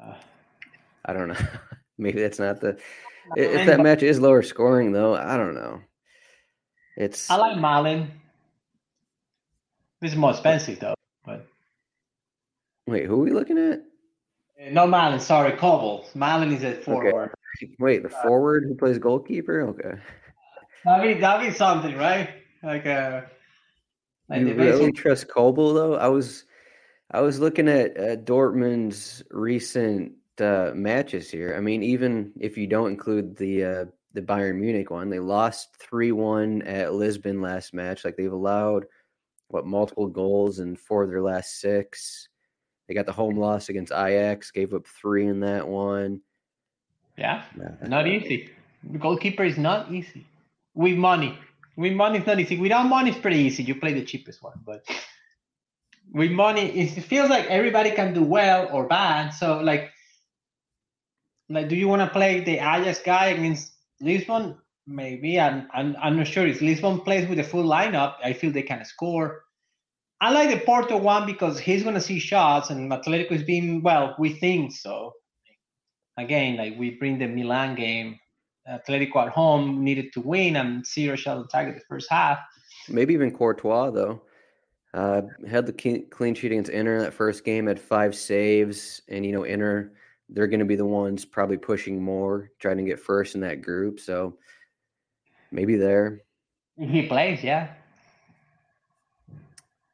Uh, 0.00 0.14
I 1.04 1.14
don't 1.14 1.28
know. 1.28 1.46
Maybe 1.98 2.20
that's 2.20 2.38
not 2.38 2.60
the. 2.60 2.78
If 3.36 3.66
that 3.66 3.80
match 3.80 4.02
is 4.02 4.20
lower 4.20 4.42
scoring, 4.42 4.92
though, 4.92 5.14
I 5.14 5.36
don't 5.36 5.54
know. 5.54 5.80
It's 6.96 7.30
I 7.30 7.36
like 7.36 7.56
Malen. 7.56 8.08
This 10.00 10.12
is 10.12 10.16
more 10.16 10.30
expensive 10.30 10.80
though. 10.80 10.94
But 11.24 11.46
wait. 12.86 13.06
Who 13.06 13.14
are 13.14 13.24
we 13.24 13.32
looking 13.32 13.58
at? 13.58 13.80
uh, 14.60 14.70
no 14.70 14.86
Malen. 14.86 15.20
Sorry, 15.20 15.52
Kobel. 15.52 16.06
Malen 16.14 16.54
is 16.54 16.64
a 16.64 16.74
forward. 16.74 17.34
Wait, 17.78 18.02
the 18.02 18.08
forward 18.08 18.64
who 18.64 18.74
plays 18.74 18.98
goalkeeper. 18.98 19.60
Okay, 19.62 20.00
That 20.84 21.02
be 21.02 21.14
that 21.14 21.40
be 21.40 21.50
something, 21.50 21.96
right? 21.96 22.30
Like 22.62 22.86
uh, 22.86 23.22
like 24.28 24.40
you 24.40 24.54
really 24.54 24.92
trust 24.92 25.28
Kobel 25.28 25.74
though? 25.74 25.96
I 25.96 26.08
was, 26.08 26.44
I 27.10 27.20
was 27.20 27.40
looking 27.40 27.68
at 27.68 27.98
uh, 27.98 28.16
Dortmund's 28.16 29.22
recent 29.30 30.12
uh, 30.40 30.70
matches 30.74 31.30
here. 31.30 31.54
I 31.56 31.60
mean, 31.60 31.82
even 31.82 32.32
if 32.38 32.56
you 32.56 32.66
don't 32.66 32.90
include 32.90 33.36
the 33.36 33.64
uh, 33.64 33.84
the 34.14 34.22
Bayern 34.22 34.56
Munich 34.56 34.90
one, 34.90 35.10
they 35.10 35.18
lost 35.18 35.76
three 35.76 36.12
one 36.12 36.62
at 36.62 36.94
Lisbon 36.94 37.42
last 37.42 37.74
match. 37.74 38.04
Like 38.04 38.16
they've 38.16 38.32
allowed 38.32 38.86
what 39.50 39.66
multiple 39.66 40.06
goals 40.06 40.60
in 40.60 40.76
four 40.76 41.02
of 41.02 41.10
their 41.10 41.20
last 41.20 41.60
six. 41.60 42.28
They 42.86 42.94
got 42.94 43.06
the 43.06 43.12
home 43.12 43.32
mm-hmm. 43.32 43.40
loss 43.40 43.68
against 43.68 43.92
Ajax, 43.92 44.50
gave 44.50 44.72
up 44.72 44.86
three 44.86 45.26
in 45.26 45.40
that 45.40 45.66
one. 45.66 46.20
yeah. 47.16 47.44
Yeah. 47.58 47.88
Not 47.88 48.06
easy. 48.06 48.50
The 48.84 48.98
Goalkeeper 48.98 49.44
is 49.44 49.58
not 49.58 49.92
easy. 49.92 50.26
With 50.74 50.96
money. 50.96 51.38
With 51.76 51.92
money 51.92 52.18
it's 52.18 52.26
not 52.26 52.40
easy. 52.40 52.58
Without 52.58 52.84
money 52.84 53.10
it's 53.10 53.18
pretty 53.18 53.38
easy. 53.38 53.62
You 53.62 53.74
play 53.74 53.92
the 53.92 54.04
cheapest 54.04 54.42
one. 54.42 54.60
But 54.64 54.84
with 56.12 56.30
money 56.30 56.70
it 56.70 57.02
feels 57.02 57.28
like 57.28 57.46
everybody 57.46 57.90
can 57.90 58.14
do 58.14 58.22
well 58.22 58.68
or 58.72 58.86
bad. 58.86 59.30
So 59.30 59.60
like 59.60 59.90
like 61.48 61.68
do 61.68 61.76
you 61.76 61.88
want 61.88 62.02
to 62.02 62.08
play 62.08 62.40
the 62.40 62.54
Ajax 62.54 63.00
guy 63.00 63.26
against 63.26 63.72
Lisbon? 64.00 64.56
Maybe. 64.90 65.38
I'm, 65.38 65.68
I'm 65.72 65.96
I'm 66.02 66.16
not 66.16 66.26
sure. 66.26 66.46
If 66.46 66.60
Lisbon 66.60 67.00
plays 67.00 67.28
with 67.28 67.38
a 67.38 67.44
full 67.44 67.64
lineup, 67.64 68.14
I 68.24 68.32
feel 68.32 68.50
they 68.50 68.62
can 68.62 68.84
score. 68.84 69.44
I 70.20 70.32
like 70.32 70.50
the 70.50 70.64
Porto 70.66 70.96
one 70.98 71.26
because 71.26 71.58
he's 71.60 71.84
gonna 71.84 72.00
see 72.00 72.18
shots 72.18 72.70
and 72.70 72.90
Atletico 72.90 73.32
is 73.32 73.44
being 73.44 73.82
well, 73.82 74.16
we 74.18 74.30
think 74.30 74.72
so 74.72 75.12
again, 76.20 76.56
like 76.56 76.78
we 76.78 76.90
bring 76.90 77.18
the 77.18 77.26
Milan 77.26 77.74
game, 77.74 78.18
Atletico 78.68 79.26
at 79.26 79.28
home 79.28 79.82
needed 79.82 80.12
to 80.14 80.20
win, 80.20 80.56
and 80.56 80.86
zero 80.86 81.16
shot 81.16 81.38
on 81.38 81.48
target 81.48 81.76
the 81.76 81.84
first 81.88 82.08
half. 82.10 82.38
Maybe 82.88 83.14
even 83.14 83.30
Courtois 83.30 83.90
though. 83.90 84.22
Uh, 84.92 85.22
had 85.48 85.66
the 85.66 85.72
clean, 85.72 86.08
clean 86.10 86.34
sheet 86.34 86.50
against 86.50 86.70
Inter 86.70 87.00
that 87.00 87.14
first 87.14 87.44
game, 87.44 87.66
had 87.66 87.80
five 87.80 88.14
saves, 88.14 89.00
and 89.08 89.24
you 89.24 89.32
know 89.32 89.44
Inter, 89.44 89.92
they're 90.28 90.48
going 90.48 90.60
to 90.60 90.66
be 90.66 90.76
the 90.76 90.86
ones 90.86 91.24
probably 91.24 91.56
pushing 91.56 92.02
more, 92.02 92.50
trying 92.58 92.76
to 92.76 92.82
get 92.82 92.98
first 92.98 93.34
in 93.34 93.40
that 93.42 93.62
group. 93.62 94.00
So 94.00 94.36
maybe 95.50 95.76
there, 95.76 96.22
He 96.78 97.06
plays, 97.06 97.42
yeah. 97.44 97.68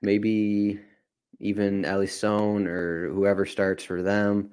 maybe 0.03 0.79
even 1.41 1.83
Alisson 1.83 2.67
or 2.67 3.11
whoever 3.13 3.45
starts 3.45 3.85
for 3.85 4.03
them. 4.03 4.51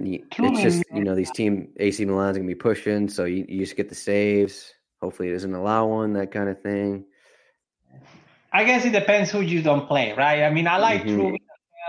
It's 0.00 0.60
just 0.60 0.84
you 0.92 1.02
know 1.02 1.14
these 1.14 1.30
team 1.30 1.68
AC 1.78 2.04
Milan's 2.04 2.36
gonna 2.36 2.48
be 2.48 2.54
pushing, 2.54 3.08
so 3.08 3.24
you, 3.24 3.44
you 3.48 3.60
just 3.60 3.76
get 3.76 3.88
the 3.88 3.94
saves. 3.94 4.72
Hopefully, 5.00 5.28
it 5.28 5.32
doesn't 5.32 5.54
allow 5.54 5.86
one 5.86 6.12
that 6.14 6.32
kind 6.32 6.48
of 6.48 6.60
thing. 6.60 7.04
I 8.52 8.64
guess 8.64 8.84
it 8.84 8.90
depends 8.90 9.30
who 9.30 9.40
you 9.40 9.62
don't 9.62 9.86
play, 9.86 10.12
right? 10.12 10.42
I 10.42 10.50
mean, 10.50 10.66
I 10.66 10.76
like 10.78 11.02
Mhm. 11.04 11.14
True 11.14 11.34
as 11.34 11.40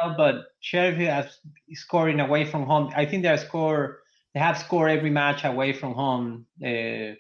well, 0.04 0.16
but 0.16 0.46
Sheriff 0.62 0.96
has 0.98 1.40
scoring 1.74 2.20
away 2.20 2.46
from 2.46 2.66
home. 2.66 2.92
I 2.96 3.06
think 3.06 3.24
they 3.24 3.36
score 3.38 4.03
they 4.34 4.40
have 4.40 4.58
scored 4.58 4.92
every 4.92 5.10
match 5.10 5.44
away 5.44 5.74
from 5.74 5.94
home. 5.94 6.46
Uh, 6.64 7.16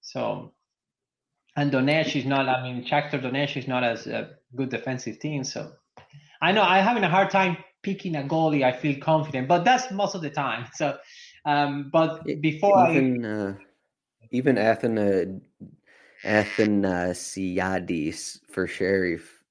so 0.00 0.52
and 1.56 1.72
Donetsk 1.72 2.16
is 2.16 2.24
not. 2.24 2.48
I 2.48 2.62
mean, 2.62 2.84
Shakhtar 2.84 3.22
Donetsk 3.22 3.56
is 3.56 3.68
not 3.68 3.84
as 3.84 4.06
a 4.06 4.30
good 4.56 4.70
defensive 4.70 5.18
team. 5.18 5.44
So 5.44 5.72
I 6.40 6.52
know 6.52 6.62
I'm 6.62 6.84
having 6.84 7.04
a 7.04 7.08
hard 7.08 7.30
time 7.30 7.56
picking 7.82 8.16
a 8.16 8.22
goalie. 8.22 8.64
I 8.64 8.72
feel 8.72 8.98
confident, 9.00 9.48
but 9.48 9.64
that's 9.64 9.90
most 9.90 10.14
of 10.14 10.22
the 10.22 10.30
time. 10.30 10.66
So, 10.74 10.98
um, 11.44 11.90
but 11.92 12.24
before 12.40 12.76
I 12.76 12.92
even 12.92 13.24
uh, 13.24 13.56
even 14.30 14.58
Athena 14.58 15.40
Athanasiadis 16.24 18.40
for 18.50 18.66
Sheriff, 18.66 19.42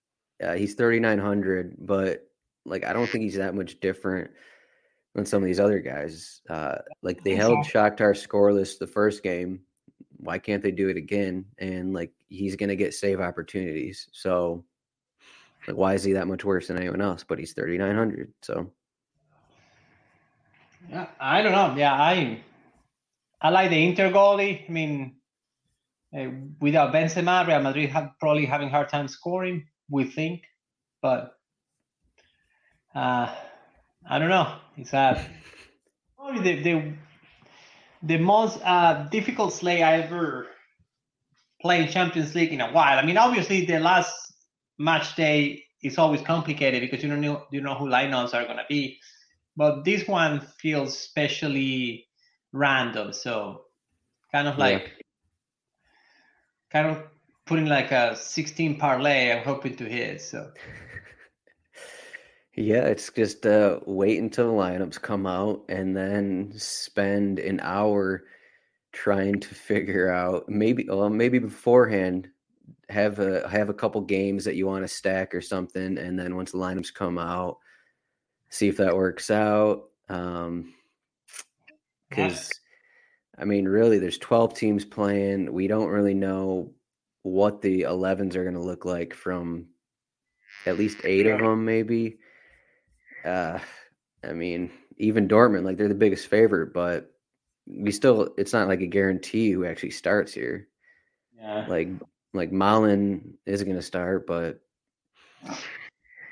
uh, 0.42 0.54
he's 0.54 0.76
thirty 0.76 1.00
nine 1.00 1.20
hundred, 1.20 1.76
but 1.80 2.28
like 2.66 2.86
I 2.86 2.94
don't 2.94 3.08
think 3.08 3.24
he's 3.24 3.38
that 3.38 3.56
much 3.56 3.80
different 3.80 4.32
than 5.16 5.26
some 5.26 5.42
of 5.42 5.48
these 5.48 5.60
other 5.60 5.80
guys. 5.80 6.42
Uh, 6.50 6.78
like 7.02 7.24
they 7.24 7.36
held 7.36 7.66
Shakhtar 7.66 8.14
scoreless 8.14 8.78
the 8.78 8.88
first 8.88 9.24
game. 9.24 9.62
Why 10.18 10.38
can't 10.38 10.62
they 10.62 10.72
do 10.72 10.90
it 10.90 10.98
again? 10.98 11.46
And 11.58 11.94
like 11.94 12.12
he's 12.28 12.56
gonna 12.56 12.76
get 12.76 12.94
save 12.94 13.20
opportunities. 13.20 14.10
So 14.12 14.66
like 15.68 15.78
why 15.78 15.94
is 15.94 16.04
he 16.04 16.14
that 16.14 16.28
much 16.28 16.46
worse 16.46 16.68
than 16.68 16.78
anyone 16.78 17.02
else? 17.02 17.24
But 17.24 17.40
he's 17.40 17.54
thirty 17.54 17.78
nine 17.78 17.96
hundred. 17.96 18.34
So 18.42 18.72
Yeah, 20.90 21.08
I 21.20 21.42
don't 21.42 21.54
know. 21.54 21.76
Yeah, 21.76 21.94
I 21.94 22.44
I 23.42 23.50
like 23.50 23.70
the 23.70 23.84
Inter 23.84 24.12
goalie. 24.12 24.68
I 24.68 24.72
mean, 24.72 25.16
uh, 26.18 26.28
without 26.60 26.94
Benzema, 26.94 27.48
Real 27.48 27.62
Madrid 27.62 27.90
have 27.90 28.12
probably 28.20 28.46
having 28.46 28.70
hard 28.70 28.90
time 28.90 29.08
scoring. 29.08 29.68
We 29.90 30.04
think, 30.04 30.44
but 31.02 31.34
uh, 32.94 33.34
I 34.08 34.20
don't 34.20 34.30
know. 34.30 34.56
It's 34.80 34.94
uh, 34.94 35.22
probably 36.16 36.42
the 36.42 36.64
the 36.64 36.94
the 38.04 38.18
most 38.18 38.60
uh, 38.64 39.08
difficult 39.10 39.54
slate 39.54 39.82
I 39.84 40.02
ever 40.02 40.48
played 41.62 41.86
in 41.86 41.92
Champions 41.92 42.34
League 42.36 42.54
in 42.54 42.62
a 42.62 42.72
while. 42.72 42.98
I 42.98 43.06
mean, 43.06 43.18
obviously 43.18 43.66
the 43.66 43.80
last 43.80 44.14
match 44.78 45.16
day 45.16 45.64
is 45.84 45.98
always 45.98 46.22
complicated 46.22 46.82
because 46.82 47.04
you 47.04 47.10
don't 47.10 47.22
know 47.22 47.46
you 47.52 47.62
know 47.62 47.76
who 47.76 47.86
lineups 47.86 48.34
are 48.34 48.46
gonna 48.46 48.66
be 48.70 48.98
but 49.56 49.84
this 49.86 50.08
one 50.08 50.40
feels 50.60 50.90
especially 50.90 52.08
random 52.54 53.14
so 53.14 53.66
kind 54.32 54.48
of 54.48 54.58
Yeah. 54.58 54.80
like 54.80 55.06
kind 56.72 56.88
of 56.88 57.04
putting 57.46 57.66
like 57.66 57.92
a 57.92 58.16
16 58.16 58.78
parlay 58.78 59.32
i'm 59.32 59.44
hoping 59.44 59.76
to 59.76 59.86
hit 59.86 60.22
so 60.22 60.52
Yeah, 62.60 62.86
it's 62.88 63.10
just 63.10 63.46
uh, 63.46 63.80
wait 63.86 64.20
until 64.20 64.48
the 64.48 64.54
lineups 64.54 65.02
come 65.02 65.26
out 65.26 65.64
and 65.70 65.96
then 65.96 66.52
spend 66.58 67.40
an 67.40 67.62
hour 67.64 68.26
trying 68.92 69.40
to 69.40 69.56
figure 69.56 70.12
out 70.12 70.50
maybe 70.50 70.86
well 70.90 71.10
maybe 71.10 71.40
beforehand 71.40 72.28
have 72.90 73.20
a 73.20 73.48
have 73.48 73.70
a 73.70 73.74
couple 73.74 74.02
games 74.02 74.44
that 74.44 74.56
you 74.56 74.66
want 74.66 74.84
to 74.84 74.88
stack 74.88 75.34
or 75.36 75.42
something 75.42 75.98
and 76.00 76.18
then 76.18 76.36
once 76.36 76.52
the 76.52 76.58
lineups 76.58 76.92
come 76.92 77.20
out 77.20 77.60
see 78.50 78.68
if 78.68 78.78
that 78.78 78.96
works 78.96 79.30
out 79.30 79.90
um 80.10 80.74
cuz 82.10 82.50
I 83.40 83.46
mean, 83.46 83.70
really, 83.70 84.00
there's 84.00 84.18
12 84.18 84.54
teams 84.54 84.84
playing. 84.84 85.54
We 85.54 85.68
don't 85.68 85.88
really 85.88 86.14
know 86.14 86.74
what 87.24 87.62
the 87.62 87.84
11s 87.84 88.36
are 88.36 88.44
going 88.44 88.56
to 88.56 88.60
look 88.60 88.84
like 88.84 89.14
from 89.14 89.68
at 90.66 90.78
least 90.78 90.98
eight 91.06 91.26
of 91.26 91.40
them, 91.40 91.64
maybe. 91.64 92.20
Uh, 93.24 93.60
I 94.24 94.34
mean, 94.34 94.72
even 94.98 95.28
Dortmund, 95.28 95.64
like 95.64 95.78
they're 95.78 95.88
the 95.88 95.96
biggest 95.96 96.28
favorite, 96.28 96.74
but 96.74 97.12
we 97.68 97.92
still, 97.92 98.34
it's 98.38 98.54
not 98.54 98.68
like 98.68 98.82
a 98.82 98.88
guarantee 98.88 99.52
who 99.52 99.66
actually 99.66 99.92
starts 99.92 100.34
here. 100.34 100.68
Yeah. 101.38 101.66
Like, 101.68 101.90
like 102.34 102.52
Malen 102.52 103.34
is 103.46 103.64
going 103.64 103.76
to 103.76 103.82
start, 103.82 104.28
but 104.28 104.60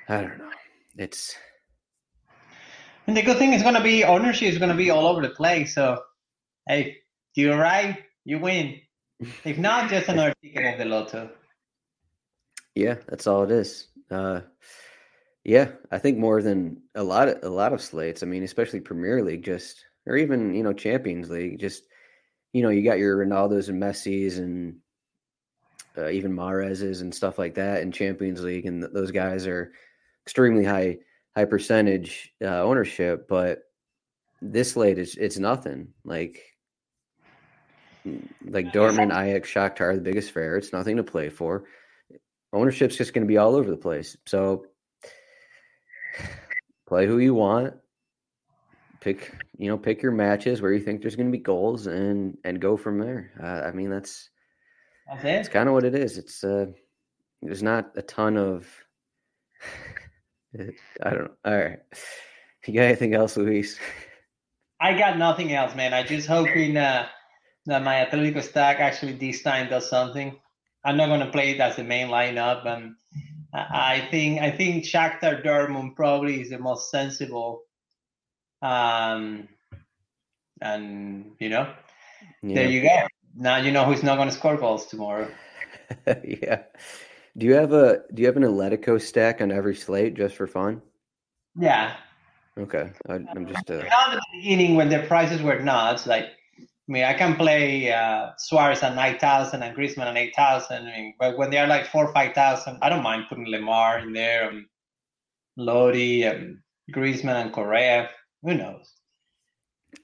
I 0.09 0.21
don't 0.21 0.37
know. 0.37 0.51
It's. 0.97 1.35
And 3.07 3.15
the 3.15 3.21
good 3.21 3.37
thing 3.37 3.53
is 3.53 3.63
going 3.63 3.75
to 3.75 3.83
be 3.83 4.03
ownership 4.03 4.49
is 4.49 4.57
going 4.57 4.71
to 4.71 4.75
be 4.75 4.89
all 4.89 5.07
over 5.07 5.21
the 5.21 5.29
place. 5.29 5.75
So, 5.75 6.03
hey, 6.67 6.97
do 7.35 7.41
you 7.41 7.53
arrive, 7.53 7.97
you 8.25 8.39
win. 8.39 8.81
If 9.43 9.57
not, 9.57 9.89
just 9.89 10.09
another 10.09 10.33
ticket 10.43 10.73
of 10.73 10.77
the 10.79 10.85
lotto. 10.85 11.31
Yeah, 12.75 12.97
that's 13.07 13.25
all 13.25 13.43
it 13.43 13.51
is. 13.51 13.87
Uh, 14.11 14.41
yeah, 15.47 15.69
I 15.91 15.97
think 15.97 16.17
more 16.17 16.41
than 16.41 16.81
a 16.93 17.03
lot 17.03 17.29
of 17.29 17.41
a 17.41 17.49
lot 17.49 17.71
of 17.71 17.81
slates. 17.81 18.21
I 18.21 18.25
mean, 18.25 18.43
especially 18.43 18.81
Premier 18.81 19.23
League, 19.23 19.45
just 19.45 19.85
or 20.05 20.17
even 20.17 20.53
you 20.53 20.61
know 20.61 20.73
Champions 20.73 21.29
League. 21.29 21.57
Just 21.57 21.83
you 22.51 22.61
know, 22.61 22.69
you 22.69 22.83
got 22.83 22.99
your 22.99 23.25
Ronaldo's 23.25 23.69
and 23.69 23.81
Messi's 23.81 24.39
and 24.39 24.75
uh, 25.97 26.09
even 26.09 26.33
Mahrez's 26.33 26.99
and 26.99 27.15
stuff 27.15 27.39
like 27.39 27.55
that 27.55 27.81
in 27.81 27.93
Champions 27.93 28.43
League, 28.43 28.65
and 28.65 28.81
th- 28.81 28.93
those 28.93 29.11
guys 29.11 29.47
are 29.47 29.71
extremely 30.25 30.65
high 30.65 30.97
high 31.33 31.45
percentage 31.45 32.33
uh, 32.43 32.61
ownership. 32.61 33.29
But 33.29 33.59
this 34.41 34.73
slate 34.73 34.97
is 34.97 35.15
it's 35.15 35.37
nothing 35.37 35.93
like 36.03 36.43
like 38.45 38.73
Dortmund, 38.73 39.17
Ajax, 39.17 39.49
Shakhtar, 39.49 39.95
the 39.95 40.01
biggest 40.01 40.31
fair. 40.31 40.57
It's 40.57 40.73
nothing 40.73 40.97
to 40.97 41.03
play 41.03 41.29
for. 41.29 41.63
Ownership's 42.51 42.97
just 42.97 43.13
going 43.13 43.25
to 43.25 43.31
be 43.31 43.37
all 43.37 43.55
over 43.55 43.69
the 43.69 43.77
place. 43.77 44.17
So 44.25 44.65
play 46.87 47.05
who 47.05 47.19
you 47.19 47.33
want. 47.33 47.73
Pick, 48.99 49.33
you 49.57 49.67
know, 49.67 49.77
pick 49.77 50.01
your 50.01 50.11
matches 50.11 50.61
where 50.61 50.73
you 50.73 50.79
think 50.79 51.01
there's 51.01 51.15
going 51.15 51.27
to 51.27 51.37
be 51.37 51.43
goals, 51.43 51.87
and 51.87 52.37
and 52.43 52.59
go 52.59 52.75
from 52.75 52.99
there. 52.99 53.31
Uh, 53.41 53.67
I 53.67 53.71
mean, 53.71 53.89
that's 53.89 54.29
that's 55.21 55.49
kind 55.49 55.69
of 55.69 55.73
what 55.73 55.83
it 55.83 55.95
is. 55.95 56.17
It's 56.17 56.43
uh, 56.43 56.67
there's 57.41 57.63
not 57.63 57.91
a 57.95 58.01
ton 58.01 58.37
of. 58.37 58.67
I 60.59 61.09
don't 61.09 61.25
know. 61.25 61.29
All 61.45 61.57
right, 61.57 61.79
you 62.65 62.73
got 62.73 62.83
anything 62.83 63.13
else, 63.13 63.37
Luis? 63.37 63.77
I 64.79 64.97
got 64.97 65.17
nothing 65.17 65.53
else, 65.53 65.75
man. 65.75 65.93
I 65.93 66.03
just 66.03 66.27
hoping 66.27 66.77
uh, 66.77 67.07
that 67.65 67.83
my 67.83 68.05
Atletico 68.05 68.43
stack 68.43 68.79
actually 68.79 69.13
this 69.13 69.41
time 69.41 69.69
does 69.69 69.89
something. 69.89 70.37
I'm 70.83 70.97
not 70.97 71.07
going 71.07 71.19
to 71.19 71.31
play 71.31 71.51
it 71.51 71.59
as 71.59 71.75
the 71.75 71.83
main 71.83 72.07
lineup, 72.07 72.65
and 72.65 72.95
I 73.53 74.07
think 74.11 74.41
I 74.41 74.51
think 74.51 74.83
Shakhtar 74.83 75.43
Dortmund 75.43 75.95
probably 75.95 76.41
is 76.41 76.49
the 76.49 76.59
most 76.59 76.91
sensible. 76.91 77.63
Um, 78.61 79.47
and 80.61 81.31
you 81.39 81.49
know, 81.49 81.73
yeah. 82.43 82.55
there 82.55 82.69
you 82.69 82.81
go. 82.81 83.07
Now 83.35 83.57
you 83.57 83.71
know 83.71 83.85
who's 83.85 84.03
not 84.03 84.15
going 84.15 84.29
to 84.29 84.35
score 84.35 84.57
goals 84.57 84.87
tomorrow. 84.87 85.29
yeah. 86.23 86.63
Do 87.37 87.45
you 87.45 87.53
have 87.53 87.71
a 87.73 88.01
Do 88.13 88.21
you 88.21 88.27
have 88.27 88.37
an 88.37 88.43
Atletico 88.43 88.99
stack 89.01 89.41
on 89.41 89.51
every 89.51 89.75
slate 89.75 90.15
just 90.15 90.35
for 90.35 90.47
fun? 90.47 90.81
Yeah. 91.55 91.95
Okay, 92.57 92.91
I, 93.07 93.15
am 93.15 93.47
just. 93.47 93.69
Uh... 93.69 93.77
Not 93.77 94.13
at 94.13 94.15
the 94.15 94.39
beginning 94.39 94.75
when 94.75 94.89
the 94.89 94.99
prices 95.03 95.41
were 95.43 95.59
nuts, 95.59 96.07
like 96.07 96.29
I 96.87 96.91
mean, 96.91 97.03
I 97.03 97.13
can 97.13 97.35
play 97.35 97.91
uh, 97.91 98.31
Suarez 98.37 98.81
at 98.81 98.95
9,000 98.95 99.61
and 99.61 99.75
Griezmann 99.75 100.07
at 100.07 100.15
8,000. 100.15 100.77
I 100.77 100.85
mean, 100.85 101.13
but 101.19 101.37
when 101.37 101.49
they 101.49 101.57
are 101.57 101.67
like 101.67 101.87
four 101.87 102.07
or 102.07 102.13
5,000, 102.13 102.77
I 102.81 102.87
don't 102.87 103.03
mind 103.03 103.25
putting 103.27 103.47
Lemar 103.47 104.01
in 104.01 104.13
there, 104.13 104.49
and 104.49 104.65
Lodi, 105.57 106.23
and 106.23 106.59
Griezmann, 106.93 107.41
and 107.41 107.51
Correa. 107.51 108.09
Who 108.43 108.53
knows? 108.53 108.93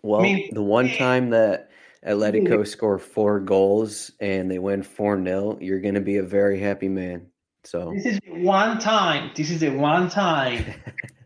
Well, 0.02 0.20
I 0.20 0.24
mean, 0.24 0.54
the 0.54 0.62
one 0.62 0.90
time 0.90 1.30
that 1.30 1.70
Atletico 2.06 2.68
score 2.68 3.00
four 3.00 3.40
goals 3.40 4.12
and 4.20 4.52
they 4.52 4.60
win 4.60 4.84
4 4.84 5.24
0, 5.24 5.58
you're 5.62 5.80
going 5.80 5.96
to 5.96 6.02
be 6.02 6.18
a 6.18 6.24
very 6.24 6.60
happy 6.60 6.90
man. 6.90 7.28
So 7.64 7.94
this 7.96 8.06
is 8.06 8.20
one 8.28 8.78
time. 8.80 9.32
This 9.36 9.50
is 9.50 9.62
the 9.62 9.70
one 9.70 10.10
time. 10.10 10.66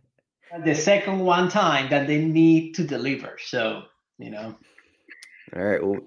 the 0.63 0.75
second 0.75 1.19
one 1.19 1.49
time 1.49 1.89
that 1.89 2.05
they 2.05 2.23
need 2.23 2.73
to 2.75 2.83
deliver. 2.83 3.37
So, 3.43 3.83
you 4.19 4.29
know. 4.29 4.55
All 5.55 5.63
right, 5.63 5.83
we'll 5.83 6.01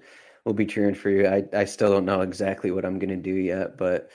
we'll 0.45 0.55
be 0.55 0.65
cheering 0.65 0.95
for 0.95 1.09
you. 1.09 1.27
I 1.27 1.43
I 1.53 1.65
still 1.65 1.91
don't 1.91 2.05
know 2.05 2.21
exactly 2.21 2.71
what 2.71 2.85
I'm 2.85 2.99
going 2.99 3.09
to 3.09 3.15
do 3.15 3.33
yet, 3.33 3.77
but 3.77 4.09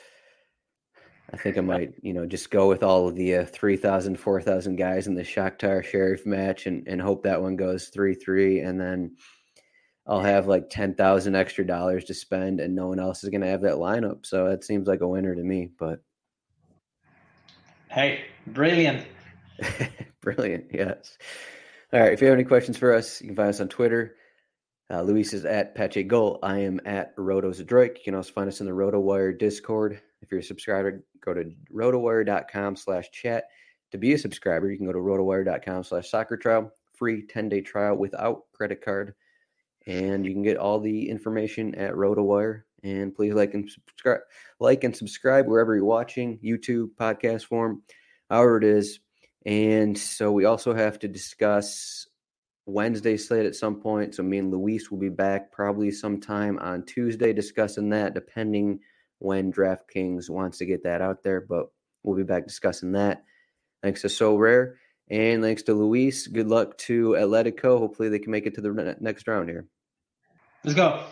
I 1.32 1.36
think 1.36 1.58
I 1.58 1.60
might, 1.62 1.94
you 2.02 2.12
know, 2.12 2.26
just 2.26 2.50
go 2.50 2.68
with 2.68 2.82
all 2.82 3.08
of 3.08 3.16
the 3.16 3.36
uh, 3.36 3.44
3,000, 3.46 4.16
4,000 4.16 4.76
guys 4.76 5.06
in 5.06 5.14
the 5.14 5.22
Shakhtar 5.22 5.84
Sheriff 5.84 6.26
match 6.26 6.66
and, 6.66 6.86
and 6.86 7.00
hope 7.00 7.22
that 7.24 7.42
one 7.42 7.56
goes 7.56 7.88
3 7.88 8.14
3. 8.14 8.60
And 8.60 8.80
then 8.80 9.16
I'll 10.06 10.22
have 10.22 10.46
like 10.46 10.70
10,000 10.70 11.34
extra 11.34 11.66
dollars 11.66 12.04
to 12.04 12.14
spend 12.14 12.60
and 12.60 12.74
no 12.74 12.86
one 12.86 13.00
else 13.00 13.24
is 13.24 13.30
going 13.30 13.40
to 13.40 13.48
have 13.48 13.62
that 13.62 13.74
lineup. 13.74 14.24
So 14.24 14.48
that 14.48 14.64
seems 14.64 14.86
like 14.86 15.00
a 15.00 15.08
winner 15.08 15.34
to 15.34 15.42
me. 15.42 15.70
But 15.78 16.00
hey, 17.90 18.20
brilliant. 18.46 19.04
brilliant. 20.20 20.66
Yes. 20.72 21.18
All 21.92 22.00
right. 22.00 22.12
If 22.12 22.20
you 22.20 22.28
have 22.28 22.34
any 22.34 22.44
questions 22.44 22.76
for 22.76 22.94
us, 22.94 23.20
you 23.20 23.28
can 23.28 23.36
find 23.36 23.48
us 23.48 23.60
on 23.60 23.68
Twitter 23.68 24.14
uh, 24.90 25.02
Luis 25.02 25.32
is 25.32 25.44
at 25.44 25.74
Pache 25.74 26.04
Goal. 26.04 26.38
I 26.42 26.58
am 26.58 26.80
at 26.84 27.16
RotoZdroik. 27.16 27.98
You 27.98 28.04
can 28.04 28.14
also 28.14 28.32
find 28.32 28.48
us 28.48 28.60
in 28.60 28.66
the 28.66 28.72
RotoWire 28.72 29.36
Discord. 29.38 30.00
If 30.22 30.30
you're 30.30 30.40
a 30.40 30.44
subscriber, 30.44 31.04
go 31.24 31.34
to 31.34 31.52
rotowire.com 31.72 32.76
slash 32.76 33.10
chat. 33.10 33.44
To 33.92 33.98
be 33.98 34.12
a 34.12 34.18
subscriber, 34.18 34.70
you 34.70 34.76
can 34.76 34.86
go 34.86 34.92
to 34.92 34.98
rotowire.com 34.98 35.84
slash 35.84 36.08
soccer 36.08 36.36
trial. 36.36 36.72
Free 36.94 37.26
10-day 37.26 37.62
trial 37.62 37.96
without 37.96 38.44
credit 38.52 38.82
card. 38.84 39.14
And 39.86 40.24
you 40.24 40.32
can 40.32 40.42
get 40.42 40.56
all 40.56 40.80
the 40.80 41.08
information 41.08 41.74
at 41.74 41.92
RotoWire. 41.92 42.62
And 42.82 43.14
please 43.14 43.34
like 43.34 43.54
and 43.54 43.68
subscribe, 43.68 44.20
like 44.60 44.84
and 44.84 44.96
subscribe 44.96 45.46
wherever 45.48 45.74
you're 45.74 45.84
watching, 45.84 46.38
YouTube, 46.38 46.90
podcast 46.98 47.44
form, 47.44 47.82
however 48.30 48.58
it 48.58 48.64
is. 48.64 49.00
And 49.44 49.96
so 49.96 50.30
we 50.30 50.44
also 50.44 50.74
have 50.74 50.98
to 51.00 51.08
discuss 51.08 52.06
Wednesday 52.66 53.16
slate 53.16 53.46
at 53.46 53.54
some 53.54 53.80
point. 53.80 54.14
So 54.14 54.22
me 54.22 54.38
and 54.38 54.50
Luis 54.50 54.90
will 54.90 54.98
be 54.98 55.08
back 55.08 55.52
probably 55.52 55.90
sometime 55.90 56.58
on 56.58 56.84
Tuesday 56.84 57.32
discussing 57.32 57.88
that, 57.90 58.14
depending 58.14 58.80
when 59.18 59.52
DraftKings 59.52 60.28
wants 60.28 60.58
to 60.58 60.66
get 60.66 60.82
that 60.82 61.00
out 61.00 61.22
there. 61.22 61.40
But 61.40 61.66
we'll 62.02 62.16
be 62.16 62.24
back 62.24 62.46
discussing 62.46 62.92
that. 62.92 63.24
Thanks 63.82 64.02
to 64.02 64.08
Sorare 64.08 64.74
and 65.08 65.42
thanks 65.42 65.62
to 65.62 65.74
Luis. 65.74 66.26
Good 66.26 66.48
luck 66.48 66.76
to 66.78 67.10
Atletico. 67.10 67.78
Hopefully 67.78 68.08
they 68.08 68.18
can 68.18 68.32
make 68.32 68.46
it 68.46 68.54
to 68.54 68.60
the 68.60 68.96
next 69.00 69.28
round 69.28 69.48
here. 69.48 69.66
Let's 70.64 70.74
go. 70.74 71.04